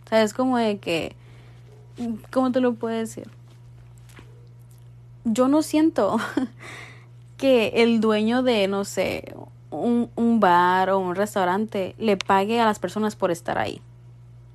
O 0.05 0.09
sea, 0.09 0.23
es 0.23 0.33
como 0.33 0.57
de 0.57 0.77
que, 0.77 1.15
¿cómo 2.31 2.53
te 2.53 2.61
lo 2.61 2.73
puedo 2.75 2.95
decir? 2.95 3.29
Yo 5.29 5.47
no 5.47 5.61
siento 5.61 6.17
que 7.37 7.67
el 7.75 7.99
dueño 8.01 8.43
de, 8.43 8.67
no 8.67 8.85
sé, 8.85 9.35
un, 9.69 10.09
un 10.15 10.39
bar 10.39 10.89
o 10.89 10.99
un 10.99 11.15
restaurante 11.15 11.95
le 11.97 12.17
pague 12.17 12.59
a 12.59 12.65
las 12.65 12.79
personas 12.79 13.15
por 13.15 13.31
estar 13.31 13.57
ahí. 13.57 13.81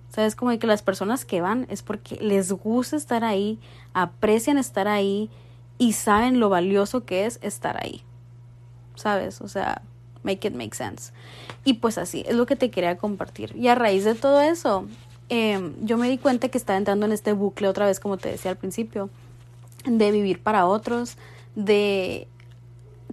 ¿Sabes? 0.09 0.37
Como 0.37 0.59
que 0.59 0.67
las 0.67 0.83
personas 0.83 1.25
que 1.25 1.41
van 1.41 1.67
es 1.71 1.83
porque 1.83 2.17
les 2.17 2.53
gusta 2.53 2.97
estar 2.97 3.25
ahí, 3.25 3.59
aprecian 3.95 4.59
estar 4.59 4.87
ahí 4.87 5.31
y 5.79 5.93
saben 5.93 6.39
lo 6.39 6.49
valioso 6.49 7.05
que 7.05 7.25
es 7.25 7.39
estar 7.43 7.83
ahí. 7.83 8.03
¿Sabes? 8.95 9.41
O 9.41 9.49
sea, 9.49 9.83
make 10.23 10.47
it 10.47 10.55
make 10.55 10.75
sense. 10.75 11.13
Y 11.65 11.75
pues 11.75 11.99
así, 11.99 12.25
es 12.27 12.35
lo 12.35 12.47
que 12.47 12.57
te 12.57 12.71
quería 12.71 12.99
compartir. 12.99 13.55
Y 13.57 13.69
a 13.69 13.75
raíz 13.75 14.05
de 14.05 14.15
todo 14.15 14.41
eso, 14.41 14.87
em, 15.29 15.75
yo 15.83 15.97
me 15.97 16.09
di 16.09 16.19
cuenta 16.19 16.49
que 16.49 16.59
estaba 16.59 16.77
entrando 16.77 17.07
en 17.07 17.13
este 17.13 17.33
bucle 17.33 17.69
otra 17.69 17.87
vez, 17.87 18.01
como 18.01 18.17
te 18.17 18.29
decía 18.31 18.51
al 18.51 18.57
principio, 18.57 19.11
de 19.85 20.11
vivir 20.11 20.43
para 20.43 20.67
otros, 20.67 21.17
de 21.55 22.29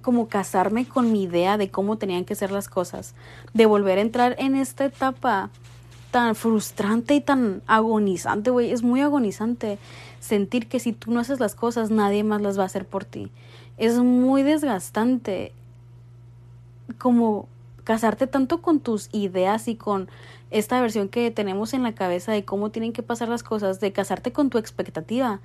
como 0.02 0.28
casarme 0.28 0.88
con 0.88 1.12
mi 1.12 1.24
idea 1.24 1.58
de 1.58 1.70
cómo 1.70 1.98
tenían 1.98 2.26
que 2.26 2.36
ser 2.36 2.52
las 2.52 2.70
cosas, 2.70 3.16
de 3.54 3.66
volver 3.66 3.98
a 3.98 4.02
entrar 4.02 4.36
en 4.40 4.56
esta 4.56 4.86
etapa 4.86 5.50
tan 6.12 6.36
frustrante 6.36 7.16
y 7.16 7.22
tan 7.22 7.62
agonizante, 7.68 8.50
güey. 8.50 8.72
Es 8.72 8.82
muy 8.82 9.02
agonizante 9.02 9.78
sentir 10.20 10.68
que 10.68 10.80
si 10.80 10.94
tú 10.94 11.12
no 11.12 11.20
haces 11.20 11.40
las 11.40 11.56
cosas, 11.56 11.92
nadie 11.92 12.24
más 12.24 12.42
las 12.42 12.58
va 12.58 12.64
a 12.64 12.68
hacer 12.68 12.86
por 12.86 13.06
ti. 13.06 13.32
Es 13.78 13.98
muy 14.00 14.44
desgastante 14.44 15.54
como 16.98 17.48
casarte 17.84 18.28
tanto 18.28 18.62
con 18.62 18.80
tus 18.80 19.10
ideas 19.14 19.68
y 19.68 19.76
con 19.76 20.10
esta 20.52 20.82
versión 20.82 21.10
que 21.10 21.32
tenemos 21.32 21.74
en 21.74 21.84
la 21.84 21.94
cabeza 21.94 22.32
de 22.32 22.44
cómo 22.44 22.72
tienen 22.72 22.94
que 22.94 23.04
pasar 23.04 23.30
las 23.30 23.44
cosas, 23.44 23.80
de 23.80 23.92
casarte 23.92 24.32
con 24.32 24.50
tu 24.50 24.58
expectativa. 24.58 25.40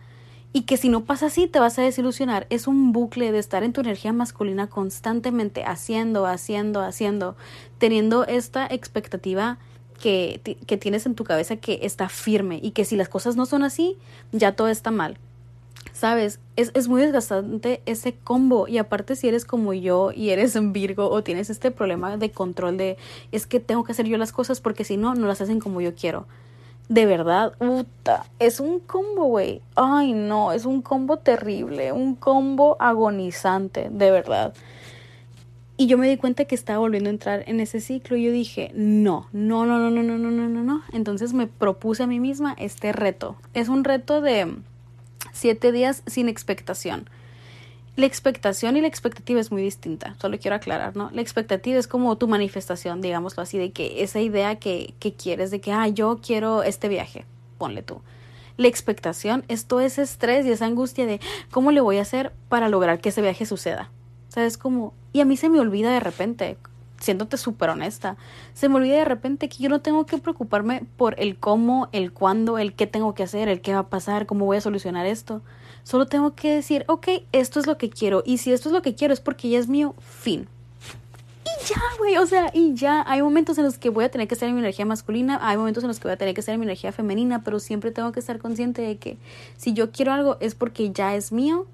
Y 0.56 0.62
que 0.62 0.76
si 0.76 0.88
no 0.88 1.04
pasa 1.04 1.26
así 1.26 1.48
te 1.48 1.58
vas 1.58 1.80
a 1.80 1.82
desilusionar. 1.82 2.46
Es 2.48 2.68
un 2.68 2.92
bucle 2.92 3.32
de 3.32 3.40
estar 3.40 3.64
en 3.64 3.72
tu 3.72 3.80
energía 3.80 4.12
masculina 4.12 4.68
constantemente 4.68 5.64
haciendo, 5.64 6.26
haciendo, 6.26 6.80
haciendo, 6.80 7.36
teniendo 7.78 8.24
esta 8.24 8.64
expectativa 8.64 9.58
que, 10.00 10.56
que 10.64 10.76
tienes 10.76 11.06
en 11.06 11.16
tu 11.16 11.24
cabeza 11.24 11.56
que 11.56 11.80
está 11.82 12.08
firme 12.08 12.60
y 12.62 12.70
que 12.70 12.84
si 12.84 12.94
las 12.94 13.08
cosas 13.08 13.34
no 13.34 13.46
son 13.46 13.64
así, 13.64 13.98
ya 14.30 14.54
todo 14.54 14.68
está 14.68 14.92
mal. 14.92 15.18
¿Sabes? 15.92 16.38
Es, 16.54 16.70
es, 16.74 16.86
muy 16.86 17.02
desgastante 17.02 17.82
ese 17.84 18.14
combo. 18.14 18.68
Y 18.68 18.78
aparte, 18.78 19.16
si 19.16 19.26
eres 19.26 19.44
como 19.44 19.74
yo 19.74 20.12
y 20.14 20.30
eres 20.30 20.54
un 20.54 20.72
Virgo 20.72 21.10
o 21.10 21.24
tienes 21.24 21.50
este 21.50 21.72
problema 21.72 22.16
de 22.16 22.30
control 22.30 22.76
de 22.76 22.96
es 23.32 23.48
que 23.48 23.58
tengo 23.58 23.82
que 23.82 23.90
hacer 23.90 24.06
yo 24.06 24.18
las 24.18 24.30
cosas 24.30 24.60
porque 24.60 24.84
si 24.84 24.96
no, 24.96 25.16
no 25.16 25.26
las 25.26 25.40
hacen 25.40 25.58
como 25.58 25.80
yo 25.80 25.96
quiero. 25.96 26.28
De 26.88 27.06
verdad, 27.06 27.54
puta, 27.58 28.26
es 28.38 28.60
un 28.60 28.78
combo, 28.78 29.24
güey. 29.24 29.62
Ay, 29.74 30.12
no, 30.12 30.52
es 30.52 30.66
un 30.66 30.82
combo 30.82 31.16
terrible, 31.16 31.92
un 31.92 32.14
combo 32.14 32.76
agonizante, 32.78 33.88
de 33.90 34.10
verdad. 34.10 34.54
Y 35.76 35.86
yo 35.86 35.98
me 35.98 36.08
di 36.08 36.16
cuenta 36.16 36.44
que 36.44 36.54
estaba 36.54 36.78
volviendo 36.78 37.08
a 37.08 37.12
entrar 37.12 37.42
en 37.46 37.58
ese 37.58 37.80
ciclo 37.80 38.16
y 38.16 38.24
yo 38.24 38.30
dije, 38.30 38.70
no, 38.74 39.28
no, 39.32 39.66
no, 39.66 39.78
no, 39.78 39.90
no, 39.90 40.02
no, 40.02 40.18
no, 40.18 40.30
no, 40.30 40.48
no, 40.48 40.62
no. 40.62 40.82
Entonces 40.92 41.32
me 41.32 41.46
propuse 41.46 42.04
a 42.04 42.06
mí 42.06 42.20
misma 42.20 42.54
este 42.58 42.92
reto. 42.92 43.36
Es 43.54 43.68
un 43.68 43.82
reto 43.82 44.20
de 44.20 44.54
siete 45.32 45.72
días 45.72 46.02
sin 46.06 46.28
expectación. 46.28 47.08
La 47.96 48.06
expectación 48.06 48.76
y 48.76 48.80
la 48.80 48.88
expectativa 48.88 49.40
es 49.40 49.52
muy 49.52 49.62
distinta, 49.62 50.16
solo 50.20 50.36
quiero 50.38 50.56
aclarar, 50.56 50.96
¿no? 50.96 51.10
La 51.12 51.20
expectativa 51.20 51.78
es 51.78 51.86
como 51.86 52.16
tu 52.18 52.26
manifestación, 52.26 53.00
digámoslo 53.00 53.44
así, 53.44 53.56
de 53.56 53.70
que 53.70 54.02
esa 54.02 54.20
idea 54.20 54.56
que, 54.56 54.94
que 54.98 55.14
quieres, 55.14 55.52
de 55.52 55.60
que, 55.60 55.70
ah, 55.70 55.86
yo 55.86 56.18
quiero 56.20 56.64
este 56.64 56.88
viaje, 56.88 57.24
ponle 57.56 57.82
tú. 57.82 58.00
La 58.56 58.66
expectación 58.68 59.44
es 59.48 59.66
todo 59.66 59.80
ese 59.80 60.02
estrés 60.02 60.44
y 60.46 60.50
esa 60.50 60.66
angustia 60.66 61.06
de 61.06 61.20
cómo 61.50 61.70
le 61.70 61.80
voy 61.80 61.98
a 61.98 62.02
hacer 62.02 62.32
para 62.48 62.68
lograr 62.68 63.00
que 63.00 63.10
ese 63.10 63.22
viaje 63.22 63.46
suceda. 63.46 63.90
¿Sabes? 64.28 64.58
Como, 64.58 64.92
y 65.12 65.20
a 65.20 65.24
mí 65.24 65.36
se 65.36 65.48
me 65.48 65.60
olvida 65.60 65.92
de 65.92 66.00
repente, 66.00 66.56
siéndote 66.98 67.36
súper 67.36 67.70
honesta, 67.70 68.16
se 68.54 68.68
me 68.68 68.76
olvida 68.76 68.96
de 68.96 69.04
repente 69.04 69.48
que 69.48 69.58
yo 69.62 69.68
no 69.68 69.80
tengo 69.80 70.06
que 70.06 70.18
preocuparme 70.18 70.84
por 70.96 71.18
el 71.20 71.36
cómo, 71.36 71.88
el 71.92 72.12
cuándo, 72.12 72.58
el 72.58 72.74
qué 72.74 72.88
tengo 72.88 73.14
que 73.14 73.22
hacer, 73.22 73.48
el 73.48 73.60
qué 73.60 73.72
va 73.74 73.80
a 73.80 73.88
pasar, 73.88 74.26
cómo 74.26 74.46
voy 74.46 74.56
a 74.56 74.60
solucionar 74.60 75.06
esto. 75.06 75.42
Solo 75.84 76.06
tengo 76.06 76.34
que 76.34 76.54
decir, 76.54 76.84
ok, 76.88 77.08
esto 77.32 77.60
es 77.60 77.66
lo 77.66 77.78
que 77.78 77.90
quiero. 77.90 78.22
Y 78.26 78.38
si 78.38 78.52
esto 78.52 78.68
es 78.68 78.72
lo 78.72 78.82
que 78.82 78.94
quiero 78.94 79.14
es 79.14 79.20
porque 79.20 79.50
ya 79.50 79.58
es 79.58 79.68
mío, 79.68 79.94
fin. 80.00 80.48
Y 81.44 81.66
ya, 81.66 81.80
güey, 81.98 82.16
o 82.16 82.26
sea, 82.26 82.50
y 82.54 82.74
ya. 82.74 83.04
Hay 83.06 83.22
momentos 83.22 83.58
en 83.58 83.64
los 83.64 83.76
que 83.76 83.90
voy 83.90 84.04
a 84.04 84.10
tener 84.10 84.26
que 84.26 84.34
estar 84.34 84.48
en 84.48 84.54
mi 84.54 84.60
energía 84.60 84.86
masculina, 84.86 85.38
hay 85.42 85.58
momentos 85.58 85.84
en 85.84 85.88
los 85.88 86.00
que 86.00 86.08
voy 86.08 86.14
a 86.14 86.16
tener 86.16 86.34
que 86.34 86.40
estar 86.40 86.54
en 86.54 86.60
mi 86.60 86.66
energía 86.66 86.90
femenina, 86.90 87.44
pero 87.44 87.60
siempre 87.60 87.90
tengo 87.90 88.12
que 88.12 88.20
estar 88.20 88.38
consciente 88.38 88.80
de 88.80 88.96
que 88.96 89.18
si 89.58 89.74
yo 89.74 89.92
quiero 89.92 90.12
algo 90.12 90.38
es 90.40 90.54
porque 90.54 90.90
ya 90.90 91.14
es 91.14 91.32
mío 91.32 91.66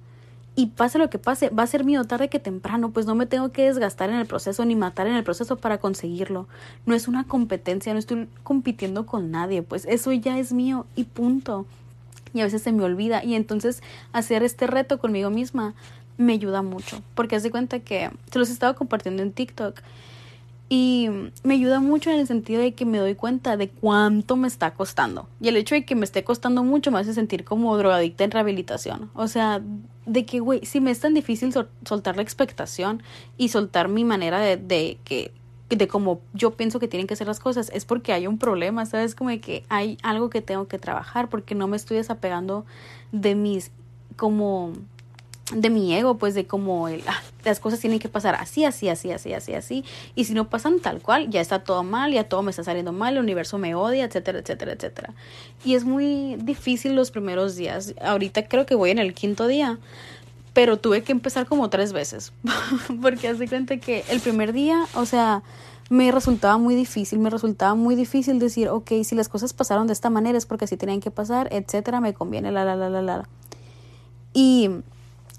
y 0.57 0.67
pase 0.67 0.99
lo 0.99 1.09
que 1.09 1.19
pase, 1.19 1.49
va 1.51 1.63
a 1.63 1.67
ser 1.69 1.85
mío 1.85 2.05
tarde 2.05 2.29
que 2.29 2.41
temprano, 2.41 2.91
pues 2.91 3.07
no 3.07 3.15
me 3.15 3.27
tengo 3.27 3.53
que 3.53 3.63
desgastar 3.63 4.11
en 4.11 4.17
el 4.17 4.27
proceso 4.27 4.65
ni 4.65 4.75
matar 4.75 5.07
en 5.07 5.15
el 5.15 5.23
proceso 5.25 5.57
para 5.57 5.79
conseguirlo. 5.79 6.49
No 6.85 6.95
es 6.97 7.07
una 7.07 7.25
competencia, 7.25 7.93
no 7.93 8.01
estoy 8.01 8.29
compitiendo 8.43 9.07
con 9.07 9.31
nadie, 9.31 9.63
pues 9.63 9.87
eso 9.87 10.13
ya 10.13 10.39
es 10.39 10.53
mío 10.53 10.87
y 10.97 11.05
punto. 11.05 11.67
Y 12.35 12.41
a 12.41 12.45
veces 12.45 12.63
se 12.63 12.73
me 12.73 12.85
olvida 12.85 13.25
y 13.25 13.35
entonces 13.35 13.83
hacer 14.13 14.43
este 14.43 14.67
reto 14.67 14.99
conmigo 14.99 15.31
misma 15.31 15.75
me 16.17 16.35
ayuda 16.35 16.63
mucho, 16.63 17.03
porque 17.15 17.37
hace 17.37 17.51
cuenta 17.51 17.81
que 17.81 18.11
se 18.31 18.39
los 18.39 18.51
he 18.51 18.53
estado 18.53 18.77
compartiendo 18.77 19.23
en 19.23 19.33
TikTok 19.33 19.81
y 20.73 21.09
me 21.43 21.55
ayuda 21.55 21.81
mucho 21.81 22.11
en 22.11 22.21
el 22.21 22.29
sentido 22.29 22.63
de 22.63 22.75
que 22.75 22.85
me 22.85 22.99
doy 22.99 23.17
cuenta 23.17 23.57
de 23.57 23.69
cuánto 23.69 24.37
me 24.37 24.47
está 24.47 24.73
costando. 24.73 25.29
Y 25.41 25.49
el 25.49 25.57
hecho 25.57 25.75
de 25.75 25.85
que 25.85 25.97
me 25.97 26.05
esté 26.05 26.23
costando 26.23 26.63
mucho 26.63 26.93
me 26.93 27.01
hace 27.01 27.13
sentir 27.13 27.43
como 27.43 27.77
drogadicta 27.77 28.23
en 28.23 28.31
rehabilitación. 28.31 29.11
O 29.15 29.27
sea, 29.27 29.61
de 30.07 30.25
que, 30.25 30.39
güey, 30.39 30.65
si 30.65 30.81
me 30.81 30.93
es 30.93 31.01
tan 31.01 31.13
difícil 31.13 31.53
soltar 31.85 32.15
la 32.15 32.23
expectación 32.23 33.03
y 33.37 33.49
soltar 33.49 33.89
mi 33.89 34.05
manera 34.05 34.39
de 34.39 34.99
que 35.03 35.33
de 35.77 35.89
cómo 35.89 36.21
yo 36.35 36.53
pienso 36.53 36.79
que 36.81 36.89
tienen 36.89 37.07
que 37.07 37.17
ser 37.17 37.27
las 37.27 37.41
cosas, 37.41 37.71
es 37.73 37.85
porque 37.85 38.13
hay 38.13 38.27
un 38.27 38.39
problema, 38.39 38.87
¿sabes? 38.87 39.15
Como 39.15 39.31
que 39.41 39.65
hay 39.69 39.99
algo 40.03 40.31
que 40.31 40.43
tengo 40.43 40.69
que 40.69 40.79
trabajar 40.79 41.29
porque 41.29 41.55
no 41.55 41.69
me 41.69 41.77
estoy 41.77 41.97
desapegando 41.97 42.65
de 43.13 43.35
mis 43.35 43.71
como 44.17 44.73
de 45.55 45.71
mi 45.71 45.95
ego, 45.95 46.17
pues 46.17 46.35
de 46.35 46.47
como 46.47 46.89
el, 46.89 47.03
ah, 47.07 47.21
las 47.45 47.61
cosas 47.61 47.81
tienen 47.81 47.99
que 47.99 48.09
pasar 48.09 48.37
así, 48.37 48.65
así, 48.65 48.89
así, 48.89 49.11
así, 49.11 49.33
así, 49.33 49.55
así. 49.55 49.85
Y 50.15 50.25
si 50.25 50.35
no 50.35 50.49
pasan 50.49 50.81
tal 50.81 51.01
cual, 51.01 51.31
ya 51.31 51.41
está 51.41 51.61
todo 51.61 51.83
mal, 51.83 52.13
ya 52.13 52.25
todo 52.25 52.43
me 52.43 52.51
está 52.51 52.63
saliendo 52.65 52.93
mal, 52.93 53.15
el 53.15 53.23
universo 53.23 53.59
me 53.59 53.75
odia, 53.75 54.05
etcétera, 54.05 54.41
etcétera, 54.41 54.73
etcétera. 54.73 55.15
Y 55.65 55.75
es 55.75 55.85
muy 55.85 56.37
difícil 56.37 56.95
los 56.95 57.11
primeros 57.11 57.57
días. 57.57 57.95
Ahorita 58.01 58.47
creo 58.47 58.67
que 58.67 58.75
voy 58.75 58.91
en 58.91 58.99
el 58.99 59.15
quinto 59.15 59.47
día, 59.47 59.79
pero 60.53 60.79
tuve 60.79 61.03
que 61.03 61.13
empezar 61.13 61.47
como 61.47 61.71
tres 61.71 61.93
veces. 61.93 62.33
Porque 63.03 63.29
hace 63.29 63.49
cuenta 63.49 63.77
que 63.79 64.05
el 64.09 64.21
primer 64.21 64.53
día, 64.53 64.87
o 64.95 65.07
sea, 65.07 65.43
me 65.91 66.11
resultaba 66.13 66.59
muy 66.59 66.75
difícil, 66.75 67.19
me 67.19 67.31
resultaba 67.31 67.75
muy 67.75 67.95
difícil 67.95 68.39
decir, 68.39 68.69
ok, 68.69 68.93
si 69.03 69.15
las 69.15 69.29
cosas 69.29 69.53
pasaron 69.53 69.87
de 69.87 69.93
esta 69.93 70.11
manera 70.11 70.39
es 70.39 70.47
porque 70.47 70.65
así 70.65 70.77
tenían 70.77 71.01
que 71.01 71.11
pasar, 71.11 71.49
etcétera, 71.53 72.01
me 72.01 72.15
conviene, 72.15 72.53
la, 72.53 72.65
la, 72.65 72.77
la, 72.77 72.89
la, 72.89 73.03
la. 73.03 73.29
Y 74.33 74.71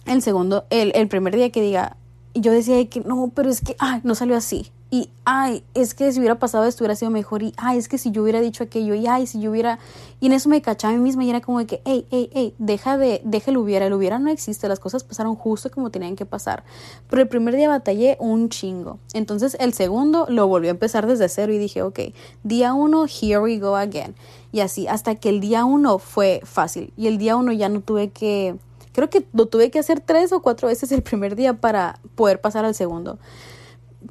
el 0.06 0.22
segundo, 0.22 0.66
el, 0.70 0.92
el 0.96 1.08
primer 1.08 1.36
día 1.36 1.50
que 1.52 1.62
diga, 1.62 1.96
yo 2.34 2.52
decía 2.52 2.86
que 2.90 3.02
no, 3.02 3.32
pero 3.34 3.50
es 3.50 3.62
que, 3.62 3.76
ay, 3.80 4.02
no 4.04 4.16
salió 4.16 4.36
así. 4.36 4.72
Y 4.94 5.10
ay, 5.24 5.64
es 5.74 5.94
que 5.94 6.12
si 6.12 6.20
hubiera 6.20 6.38
pasado 6.38 6.66
esto 6.66 6.84
hubiera 6.84 6.96
sido 6.96 7.12
mejor 7.12 7.44
y 7.44 7.54
ay, 7.56 7.78
es 7.78 7.88
que 7.88 7.98
si 7.98 8.12
yo 8.12 8.24
hubiera 8.24 8.42
dicho 8.42 8.66
aquello 8.66 8.94
y 8.94 9.08
ay, 9.08 9.26
si 9.26 9.40
yo 9.40 9.50
hubiera 9.50 9.80
y 10.20 10.26
en 10.26 10.34
eso 10.34 10.50
me 10.50 10.62
cachaba 10.62 10.94
a 10.94 10.98
mí 10.98 11.02
misma 11.02 11.24
y 11.24 11.30
era 11.30 11.40
como 11.40 11.60
de 11.60 11.66
que, 11.66 11.82
hey, 11.86 12.06
hey, 12.12 12.30
hey, 12.34 12.54
deja 12.58 12.98
de, 12.98 13.22
deja 13.24 13.52
el 13.52 13.58
hubiera, 13.58 13.86
el 13.86 13.94
hubiera 13.94 14.20
no 14.20 14.30
existe, 14.30 14.68
las 14.68 14.82
cosas 14.82 15.06
pasaron 15.06 15.36
justo 15.36 15.72
como 15.72 15.92
tenían 15.92 16.18
que 16.18 16.26
pasar. 16.26 16.66
Pero 17.10 17.22
el 17.22 17.30
primer 17.30 17.56
día 17.56 17.70
batallé 17.70 18.18
un 18.20 18.50
chingo. 18.50 19.00
Entonces 19.14 19.56
el 19.62 19.74
segundo 19.74 20.26
lo 20.28 20.46
volví 20.48 20.68
a 20.68 20.72
empezar 20.72 21.08
desde 21.08 21.30
cero 21.30 21.54
y 21.54 21.58
dije, 21.58 21.84
ok, 21.84 22.00
día 22.44 22.74
uno, 22.74 23.06
here 23.06 23.40
we 23.40 23.60
go 23.60 23.78
again. 23.78 24.14
Y 24.52 24.60
así, 24.60 24.90
hasta 24.90 25.16
que 25.16 25.30
el 25.30 25.40
día 25.40 25.64
uno 25.64 26.00
fue 26.00 26.42
fácil 26.44 26.92
y 26.98 27.08
el 27.08 27.18
día 27.18 27.38
uno 27.38 27.54
ya 27.54 27.70
no 27.70 27.80
tuve 27.80 28.10
que, 28.10 28.58
creo 28.92 29.10
que 29.10 29.26
lo 29.32 29.46
tuve 29.46 29.72
que 29.72 29.80
hacer 29.80 30.02
tres 30.02 30.34
o 30.34 30.42
cuatro 30.42 30.68
veces 30.68 30.92
el 30.92 31.02
primer 31.02 31.38
día 31.38 31.54
para 31.54 31.98
poder 32.16 32.42
pasar 32.42 32.66
al 32.66 32.76
segundo. 32.76 33.20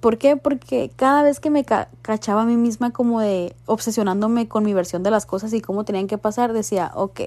¿Por 0.00 0.18
qué? 0.18 0.36
Porque 0.36 0.90
cada 0.94 1.22
vez 1.22 1.40
que 1.40 1.50
me 1.50 1.64
cachaba 1.64 2.42
a 2.42 2.44
mí 2.44 2.56
misma 2.56 2.92
como 2.92 3.20
de 3.20 3.54
obsesionándome 3.66 4.46
con 4.46 4.64
mi 4.64 4.72
versión 4.72 5.02
de 5.02 5.10
las 5.10 5.26
cosas 5.26 5.52
y 5.52 5.60
cómo 5.60 5.84
tenían 5.84 6.06
que 6.06 6.18
pasar, 6.18 6.52
decía, 6.52 6.92
ok, 6.94 7.20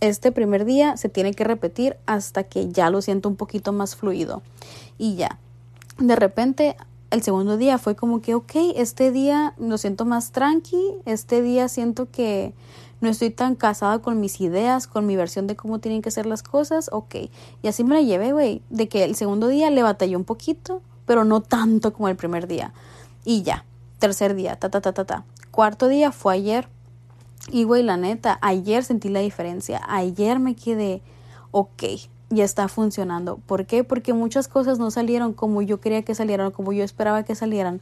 este 0.00 0.30
primer 0.30 0.64
día 0.64 0.96
se 0.96 1.08
tiene 1.08 1.34
que 1.34 1.44
repetir 1.44 1.96
hasta 2.06 2.44
que 2.44 2.68
ya 2.70 2.90
lo 2.90 3.02
siento 3.02 3.28
un 3.28 3.36
poquito 3.36 3.72
más 3.72 3.96
fluido. 3.96 4.42
Y 4.96 5.16
ya, 5.16 5.38
de 5.98 6.14
repente, 6.14 6.76
el 7.10 7.22
segundo 7.22 7.56
día 7.56 7.78
fue 7.78 7.96
como 7.96 8.20
que, 8.20 8.34
ok, 8.34 8.52
este 8.76 9.10
día 9.10 9.54
lo 9.58 9.78
siento 9.78 10.04
más 10.04 10.30
tranqui, 10.30 10.94
este 11.04 11.42
día 11.42 11.68
siento 11.68 12.10
que 12.10 12.54
no 13.00 13.08
estoy 13.08 13.30
tan 13.30 13.54
casada 13.54 14.00
con 14.00 14.20
mis 14.20 14.40
ideas, 14.40 14.86
con 14.86 15.06
mi 15.06 15.16
versión 15.16 15.46
de 15.46 15.56
cómo 15.56 15.78
tienen 15.78 16.02
que 16.02 16.10
ser 16.10 16.26
las 16.26 16.42
cosas, 16.42 16.90
ok. 16.92 17.14
Y 17.62 17.68
así 17.68 17.84
me 17.84 17.94
la 17.94 18.02
llevé, 18.02 18.32
güey, 18.32 18.62
de 18.70 18.88
que 18.88 19.04
el 19.04 19.14
segundo 19.14 19.48
día 19.48 19.70
le 19.70 19.82
batallé 19.82 20.16
un 20.16 20.24
poquito, 20.24 20.82
pero 21.08 21.24
no 21.24 21.40
tanto 21.40 21.92
como 21.94 22.08
el 22.08 22.16
primer 22.16 22.46
día. 22.46 22.72
Y 23.24 23.42
ya, 23.42 23.64
tercer 23.98 24.34
día, 24.34 24.56
ta, 24.56 24.68
ta, 24.68 24.82
ta, 24.82 24.92
ta, 24.92 25.04
ta. 25.04 25.24
Cuarto 25.50 25.88
día 25.88 26.12
fue 26.12 26.34
ayer. 26.34 26.68
Y 27.50 27.64
güey, 27.64 27.82
la 27.82 27.96
neta, 27.96 28.38
ayer 28.42 28.84
sentí 28.84 29.08
la 29.08 29.20
diferencia. 29.20 29.80
Ayer 29.88 30.38
me 30.38 30.54
quedé, 30.54 31.00
ok, 31.50 31.82
ya 32.28 32.44
está 32.44 32.68
funcionando. 32.68 33.38
¿Por 33.38 33.64
qué? 33.64 33.84
Porque 33.84 34.12
muchas 34.12 34.48
cosas 34.48 34.78
no 34.78 34.90
salieron 34.90 35.32
como 35.32 35.62
yo 35.62 35.80
quería 35.80 36.02
que 36.02 36.14
salieran, 36.14 36.50
como 36.50 36.74
yo 36.74 36.84
esperaba 36.84 37.22
que 37.22 37.34
salieran. 37.34 37.80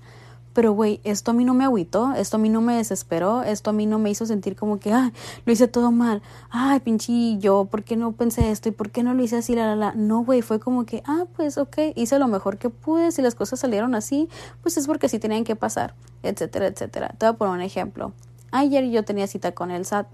Pero, 0.56 0.72
güey, 0.72 1.02
esto 1.04 1.32
a 1.32 1.34
mí 1.34 1.44
no 1.44 1.52
me 1.52 1.64
agüitó, 1.64 2.14
esto 2.14 2.38
a 2.38 2.40
mí 2.40 2.48
no 2.48 2.62
me 2.62 2.76
desesperó, 2.76 3.42
esto 3.42 3.68
a 3.68 3.72
mí 3.74 3.84
no 3.84 3.98
me 3.98 4.08
hizo 4.08 4.24
sentir 4.24 4.56
como 4.56 4.80
que, 4.80 4.90
ay, 4.90 5.12
lo 5.44 5.52
hice 5.52 5.68
todo 5.68 5.92
mal, 5.92 6.22
ay, 6.48 6.80
pinche 6.80 7.36
yo, 7.36 7.66
¿por 7.66 7.84
qué 7.84 7.94
no 7.94 8.12
pensé 8.12 8.50
esto 8.50 8.70
y 8.70 8.72
por 8.72 8.90
qué 8.90 9.02
no 9.02 9.12
lo 9.12 9.22
hice 9.22 9.36
así, 9.36 9.54
la, 9.54 9.66
la, 9.66 9.76
la? 9.76 9.92
No, 9.92 10.24
güey, 10.24 10.40
fue 10.40 10.58
como 10.58 10.86
que, 10.86 11.02
ah, 11.04 11.26
pues, 11.36 11.58
ok, 11.58 11.76
hice 11.94 12.18
lo 12.18 12.26
mejor 12.26 12.56
que 12.56 12.70
pude, 12.70 13.12
si 13.12 13.20
las 13.20 13.34
cosas 13.34 13.60
salieron 13.60 13.94
así, 13.94 14.30
pues 14.62 14.78
es 14.78 14.86
porque 14.86 15.10
sí 15.10 15.18
tenían 15.18 15.44
que 15.44 15.56
pasar, 15.56 15.94
etcétera, 16.22 16.68
etcétera. 16.68 17.14
Te 17.18 17.26
voy 17.26 17.34
a 17.34 17.36
poner 17.36 17.54
un 17.56 17.60
ejemplo. 17.60 18.14
Ayer 18.50 18.88
yo 18.88 19.04
tenía 19.04 19.26
cita 19.26 19.52
con 19.52 19.70
el 19.70 19.84
SAT 19.84 20.06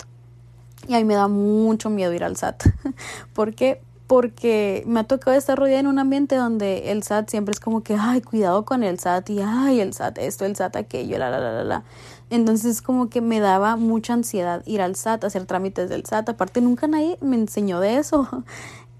y 0.88 0.94
a 0.94 0.98
mí 0.98 1.04
me 1.04 1.14
da 1.14 1.28
mucho 1.28 1.88
miedo 1.88 2.12
ir 2.14 2.24
al 2.24 2.36
SAT. 2.36 2.64
¿Por 3.32 3.54
qué? 3.54 3.80
Porque 4.12 4.84
me 4.86 5.00
ha 5.00 5.04
tocado 5.04 5.34
estar 5.34 5.58
rodeada 5.58 5.80
en 5.80 5.86
un 5.86 5.98
ambiente 5.98 6.36
donde 6.36 6.92
el 6.92 7.02
SAT 7.02 7.30
siempre 7.30 7.52
es 7.52 7.60
como 7.60 7.82
que, 7.82 7.96
ay, 7.98 8.20
cuidado 8.20 8.66
con 8.66 8.82
el 8.82 8.98
SAT 8.98 9.30
y, 9.30 9.40
ay, 9.40 9.80
el 9.80 9.94
SAT 9.94 10.18
esto, 10.18 10.44
el 10.44 10.54
SAT 10.54 10.76
aquello, 10.76 11.16
la, 11.16 11.30
la, 11.30 11.40
la, 11.40 11.50
la, 11.50 11.64
la. 11.64 11.84
Entonces 12.28 12.82
como 12.82 13.08
que 13.08 13.22
me 13.22 13.40
daba 13.40 13.76
mucha 13.76 14.12
ansiedad 14.12 14.62
ir 14.66 14.82
al 14.82 14.96
SAT, 14.96 15.24
hacer 15.24 15.46
trámites 15.46 15.88
del 15.88 16.04
SAT. 16.04 16.28
Aparte 16.28 16.60
nunca 16.60 16.86
nadie 16.88 17.16
me 17.22 17.36
enseñó 17.36 17.80
de 17.80 17.96
eso. 17.96 18.28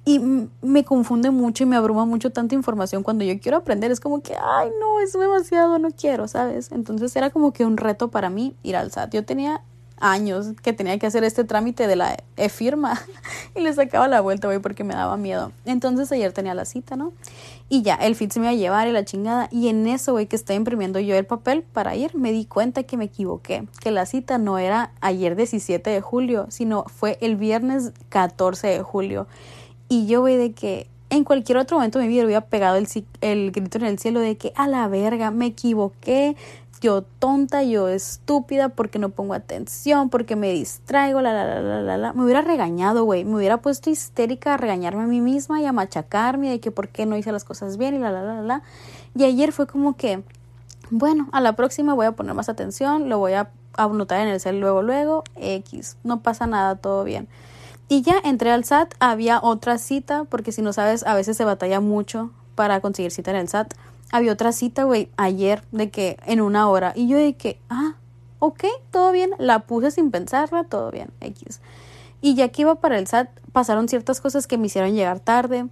Y 0.05 0.19
me 0.63 0.83
confunde 0.83 1.31
mucho 1.31 1.63
y 1.63 1.67
me 1.67 1.77
abruma 1.77 2.05
mucho 2.05 2.31
tanta 2.31 2.57
información 2.57 3.05
cuando 3.05 3.23
yo 3.23 3.39
quiero 3.39 3.59
aprender. 3.59 3.93
Es 3.93 4.01
como 4.01 4.21
que, 4.21 4.35
ay, 4.35 4.69
no, 4.81 4.99
es 4.99 5.13
demasiado, 5.13 5.79
no 5.79 5.91
quiero, 5.93 6.27
¿sabes? 6.27 6.73
Entonces 6.73 7.15
era 7.15 7.31
como 7.31 7.53
que 7.53 7.65
un 7.65 7.77
reto 7.77 8.11
para 8.11 8.29
mí 8.29 8.57
ir 8.65 8.75
al 8.75 8.91
SAT. 8.91 9.15
Yo 9.15 9.25
tenía 9.25 9.63
años 10.03 10.49
que 10.63 10.73
tenía 10.73 10.99
que 10.99 11.07
hacer 11.07 11.25
este 11.25 11.45
trámite 11.45 11.87
de 11.87 11.97
la 11.97 12.17
e-firma 12.37 13.01
y 13.57 13.61
le 13.61 13.73
sacaba 13.73 14.09
la 14.09 14.21
vuelta, 14.21 14.49
güey, 14.49 14.59
porque 14.59 14.85
me 14.85 14.95
daba 14.95 15.17
miedo. 15.17 15.53
Entonces 15.65 16.11
ayer 16.13 16.33
tenía 16.33 16.55
la 16.55 16.65
cita, 16.65 16.97
¿no? 16.97 17.13
Y 17.69 17.83
ya, 17.83 17.95
el 17.95 18.17
fit 18.17 18.33
se 18.33 18.41
me 18.41 18.47
iba 18.47 18.53
a 18.53 18.57
llevar 18.57 18.89
y 18.89 18.93
la 18.93 19.05
chingada. 19.05 19.49
Y 19.51 19.69
en 19.69 19.87
eso, 19.87 20.13
güey, 20.13 20.27
que 20.27 20.37
estaba 20.37 20.57
imprimiendo 20.57 20.99
yo 20.99 21.15
el 21.15 21.25
papel 21.25 21.63
para 21.63 21.95
ir, 21.95 22.15
me 22.17 22.33
di 22.33 22.45
cuenta 22.45 22.83
que 22.83 22.97
me 22.97 23.07
equivoqué, 23.07 23.67
que 23.81 23.91
la 23.91 24.05
cita 24.05 24.37
no 24.37 24.59
era 24.59 24.91
ayer 25.01 25.37
17 25.37 25.89
de 25.89 26.01
julio, 26.01 26.47
sino 26.51 26.85
fue 26.85 27.17
el 27.23 27.37
viernes 27.37 27.93
14 28.11 28.67
de 28.67 28.83
julio. 28.83 29.27
Y 29.89 30.07
yo, 30.07 30.21
güey, 30.21 30.37
de 30.37 30.53
que 30.53 30.89
en 31.11 31.25
cualquier 31.25 31.59
otro 31.59 31.77
momento 31.77 31.99
de 31.99 32.07
mi 32.07 32.13
vida 32.15 32.25
hubiera 32.25 32.47
pegado 32.47 32.77
el, 32.77 32.89
el 33.21 33.53
grito 33.53 33.79
en 33.79 33.85
el 33.85 33.99
cielo 33.99 34.19
de 34.21 34.37
que 34.39 34.53
a 34.57 34.67
la 34.67 34.89
verga, 34.89 35.31
me 35.31 35.47
equivoqué, 35.47 36.37
yo 36.83 37.03
tonta, 37.03 37.63
yo 37.63 37.89
estúpida, 37.89 38.69
porque 38.69 38.99
no 38.99 39.11
pongo 39.11 39.35
atención, 39.35 40.11
porque 40.11 40.35
me 40.35 40.51
distraigo, 40.51 41.21
la, 41.21 41.33
la, 41.33 41.61
la, 41.63 41.81
la, 41.81 41.97
la. 41.97 42.13
Me 42.13 42.25
hubiera 42.25 42.43
regañado, 42.43 43.05
güey. 43.05 43.25
Me 43.25 43.37
hubiera 43.37 43.59
puesto 43.59 43.89
histérica 43.89 44.55
a 44.55 44.57
regañarme 44.57 45.05
a 45.05 45.07
mí 45.07 45.21
misma 45.21 45.61
y 45.61 45.67
a 45.67 45.73
machacarme 45.73 46.51
de 46.51 46.61
que 46.61 46.73
por 46.73 46.89
qué 46.89 47.07
no 47.07 47.17
hice 47.17 47.31
las 47.31 47.45
cosas 47.45 47.77
bien 47.79 47.95
y 47.95 47.99
la, 47.99 48.11
la, 48.11 48.23
la, 48.23 48.43
la. 48.43 48.63
Y 49.15 49.23
ayer 49.23 49.53
fue 49.53 49.69
como 49.69 49.97
que, 49.97 50.25
bueno, 50.91 51.29
a 51.33 51.41
la 51.41 51.55
próxima 51.55 51.95
voy 51.95 52.07
a 52.07 52.13
poner 52.13 52.35
más 52.35 52.49
atención, 52.49 53.09
lo 53.09 53.19
voy 53.19 53.35
a 53.35 53.51
anotar 53.77 54.21
en 54.21 54.29
el 54.29 54.41
cel 54.41 54.59
luego, 54.59 54.83
luego, 54.83 55.23
X. 55.37 55.97
No 56.03 56.21
pasa 56.21 56.49
nada, 56.49 56.75
todo 56.75 57.05
bien. 57.05 57.29
Y 57.89 58.03
ya 58.03 58.17
entré 58.25 58.51
al 58.51 58.65
SAT, 58.65 58.95
había 58.99 59.39
otra 59.41 59.79
cita, 59.79 60.25
porque 60.25 60.51
si 60.51 60.63
no 60.63 60.73
sabes, 60.73 61.07
a 61.07 61.15
veces 61.15 61.37
se 61.37 61.45
batalla 61.45 61.79
mucho 61.79 62.31
para 62.57 62.81
conseguir 62.81 63.13
cita 63.13 63.31
en 63.31 63.37
el 63.37 63.49
SAT 63.49 63.75
había 64.13 64.33
otra 64.33 64.53
cita, 64.53 64.85
güey, 64.85 65.09
ayer, 65.17 65.65
de 65.73 65.91
que 65.91 66.19
en 66.27 66.41
una 66.41 66.69
hora. 66.69 66.93
Y 66.95 67.09
yo 67.09 67.17
de 67.17 67.35
que, 67.35 67.59
ah, 67.69 67.97
ok, 68.39 68.65
todo 68.91 69.11
bien. 69.11 69.31
La 69.39 69.61
puse 69.61 69.91
sin 69.91 70.11
pensarla, 70.11 70.65
todo 70.65 70.91
bien, 70.91 71.11
X. 71.21 71.61
Y 72.21 72.35
ya 72.35 72.51
que 72.51 72.63
iba 72.63 72.77
para 72.77 72.99
el 72.99 73.07
SAT, 73.09 73.31
pasaron 73.53 73.89
ciertas 73.89 74.21
cosas 74.21 74.47
que 74.47 74.59
me 74.59 74.67
hicieron 74.67 74.95
llegar 74.95 75.19
tarde. 75.19 75.67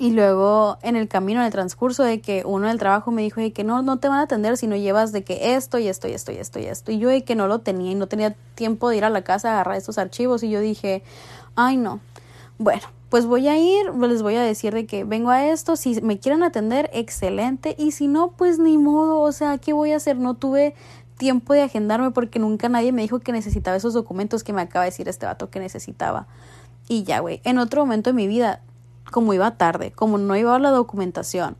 Y 0.00 0.12
luego 0.12 0.78
en 0.82 0.96
el 0.96 1.08
camino, 1.08 1.40
en 1.40 1.46
el 1.46 1.52
transcurso 1.52 2.04
de 2.04 2.20
que 2.20 2.42
uno 2.46 2.68
del 2.68 2.78
trabajo 2.78 3.10
me 3.10 3.22
dijo 3.22 3.40
de 3.40 3.52
que 3.52 3.64
no, 3.64 3.82
no 3.82 3.98
te 3.98 4.08
van 4.08 4.20
a 4.20 4.22
atender 4.22 4.56
si 4.56 4.66
no 4.66 4.76
llevas 4.76 5.12
de 5.12 5.24
que 5.24 5.56
esto 5.56 5.78
y 5.78 5.88
esto 5.88 6.08
y 6.08 6.12
esto 6.12 6.32
y 6.32 6.36
esto 6.36 6.60
y 6.60 6.66
esto. 6.66 6.92
Y 6.92 6.98
yo 6.98 7.08
de 7.08 7.24
que 7.24 7.34
no 7.34 7.48
lo 7.48 7.58
tenía 7.60 7.90
y 7.90 7.94
no 7.96 8.06
tenía 8.06 8.34
tiempo 8.54 8.88
de 8.88 8.96
ir 8.96 9.04
a 9.04 9.10
la 9.10 9.22
casa 9.22 9.50
a 9.50 9.52
agarrar 9.54 9.76
estos 9.76 9.98
archivos. 9.98 10.42
Y 10.42 10.50
yo 10.50 10.60
dije, 10.60 11.02
ay 11.56 11.76
no. 11.76 12.00
Bueno, 12.58 12.86
pues 13.08 13.26
voy 13.26 13.48
a 13.48 13.56
ir, 13.58 13.92
les 13.94 14.22
voy 14.22 14.34
a 14.34 14.42
decir 14.42 14.74
de 14.74 14.86
que 14.86 15.04
vengo 15.04 15.30
a 15.30 15.46
esto, 15.46 15.76
si 15.76 16.00
me 16.02 16.18
quieren 16.18 16.42
atender, 16.42 16.90
excelente, 16.92 17.74
y 17.78 17.92
si 17.92 18.06
no, 18.06 18.32
pues 18.32 18.58
ni 18.58 18.76
modo, 18.76 19.20
o 19.20 19.32
sea, 19.32 19.58
¿qué 19.58 19.72
voy 19.72 19.92
a 19.92 19.96
hacer? 19.96 20.18
No 20.18 20.34
tuve 20.34 20.74
tiempo 21.16 21.52
de 21.52 21.62
agendarme 21.62 22.10
porque 22.10 22.38
nunca 22.38 22.68
nadie 22.68 22.92
me 22.92 23.02
dijo 23.02 23.20
que 23.20 23.32
necesitaba 23.32 23.76
esos 23.76 23.94
documentos 23.94 24.44
que 24.44 24.52
me 24.52 24.62
acaba 24.62 24.84
de 24.84 24.90
decir 24.90 25.08
este 25.08 25.26
vato 25.26 25.50
que 25.50 25.58
necesitaba. 25.58 26.26
Y 26.88 27.02
ya, 27.02 27.20
güey, 27.20 27.40
en 27.44 27.58
otro 27.58 27.84
momento 27.84 28.10
de 28.10 28.14
mi 28.14 28.26
vida, 28.26 28.62
como 29.10 29.32
iba 29.34 29.56
tarde, 29.56 29.90
como 29.90 30.18
no 30.18 30.36
iba 30.36 30.54
a 30.54 30.58
la 30.58 30.70
documentación, 30.70 31.56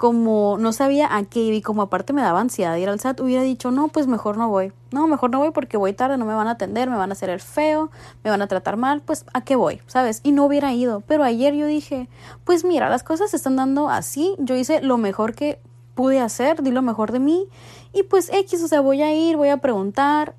como 0.00 0.56
no 0.58 0.72
sabía 0.72 1.14
a 1.14 1.24
qué 1.24 1.40
y 1.40 1.60
como 1.60 1.82
aparte 1.82 2.14
me 2.14 2.22
daba 2.22 2.40
ansiedad 2.40 2.74
ir 2.76 2.88
al 2.88 2.98
SAT, 2.98 3.20
hubiera 3.20 3.42
dicho, 3.42 3.70
no, 3.70 3.88
pues 3.88 4.06
mejor 4.06 4.38
no 4.38 4.48
voy. 4.48 4.72
No, 4.92 5.06
mejor 5.06 5.28
no 5.28 5.40
voy 5.40 5.50
porque 5.50 5.76
voy 5.76 5.92
tarde, 5.92 6.16
no 6.16 6.24
me 6.24 6.32
van 6.32 6.48
a 6.48 6.52
atender, 6.52 6.88
me 6.88 6.96
van 6.96 7.10
a 7.10 7.12
hacer 7.12 7.28
el 7.28 7.38
feo, 7.38 7.90
me 8.24 8.30
van 8.30 8.40
a 8.40 8.46
tratar 8.46 8.78
mal, 8.78 9.02
pues 9.02 9.26
a 9.34 9.42
qué 9.42 9.56
voy, 9.56 9.82
¿sabes? 9.86 10.22
Y 10.22 10.32
no 10.32 10.46
hubiera 10.46 10.72
ido. 10.72 11.02
Pero 11.06 11.22
ayer 11.22 11.52
yo 11.52 11.66
dije, 11.66 12.08
pues 12.44 12.64
mira, 12.64 12.88
las 12.88 13.02
cosas 13.02 13.32
se 13.32 13.36
están 13.36 13.56
dando 13.56 13.90
así, 13.90 14.36
yo 14.38 14.56
hice 14.56 14.80
lo 14.80 14.96
mejor 14.96 15.34
que 15.34 15.60
pude 15.94 16.18
hacer, 16.18 16.62
di 16.62 16.70
lo 16.70 16.80
mejor 16.80 17.12
de 17.12 17.18
mí 17.18 17.48
y 17.92 18.04
pues 18.04 18.30
X, 18.32 18.62
o 18.62 18.68
sea, 18.68 18.80
voy 18.80 19.02
a 19.02 19.14
ir, 19.14 19.36
voy 19.36 19.50
a 19.50 19.58
preguntar. 19.58 20.34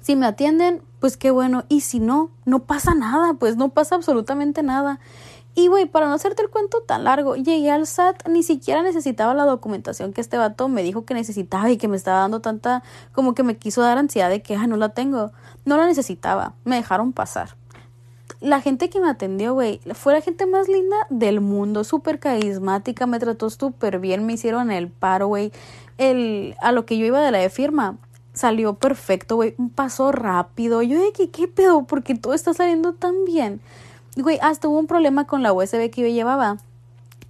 Si 0.00 0.16
me 0.16 0.26
atienden, 0.26 0.82
pues 0.98 1.16
qué 1.16 1.30
bueno. 1.30 1.62
Y 1.68 1.82
si 1.82 2.00
no, 2.00 2.30
no 2.44 2.64
pasa 2.64 2.96
nada, 2.96 3.34
pues 3.34 3.56
no 3.56 3.68
pasa 3.68 3.94
absolutamente 3.94 4.64
nada. 4.64 4.98
Y 5.60 5.68
güey, 5.68 5.84
para 5.84 6.08
no 6.08 6.14
hacerte 6.14 6.40
el 6.40 6.48
cuento 6.48 6.80
tan 6.80 7.04
largo, 7.04 7.36
llegué 7.36 7.70
al 7.70 7.86
SAT, 7.86 8.26
ni 8.28 8.42
siquiera 8.42 8.82
necesitaba 8.82 9.34
la 9.34 9.44
documentación 9.44 10.14
que 10.14 10.22
este 10.22 10.38
vato 10.38 10.68
me 10.68 10.82
dijo 10.82 11.04
que 11.04 11.12
necesitaba 11.12 11.70
y 11.70 11.76
que 11.76 11.86
me 11.86 11.98
estaba 11.98 12.20
dando 12.20 12.40
tanta, 12.40 12.82
como 13.12 13.34
que 13.34 13.42
me 13.42 13.58
quiso 13.58 13.82
dar 13.82 13.98
ansiedad 13.98 14.30
de 14.30 14.40
que, 14.40 14.56
ah, 14.56 14.66
no 14.66 14.78
la 14.78 14.88
tengo. 14.88 15.32
No 15.66 15.76
la 15.76 15.84
necesitaba, 15.86 16.54
me 16.64 16.76
dejaron 16.76 17.12
pasar. 17.12 17.56
La 18.40 18.62
gente 18.62 18.88
que 18.88 19.00
me 19.02 19.10
atendió, 19.10 19.52
güey, 19.52 19.80
fue 19.92 20.14
la 20.14 20.22
gente 20.22 20.46
más 20.46 20.66
linda 20.66 20.96
del 21.10 21.42
mundo, 21.42 21.84
súper 21.84 22.20
carismática, 22.20 23.06
me 23.06 23.18
trató 23.18 23.50
súper 23.50 23.98
bien, 23.98 24.24
me 24.24 24.32
hicieron 24.32 24.70
el 24.70 24.88
paro, 24.88 25.26
güey. 25.26 25.52
El, 25.98 26.54
a 26.62 26.72
lo 26.72 26.86
que 26.86 26.96
yo 26.96 27.04
iba 27.04 27.20
de 27.20 27.32
la 27.32 27.38
de 27.38 27.50
firma, 27.50 27.98
salió 28.32 28.76
perfecto, 28.76 29.36
güey, 29.36 29.56
pasó 29.74 30.10
rápido. 30.10 30.80
Yo 30.80 30.98
de 30.98 31.12
que, 31.12 31.28
¿qué 31.28 31.48
pedo? 31.48 31.84
Porque 31.84 32.14
todo 32.14 32.32
está 32.32 32.54
saliendo 32.54 32.94
tan 32.94 33.26
bien. 33.26 33.60
Güey, 34.16 34.38
hasta 34.42 34.68
hubo 34.68 34.78
un 34.78 34.86
problema 34.86 35.26
con 35.26 35.42
la 35.42 35.52
USB 35.52 35.90
que 35.90 36.02
yo 36.02 36.08
llevaba. 36.08 36.58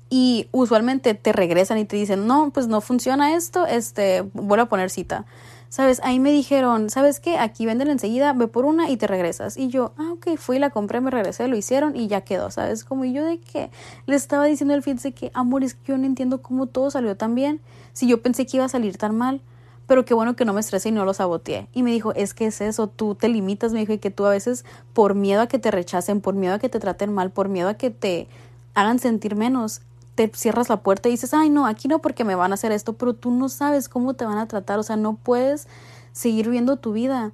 Y 0.09 0.49
usualmente 0.51 1.15
te 1.15 1.33
regresan 1.33 1.79
y 1.79 1.85
te 1.85 1.97
dicen, 1.97 2.27
no, 2.27 2.51
pues 2.51 2.67
no 2.67 2.81
funciona 2.81 3.37
esto, 3.37 3.67
este, 3.67 4.23
vuelvo 4.33 4.65
a 4.65 4.69
poner 4.69 4.91
cita. 4.91 5.25
¿Sabes? 5.69 6.01
Ahí 6.03 6.19
me 6.19 6.33
dijeron, 6.33 6.91
¿sabes 6.91 7.21
qué? 7.21 7.39
Aquí 7.39 7.65
venden 7.65 7.91
enseguida, 7.91 8.33
ve 8.33 8.49
por 8.49 8.65
una 8.65 8.91
y 8.91 8.97
te 8.97 9.07
regresas. 9.07 9.57
Y 9.57 9.69
yo, 9.69 9.93
ah, 9.99 10.11
ok, 10.15 10.37
fui, 10.37 10.59
la 10.59 10.71
compré, 10.71 11.01
me 11.01 11.13
regresé, 11.13 11.47
lo 11.47 11.57
hicieron 11.57 11.95
y 11.95 12.09
ya 12.09 12.23
quedó, 12.23 12.51
¿sabes? 12.51 12.83
Como 12.83 13.05
yo 13.05 13.25
de 13.25 13.39
que 13.39 13.71
le 14.07 14.17
estaba 14.17 14.47
diciendo 14.47 14.75
al 14.75 14.83
de 14.83 15.13
que, 15.13 15.31
amor, 15.33 15.63
es 15.63 15.75
que 15.75 15.93
yo 15.93 15.99
no 15.99 16.07
entiendo 16.07 16.43
cómo 16.43 16.67
todo 16.67 16.91
salió 16.91 17.17
tan 17.17 17.37
bien. 17.37 17.61
Si 17.93 18.09
yo 18.09 18.21
pensé 18.21 18.47
que 18.47 18.57
iba 18.57 18.67
a 18.67 18.69
salir 18.69 18.99
tan 18.99 19.17
mal 19.17 19.43
pero 19.91 20.05
qué 20.05 20.15
bueno 20.15 20.37
que 20.37 20.45
no 20.45 20.53
me 20.53 20.61
estresé 20.61 20.91
y 20.91 20.93
no 20.93 21.05
lo 21.05 21.13
saboteé. 21.15 21.67
Y 21.73 21.83
me 21.83 21.91
dijo, 21.91 22.15
es 22.15 22.33
que 22.33 22.47
es 22.47 22.61
eso, 22.61 22.87
tú 22.87 23.17
te 23.17 23.29
limitas, 23.29 23.73
me 23.73 23.81
dijo, 23.81 23.93
y 23.93 23.99
que 23.99 24.13
tú 24.13 24.25
a 24.25 24.31
veces 24.31 24.65
por 24.93 25.17
miedo 25.17 25.43
a 25.43 25.49
que 25.49 25.59
te 25.59 25.73
rechacen, 25.73 26.21
por 26.21 26.37
miedo 26.37 26.55
a 26.55 26.59
que 26.61 26.69
te 26.69 26.79
traten 26.79 27.13
mal, 27.13 27.33
por 27.33 27.49
miedo 27.49 27.69
a 27.69 27.75
que 27.75 27.91
te 27.91 28.29
hagan 28.75 29.01
sentir 29.01 29.35
menos, 29.35 29.81
te 30.15 30.31
cierras 30.33 30.69
la 30.69 30.77
puerta 30.77 31.09
y 31.09 31.11
dices, 31.11 31.35
ay 31.35 31.51
no, 31.51 31.67
aquí 31.67 31.89
no 31.89 31.99
porque 31.99 32.23
me 32.23 32.37
van 32.37 32.53
a 32.53 32.55
hacer 32.55 32.71
esto, 32.71 32.93
pero 32.93 33.15
tú 33.15 33.33
no 33.33 33.49
sabes 33.49 33.89
cómo 33.89 34.15
te 34.15 34.25
van 34.25 34.39
a 34.39 34.47
tratar, 34.47 34.79
o 34.79 34.85
sea, 34.85 34.95
no 34.95 35.15
puedes 35.15 35.67
seguir 36.13 36.49
viendo 36.51 36.77
tu 36.77 36.93
vida 36.93 37.33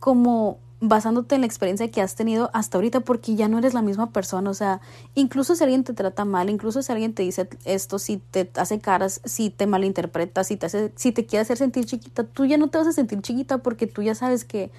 como 0.00 0.58
basándote 0.80 1.34
en 1.34 1.42
la 1.42 1.46
experiencia 1.46 1.90
que 1.90 2.02
has 2.02 2.14
tenido 2.14 2.50
hasta 2.52 2.76
ahorita 2.78 3.00
porque 3.00 3.34
ya 3.36 3.48
no 3.48 3.58
eres 3.58 3.74
la 3.74 3.82
misma 3.82 4.10
persona, 4.10 4.50
o 4.50 4.54
sea, 4.54 4.80
incluso 5.14 5.54
si 5.54 5.64
alguien 5.64 5.84
te 5.84 5.94
trata 5.94 6.24
mal, 6.24 6.50
incluso 6.50 6.82
si 6.82 6.92
alguien 6.92 7.14
te 7.14 7.22
dice 7.22 7.48
esto, 7.64 7.98
si 7.98 8.18
te 8.18 8.50
hace 8.56 8.78
caras, 8.80 9.20
si 9.24 9.50
te 9.50 9.66
malinterpreta, 9.66 10.44
si 10.44 10.56
te 10.56 10.66
hace, 10.66 10.92
si 10.96 11.12
te 11.12 11.26
quiere 11.26 11.42
hacer 11.42 11.56
sentir 11.56 11.86
chiquita, 11.86 12.24
tú 12.24 12.44
ya 12.44 12.58
no 12.58 12.68
te 12.68 12.78
vas 12.78 12.86
a 12.86 12.92
sentir 12.92 13.22
chiquita 13.22 13.58
porque 13.58 13.86
tú 13.86 14.02
ya 14.02 14.14
sabes 14.14 14.44
que 14.44 14.70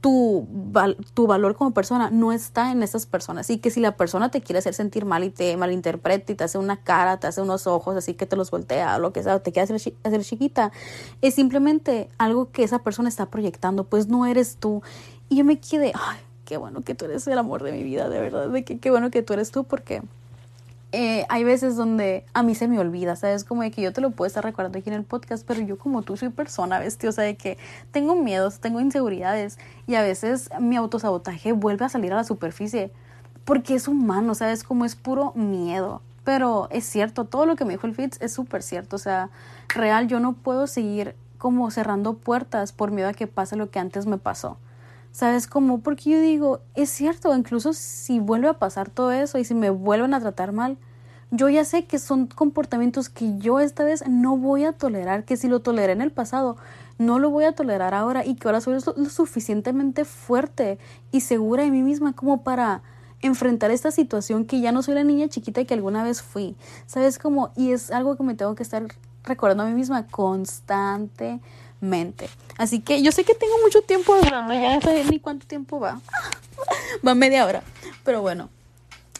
tu, 0.00 0.48
tu 1.14 1.26
valor 1.26 1.54
como 1.54 1.72
persona 1.72 2.10
no 2.10 2.32
está 2.32 2.72
en 2.72 2.82
esas 2.82 3.06
personas. 3.06 3.50
Y 3.50 3.58
que 3.58 3.70
si 3.70 3.80
la 3.80 3.96
persona 3.96 4.30
te 4.30 4.40
quiere 4.40 4.58
hacer 4.58 4.74
sentir 4.74 5.04
mal 5.04 5.24
y 5.24 5.30
te 5.30 5.56
malinterpreta 5.56 6.32
y 6.32 6.34
te 6.34 6.44
hace 6.44 6.58
una 6.58 6.82
cara, 6.82 7.18
te 7.18 7.26
hace 7.26 7.42
unos 7.42 7.66
ojos 7.66 7.96
así 7.96 8.14
que 8.14 8.26
te 8.26 8.36
los 8.36 8.50
voltea 8.50 8.96
o 8.96 8.98
lo 8.98 9.12
que 9.12 9.22
sea, 9.22 9.40
te 9.40 9.52
quiere 9.52 9.72
hacer, 9.72 9.94
hacer 10.02 10.22
chiquita, 10.22 10.72
es 11.20 11.34
simplemente 11.34 12.08
algo 12.18 12.50
que 12.50 12.62
esa 12.62 12.80
persona 12.80 13.08
está 13.08 13.26
proyectando, 13.26 13.84
pues 13.84 14.08
no 14.08 14.26
eres 14.26 14.56
tú. 14.56 14.82
Y 15.28 15.36
yo 15.36 15.44
me 15.44 15.60
quedé, 15.60 15.92
ay, 15.94 16.18
qué 16.44 16.56
bueno 16.56 16.82
que 16.82 16.94
tú 16.94 17.04
eres 17.04 17.26
el 17.26 17.38
amor 17.38 17.62
de 17.62 17.72
mi 17.72 17.82
vida, 17.82 18.08
de 18.08 18.20
verdad, 18.20 18.48
de 18.48 18.64
que 18.64 18.78
qué 18.78 18.90
bueno 18.90 19.10
que 19.10 19.22
tú 19.22 19.34
eres 19.34 19.50
tú, 19.50 19.64
porque 19.64 20.02
eh, 20.92 21.24
hay 21.28 21.44
veces 21.44 21.76
donde 21.76 22.24
a 22.34 22.42
mí 22.42 22.54
se 22.54 22.66
me 22.66 22.78
olvida, 22.78 23.14
¿sabes? 23.14 23.44
Como 23.44 23.62
de 23.62 23.70
que 23.70 23.80
yo 23.80 23.92
te 23.92 24.00
lo 24.00 24.10
puedo 24.10 24.26
estar 24.26 24.42
recordando 24.42 24.78
aquí 24.78 24.90
en 24.90 24.96
el 24.96 25.04
podcast, 25.04 25.46
pero 25.46 25.60
yo 25.60 25.78
como 25.78 26.02
tú 26.02 26.16
soy 26.16 26.30
persona, 26.30 26.78
¿ves? 26.80 26.98
O 27.06 27.12
sea, 27.12 27.24
de 27.24 27.36
que 27.36 27.58
tengo 27.92 28.16
miedos, 28.16 28.58
tengo 28.58 28.80
inseguridades 28.80 29.58
y 29.86 29.94
a 29.94 30.02
veces 30.02 30.50
mi 30.58 30.76
autosabotaje 30.76 31.52
vuelve 31.52 31.84
a 31.84 31.88
salir 31.88 32.12
a 32.12 32.16
la 32.16 32.24
superficie 32.24 32.90
porque 33.44 33.74
es 33.74 33.88
humano, 33.88 34.34
¿sabes? 34.34 34.64
Como 34.64 34.84
es 34.84 34.96
puro 34.96 35.32
miedo. 35.34 36.02
Pero 36.24 36.68
es 36.70 36.84
cierto, 36.84 37.24
todo 37.24 37.46
lo 37.46 37.56
que 37.56 37.64
me 37.64 37.72
dijo 37.72 37.86
el 37.86 37.94
Fitz 37.94 38.20
es 38.20 38.32
súper 38.32 38.62
cierto, 38.62 38.96
o 38.96 38.98
sea, 38.98 39.30
real, 39.68 40.06
yo 40.06 40.20
no 40.20 40.34
puedo 40.34 40.66
seguir 40.66 41.14
como 41.38 41.70
cerrando 41.70 42.14
puertas 42.14 42.72
por 42.72 42.90
miedo 42.90 43.08
a 43.08 43.14
que 43.14 43.26
pase 43.26 43.56
lo 43.56 43.70
que 43.70 43.78
antes 43.78 44.06
me 44.06 44.18
pasó. 44.18 44.58
¿Sabes 45.12 45.46
cómo? 45.46 45.80
Porque 45.80 46.10
yo 46.10 46.20
digo, 46.20 46.60
es 46.74 46.88
cierto, 46.90 47.34
incluso 47.36 47.72
si 47.72 48.20
vuelve 48.20 48.48
a 48.48 48.58
pasar 48.58 48.90
todo 48.90 49.10
eso 49.10 49.38
y 49.38 49.44
si 49.44 49.54
me 49.54 49.70
vuelven 49.70 50.14
a 50.14 50.20
tratar 50.20 50.52
mal, 50.52 50.78
yo 51.32 51.48
ya 51.48 51.64
sé 51.64 51.84
que 51.84 51.98
son 51.98 52.26
comportamientos 52.26 53.08
que 53.08 53.38
yo 53.38 53.60
esta 53.60 53.84
vez 53.84 54.04
no 54.08 54.36
voy 54.36 54.64
a 54.64 54.72
tolerar, 54.72 55.24
que 55.24 55.36
si 55.36 55.48
lo 55.48 55.60
toleré 55.60 55.92
en 55.92 56.00
el 56.00 56.10
pasado, 56.10 56.56
no 56.98 57.18
lo 57.18 57.30
voy 57.30 57.44
a 57.44 57.52
tolerar 57.52 57.94
ahora 57.94 58.24
y 58.24 58.34
que 58.34 58.48
ahora 58.48 58.60
soy 58.60 58.74
lo, 58.74 58.80
suficientemente 58.80 60.04
fuerte 60.04 60.78
y 61.12 61.20
segura 61.20 61.62
de 61.62 61.70
mí 61.70 61.82
misma 61.82 62.14
como 62.14 62.42
para 62.42 62.82
enfrentar 63.20 63.70
esta 63.70 63.90
situación 63.90 64.44
que 64.44 64.60
ya 64.60 64.72
no 64.72 64.82
soy 64.82 64.94
la 64.94 65.04
niña 65.04 65.28
chiquita 65.28 65.64
que 65.64 65.74
alguna 65.74 66.02
vez 66.02 66.22
fui. 66.22 66.56
¿Sabes 66.86 67.18
cómo? 67.18 67.52
Y 67.56 67.72
es 67.72 67.90
algo 67.90 68.16
que 68.16 68.22
me 68.22 68.34
tengo 68.34 68.54
que 68.54 68.62
estar 68.62 68.86
recordando 69.24 69.64
a 69.64 69.66
mí 69.66 69.74
misma 69.74 70.06
constante 70.06 71.40
mente. 71.80 72.28
Así 72.58 72.80
que 72.80 73.02
yo 73.02 73.12
sé 73.12 73.24
que 73.24 73.34
tengo 73.34 73.54
mucho 73.62 73.82
tiempo 73.82 74.14
hablando, 74.14 74.52
ya 74.54 74.74
no 74.74 74.80
sé 74.80 75.04
ni 75.04 75.18
cuánto 75.18 75.46
tiempo 75.46 75.80
va. 75.80 76.00
va 77.06 77.14
media 77.14 77.46
hora. 77.46 77.62
Pero 78.04 78.22
bueno, 78.22 78.50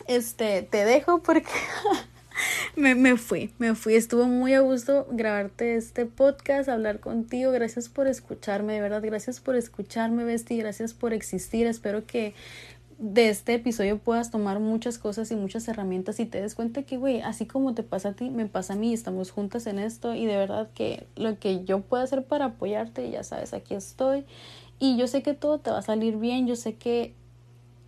este, 0.07 0.63
te 0.63 0.85
dejo 0.85 1.23
porque 1.23 1.51
me, 2.77 2.95
me 2.95 3.17
fui, 3.17 3.53
me 3.59 3.75
fui. 3.75 3.95
Estuvo 3.95 4.25
muy 4.25 4.55
a 4.55 4.61
gusto 4.61 5.07
grabarte 5.11 5.77
este 5.77 6.07
podcast, 6.07 6.69
hablar 6.69 7.01
contigo. 7.01 7.53
Gracias 7.53 7.89
por 7.89 8.07
escucharme, 8.07 8.75
de 8.75 8.81
verdad. 8.81 9.03
Gracias 9.03 9.41
por 9.41 9.57
escucharme, 9.57 10.25
Besti. 10.25 10.57
Gracias 10.57 10.95
por 10.95 11.13
existir. 11.13 11.67
Espero 11.67 12.07
que 12.07 12.35
de 13.01 13.31
este 13.31 13.55
episodio 13.55 13.99
puedas 13.99 14.31
tomar 14.31 14.61
muchas 14.61 14.99
cosas 14.99 15.31
y 15.31 15.35
muchas 15.35 15.67
herramientas 15.69 16.21
y 16.21 16.27
te 16.27 16.43
des 16.43 16.55
cuenta 16.55 16.83
que, 16.83 16.99
güey, 16.99 17.23
así 17.23 17.47
como 17.47 17.75
te 17.75 17.83
pasa 17.83 18.11
a 18.11 18.13
ti, 18.13 18.29
me 18.29 18.45
pasa 18.45 18.75
a 18.75 18.77
mí, 18.77 18.93
estamos 18.93 19.31
juntas 19.31 19.67
en 19.67 19.79
esto 19.79 20.15
y 20.15 20.27
de 20.27 20.37
verdad 20.37 20.69
que 20.75 21.07
lo 21.17 21.39
que 21.39 21.65
yo 21.65 21.81
pueda 21.81 22.03
hacer 22.03 22.25
para 22.25 22.45
apoyarte, 22.45 23.11
ya 23.11 23.25
sabes, 23.25 23.55
aquí 23.55 23.75
estoy. 23.75 24.27
Y 24.79 24.99
yo 24.99 25.07
sé 25.07 25.23
que 25.23 25.33
todo 25.33 25.59
te 25.59 25.71
va 25.71 25.79
a 25.79 25.83
salir 25.83 26.19
bien, 26.19 26.47
yo 26.47 26.57
sé 26.57 26.75
que 26.75 27.15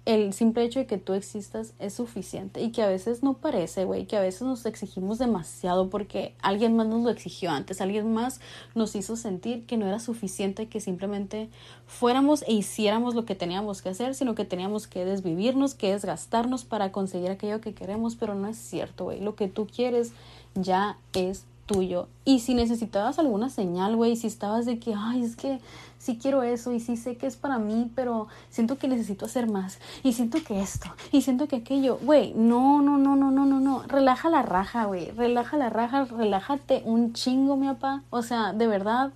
el 0.05 0.33
simple 0.33 0.65
hecho 0.65 0.81
de 0.81 0.87
que 0.87 0.99
tú 0.99 1.13
existas 1.13 1.75
es 1.79 1.95
suficiente 1.95 2.61
y 2.61 2.73
que 2.73 2.83
a 2.83 2.89
veces 2.89 3.23
no 3.23 3.35
parece, 3.35 3.85
güey, 3.85 4.07
que 4.07 4.17
a 4.17 4.21
veces 4.21 4.43
nos 4.43 4.67
exigimos 4.67 5.19
demasiado 5.19 5.91
porque 5.91 6.35
alguien 6.43 6.75
más 6.75 6.89
nos 6.89 7.03
lo 7.03 7.11
exigió 7.11 7.53
antes, 7.53 7.81
alguien 7.81 8.13
más 8.13 8.41
nos 8.75 8.97
hizo 8.97 9.15
sentir 9.15 9.65
que 9.65 9.77
no 9.77 9.87
era 9.87 10.01
suficiente 10.01 10.67
que 10.67 10.81
simplemente 10.81 11.49
fuéramos 11.87 12.43
e 12.49 12.53
hiciéramos 12.53 13.15
lo 13.15 13.25
que 13.25 13.37
teníamos 13.37 13.81
que 13.81 13.91
hacer, 13.91 14.17
sino 14.17 14.35
que 14.35 14.45
teníamos 14.45 14.89
que 14.89 15.05
desvivirnos, 15.05 15.75
que 15.75 15.93
desgastarnos 15.93 16.65
para 16.65 16.91
conseguir 16.91 17.31
aquello 17.31 17.61
que 17.61 17.73
queremos, 17.73 18.17
pero 18.17 18.35
no 18.35 18.49
es 18.49 18.57
cierto, 18.57 19.05
güey, 19.05 19.21
lo 19.21 19.37
que 19.37 19.47
tú 19.47 19.69
quieres 19.69 20.11
ya 20.57 20.99
es 21.13 21.45
tuyo. 21.67 22.09
Y 22.25 22.41
si 22.41 22.55
necesitabas 22.55 23.21
alguna 23.21 23.51
señal, 23.51 23.95
güey, 23.95 24.17
si 24.17 24.27
estabas 24.27 24.67
de 24.67 24.79
que, 24.79 24.95
ay, 24.97 25.23
es 25.23 25.37
que 25.37 25.61
sí 26.03 26.19
quiero 26.21 26.43
eso 26.43 26.73
y 26.73 26.81
sí 26.81 26.97
sé 26.97 27.17
que 27.17 27.29
es 27.29 27.37
para 27.37 27.59
mí, 27.59 27.89
pero 27.95 28.27
siento 28.51 28.77
que 28.77 28.89
necesito 28.89 29.27
hacer 29.27 29.49
más 29.49 29.79
y 30.03 30.15
siento 30.15 30.39
que 30.45 30.61
esto 30.61 30.89
y 31.13 31.23
siento 31.23 31.47
que 31.47 31.57
aquello, 31.57 31.97
güey, 32.03 32.35
no, 32.35 32.83
no, 32.83 32.99
no, 32.99 33.15
no, 33.15 33.31
no, 33.31 33.47
no, 33.47 33.61
no, 33.61 33.85
relaja 33.87 34.29
la 34.29 34.43
raja, 34.43 34.87
güey, 34.87 35.13
relaja 35.13 35.57
la 35.57 35.71
raja, 35.71 36.05
relájate 36.07 36.83
un 36.85 37.13
chingo, 37.13 37.57
mi 37.57 37.69
papá, 37.69 38.03
o 38.11 38.23
sea, 38.23 38.53
de 38.53 38.67
verdad, 38.67 39.13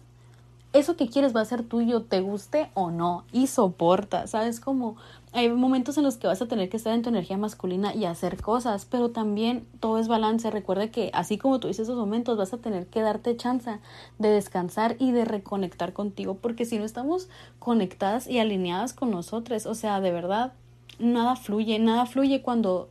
eso 0.73 0.97
que 0.97 1.09
quieres 1.09 1.35
va 1.35 1.41
a 1.41 1.45
ser 1.45 1.65
tuyo, 1.65 2.03
te 2.03 2.21
guste 2.21 2.71
o 2.75 2.93
no, 2.93 3.25
y 3.33 3.49
soporta, 3.49 4.29
¿sabes? 4.29 4.61
Como 4.61 4.97
hay 5.37 5.51
momentos 5.51 5.99
en 5.99 6.05
los 6.05 6.17
que 6.17 6.27
vas 6.27 6.41
a 6.41 6.49
tener 6.49 6.71
que 6.71 6.79
estar 6.79 6.95
en 6.95 7.03
tu 7.03 7.11
energía 7.11 7.37
masculina 7.37 7.95
y 7.95 8.07
hacer 8.07 8.41
cosas, 8.41 8.87
pero 8.87 9.11
también 9.11 9.67
todo 9.81 9.99
es 9.99 10.09
balance. 10.09 10.51
Recuerda 10.51 10.89
que 10.89 11.11
así 11.13 11.37
como 11.37 11.61
tú 11.61 11.69
dices 11.69 11.85
esos 11.85 11.99
momentos, 11.99 12.39
vas 12.39 12.55
a 12.55 12.59
tener 12.59 12.87
que 12.87 13.03
darte 13.03 13.37
chance 13.37 13.79
de 14.19 14.29
descansar 14.31 14.97
y 14.99 15.13
de 15.13 15.27
reconectar 15.27 15.93
contigo, 15.93 16.39
porque 16.41 16.65
si 16.65 16.79
no 16.79 16.87
estamos 16.87 17.29
conectadas 17.59 18.27
y 18.29 18.39
alineadas 18.39 18.95
con 18.95 19.11
nosotros, 19.11 19.67
o 19.67 19.75
sea, 19.75 20.01
de 20.01 20.11
verdad, 20.11 20.55
nada 20.99 21.37
fluye, 21.37 21.79
nada 21.79 22.07
fluye 22.07 22.41
cuando 22.41 22.89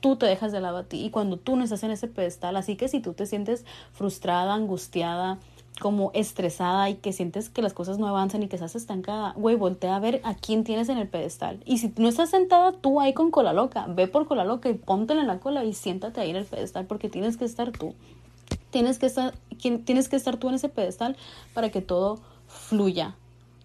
tú 0.00 0.16
te 0.16 0.26
dejas 0.26 0.50
de 0.50 0.60
lado 0.60 0.78
a 0.78 0.84
ti 0.84 1.04
y 1.04 1.10
cuando 1.10 1.36
tú 1.36 1.54
no 1.54 1.62
estás 1.62 1.84
en 1.84 1.92
ese 1.92 2.08
pedestal. 2.08 2.56
Así 2.56 2.74
que 2.74 2.88
si 2.88 2.98
tú 2.98 3.12
te 3.12 3.26
sientes 3.26 3.64
frustrada, 3.92 4.54
angustiada, 4.54 5.38
como 5.80 6.10
estresada 6.14 6.88
y 6.88 6.96
que 6.96 7.12
sientes 7.12 7.50
que 7.50 7.62
las 7.62 7.74
cosas 7.74 7.98
no 7.98 8.06
avanzan 8.06 8.42
y 8.42 8.48
que 8.48 8.56
estás 8.56 8.74
estancada, 8.74 9.34
güey, 9.36 9.56
voltea 9.56 9.96
a 9.96 10.00
ver 10.00 10.20
a 10.24 10.34
quién 10.34 10.64
tienes 10.64 10.88
en 10.88 10.98
el 10.98 11.08
pedestal. 11.08 11.60
Y 11.64 11.78
si 11.78 11.92
no 11.96 12.08
estás 12.08 12.30
sentada 12.30 12.72
tú 12.72 13.00
ahí 13.00 13.12
con 13.12 13.30
cola 13.30 13.52
loca, 13.52 13.86
ve 13.88 14.08
por 14.08 14.26
cola 14.26 14.44
loca 14.44 14.68
y 14.68 14.74
póntela 14.74 15.20
en 15.20 15.26
la 15.26 15.40
cola 15.40 15.64
y 15.64 15.74
siéntate 15.74 16.20
ahí 16.20 16.30
en 16.30 16.36
el 16.36 16.44
pedestal 16.44 16.86
porque 16.86 17.08
tienes 17.08 17.36
que 17.36 17.44
estar 17.44 17.72
tú. 17.72 17.94
Tienes 18.70 18.98
que 18.98 19.06
estar, 19.06 19.34
tienes 19.84 20.08
que 20.08 20.16
estar 20.16 20.36
tú 20.36 20.48
en 20.48 20.54
ese 20.54 20.68
pedestal 20.68 21.16
para 21.52 21.70
que 21.70 21.82
todo 21.82 22.20
fluya. 22.46 23.14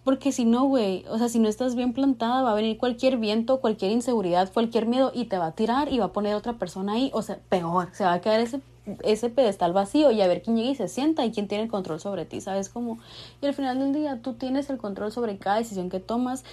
Porque 0.03 0.31
si 0.31 0.45
no, 0.45 0.65
güey, 0.65 1.05
o 1.09 1.17
sea, 1.19 1.29
si 1.29 1.37
no 1.37 1.47
estás 1.47 1.75
bien 1.75 1.93
plantada, 1.93 2.41
va 2.41 2.51
a 2.51 2.55
venir 2.55 2.77
cualquier 2.77 3.17
viento, 3.17 3.61
cualquier 3.61 3.91
inseguridad, 3.91 4.51
cualquier 4.51 4.87
miedo 4.87 5.11
y 5.13 5.25
te 5.25 5.37
va 5.37 5.47
a 5.47 5.51
tirar 5.51 5.93
y 5.93 5.99
va 5.99 6.05
a 6.05 6.13
poner 6.13 6.33
otra 6.33 6.53
persona 6.53 6.93
ahí. 6.93 7.11
O 7.13 7.21
sea, 7.21 7.39
peor, 7.49 7.89
se 7.93 8.03
va 8.03 8.13
a 8.13 8.21
quedar 8.21 8.39
ese 8.39 8.61
ese 9.03 9.29
pedestal 9.29 9.73
vacío 9.73 10.11
y 10.11 10.21
a 10.21 10.27
ver 10.27 10.41
quién 10.41 10.57
llega 10.57 10.69
y 10.69 10.75
se 10.75 10.87
sienta 10.87 11.25
y 11.25 11.31
quién 11.31 11.47
tiene 11.47 11.65
el 11.65 11.69
control 11.69 11.99
sobre 11.99 12.25
ti, 12.25 12.41
¿sabes 12.41 12.69
cómo? 12.69 12.97
Y 13.41 13.45
al 13.45 13.53
final 13.53 13.79
del 13.79 13.93
día 13.93 14.21
tú 14.21 14.33
tienes 14.33 14.69
el 14.69 14.77
control 14.77 15.11
sobre 15.11 15.37
cada 15.37 15.57
decisión 15.57 15.89
que 15.89 15.99
tomas. 15.99 16.43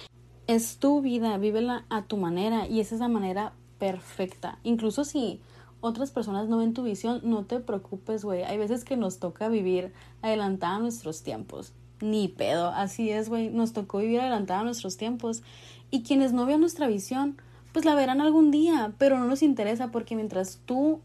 Es 0.47 0.77
tu 0.77 1.01
vida, 1.01 1.37
vívela 1.37 1.85
a 1.89 2.03
tu 2.03 2.17
manera 2.17 2.67
y 2.67 2.79
es 2.79 2.91
la 2.91 3.07
manera 3.07 3.53
perfecta. 3.77 4.59
Incluso 4.63 5.05
si 5.05 5.41
otras 5.81 6.11
personas 6.11 6.49
no 6.49 6.57
ven 6.57 6.73
tu 6.73 6.83
visión, 6.83 7.21
no 7.23 7.45
te 7.45 7.59
preocupes, 7.59 8.25
güey. 8.25 8.43
Hay 8.43 8.57
veces 8.57 8.83
que 8.83 8.97
nos 8.97 9.19
toca 9.19 9.47
vivir 9.47 9.93
adelantada 10.21 10.75
a 10.75 10.79
nuestros 10.79 11.23
tiempos. 11.23 11.73
Ni 12.01 12.27
pedo, 12.27 12.69
así 12.69 13.09
es, 13.09 13.29
güey. 13.29 13.49
Nos 13.49 13.73
tocó 13.73 13.99
vivir 13.99 14.19
adelantada 14.19 14.61
a 14.61 14.63
nuestros 14.63 14.97
tiempos. 14.97 15.43
Y 15.91 16.03
quienes 16.03 16.33
no 16.33 16.45
vean 16.45 16.61
nuestra 16.61 16.87
visión, 16.87 17.37
pues 17.71 17.85
la 17.85 17.95
verán 17.95 18.21
algún 18.21 18.51
día, 18.51 18.93
pero 18.97 19.17
no 19.19 19.25
nos 19.25 19.41
interesa 19.41 19.89
porque 19.91 20.15
mientras 20.15 20.59
tú 20.65 21.01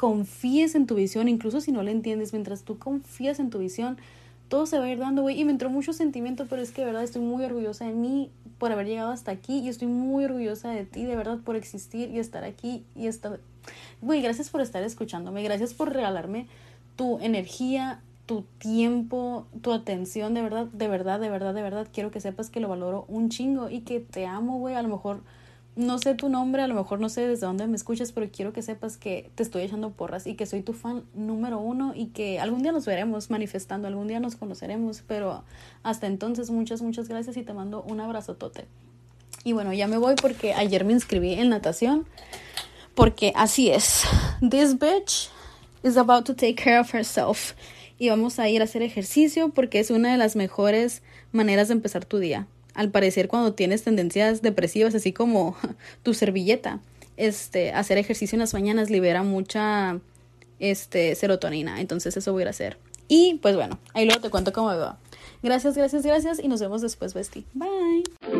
confíes 0.00 0.76
en 0.76 0.86
tu 0.86 0.94
visión, 0.94 1.28
incluso 1.28 1.60
si 1.60 1.72
no 1.72 1.82
la 1.82 1.90
entiendes, 1.90 2.32
mientras 2.32 2.62
tú 2.62 2.78
confías 2.78 3.38
en 3.38 3.50
tu 3.50 3.58
visión, 3.58 3.98
todo 4.48 4.64
se 4.64 4.78
va 4.78 4.86
a 4.86 4.90
ir 4.90 4.96
dando, 4.96 5.20
güey. 5.20 5.38
Y 5.38 5.44
me 5.44 5.52
entró 5.52 5.68
mucho 5.68 5.92
sentimiento, 5.92 6.46
pero 6.48 6.62
es 6.62 6.70
que 6.70 6.80
de 6.80 6.86
verdad 6.86 7.02
estoy 7.02 7.20
muy 7.20 7.44
orgullosa 7.44 7.84
de 7.84 7.92
mí 7.92 8.30
por 8.56 8.72
haber 8.72 8.86
llegado 8.86 9.10
hasta 9.10 9.30
aquí 9.30 9.58
y 9.58 9.68
estoy 9.68 9.88
muy 9.88 10.24
orgullosa 10.24 10.70
de 10.70 10.86
ti, 10.86 11.04
de 11.04 11.16
verdad, 11.16 11.40
por 11.44 11.54
existir 11.54 12.08
y 12.08 12.18
estar 12.18 12.44
aquí 12.44 12.82
y 12.96 13.08
estar... 13.08 13.40
Güey, 14.00 14.22
gracias 14.22 14.48
por 14.48 14.62
estar 14.62 14.82
escuchándome, 14.82 15.42
gracias 15.42 15.74
por 15.74 15.92
regalarme 15.92 16.46
tu 16.96 17.18
energía, 17.18 18.00
tu 18.24 18.46
tiempo, 18.56 19.44
tu 19.60 19.70
atención, 19.70 20.32
de 20.32 20.40
verdad, 20.40 20.64
de 20.64 20.88
verdad, 20.88 21.20
de 21.20 21.28
verdad, 21.28 21.52
de 21.52 21.60
verdad, 21.60 21.86
quiero 21.92 22.10
que 22.10 22.20
sepas 22.20 22.48
que 22.48 22.60
lo 22.60 22.68
valoro 22.70 23.04
un 23.08 23.28
chingo 23.28 23.68
y 23.68 23.80
que 23.80 24.00
te 24.00 24.24
amo, 24.24 24.60
güey, 24.60 24.76
a 24.76 24.82
lo 24.82 24.88
mejor 24.88 25.20
no 25.76 25.98
sé 25.98 26.14
tu 26.14 26.28
nombre, 26.28 26.62
a 26.62 26.66
lo 26.66 26.74
mejor 26.74 27.00
no 27.00 27.08
sé 27.08 27.26
desde 27.26 27.46
dónde 27.46 27.66
me 27.66 27.76
escuchas, 27.76 28.12
pero 28.12 28.28
quiero 28.30 28.52
que 28.52 28.62
sepas 28.62 28.96
que 28.96 29.30
te 29.34 29.42
estoy 29.42 29.62
echando 29.62 29.90
porras 29.90 30.26
y 30.26 30.34
que 30.34 30.46
soy 30.46 30.62
tu 30.62 30.72
fan 30.72 31.04
número 31.14 31.58
uno 31.58 31.92
y 31.94 32.06
que 32.06 32.40
algún 32.40 32.62
día 32.62 32.72
nos 32.72 32.86
veremos 32.86 33.30
manifestando, 33.30 33.86
algún 33.86 34.08
día 34.08 34.20
nos 34.20 34.36
conoceremos, 34.36 35.02
pero 35.06 35.44
hasta 35.82 36.06
entonces 36.06 36.50
muchas, 36.50 36.82
muchas 36.82 37.08
gracias 37.08 37.36
y 37.36 37.42
te 37.42 37.52
mando 37.52 37.82
un 37.82 38.00
abrazotote. 38.00 38.66
Y 39.44 39.52
bueno, 39.52 39.72
ya 39.72 39.86
me 39.86 39.96
voy 39.96 40.16
porque 40.20 40.52
ayer 40.54 40.84
me 40.84 40.92
inscribí 40.92 41.34
en 41.34 41.48
natación, 41.48 42.06
porque 42.94 43.32
así 43.36 43.70
es, 43.70 44.04
this 44.40 44.78
bitch 44.78 45.30
is 45.82 45.96
about 45.96 46.24
to 46.24 46.34
take 46.34 46.56
care 46.56 46.80
of 46.80 46.92
herself. 46.92 47.52
Y 47.96 48.08
vamos 48.08 48.38
a 48.38 48.48
ir 48.48 48.60
a 48.60 48.64
hacer 48.64 48.82
ejercicio 48.82 49.50
porque 49.50 49.78
es 49.78 49.90
una 49.90 50.10
de 50.10 50.18
las 50.18 50.34
mejores 50.34 51.02
maneras 51.32 51.68
de 51.68 51.74
empezar 51.74 52.04
tu 52.04 52.18
día 52.18 52.48
al 52.80 52.90
parecer 52.90 53.28
cuando 53.28 53.52
tienes 53.52 53.82
tendencias 53.82 54.40
depresivas, 54.40 54.94
así 54.94 55.12
como 55.12 55.54
tu 56.02 56.14
servilleta, 56.14 56.80
este, 57.18 57.72
hacer 57.72 57.98
ejercicio 57.98 58.36
en 58.36 58.40
las 58.40 58.54
mañanas 58.54 58.88
libera 58.88 59.22
mucha 59.22 60.00
este, 60.58 61.14
serotonina. 61.14 61.82
Entonces 61.82 62.16
eso 62.16 62.32
voy 62.32 62.44
a 62.44 62.48
hacer. 62.48 62.78
Y 63.06 63.38
pues 63.42 63.54
bueno, 63.54 63.78
ahí 63.92 64.06
luego 64.06 64.22
te 64.22 64.30
cuento 64.30 64.54
cómo 64.54 64.70
me 64.70 64.76
va. 64.76 64.98
Gracias, 65.42 65.76
gracias, 65.76 66.04
gracias 66.04 66.42
y 66.42 66.48
nos 66.48 66.60
vemos 66.60 66.80
después, 66.80 67.12
Bestie. 67.12 67.44
Bye. 67.52 68.39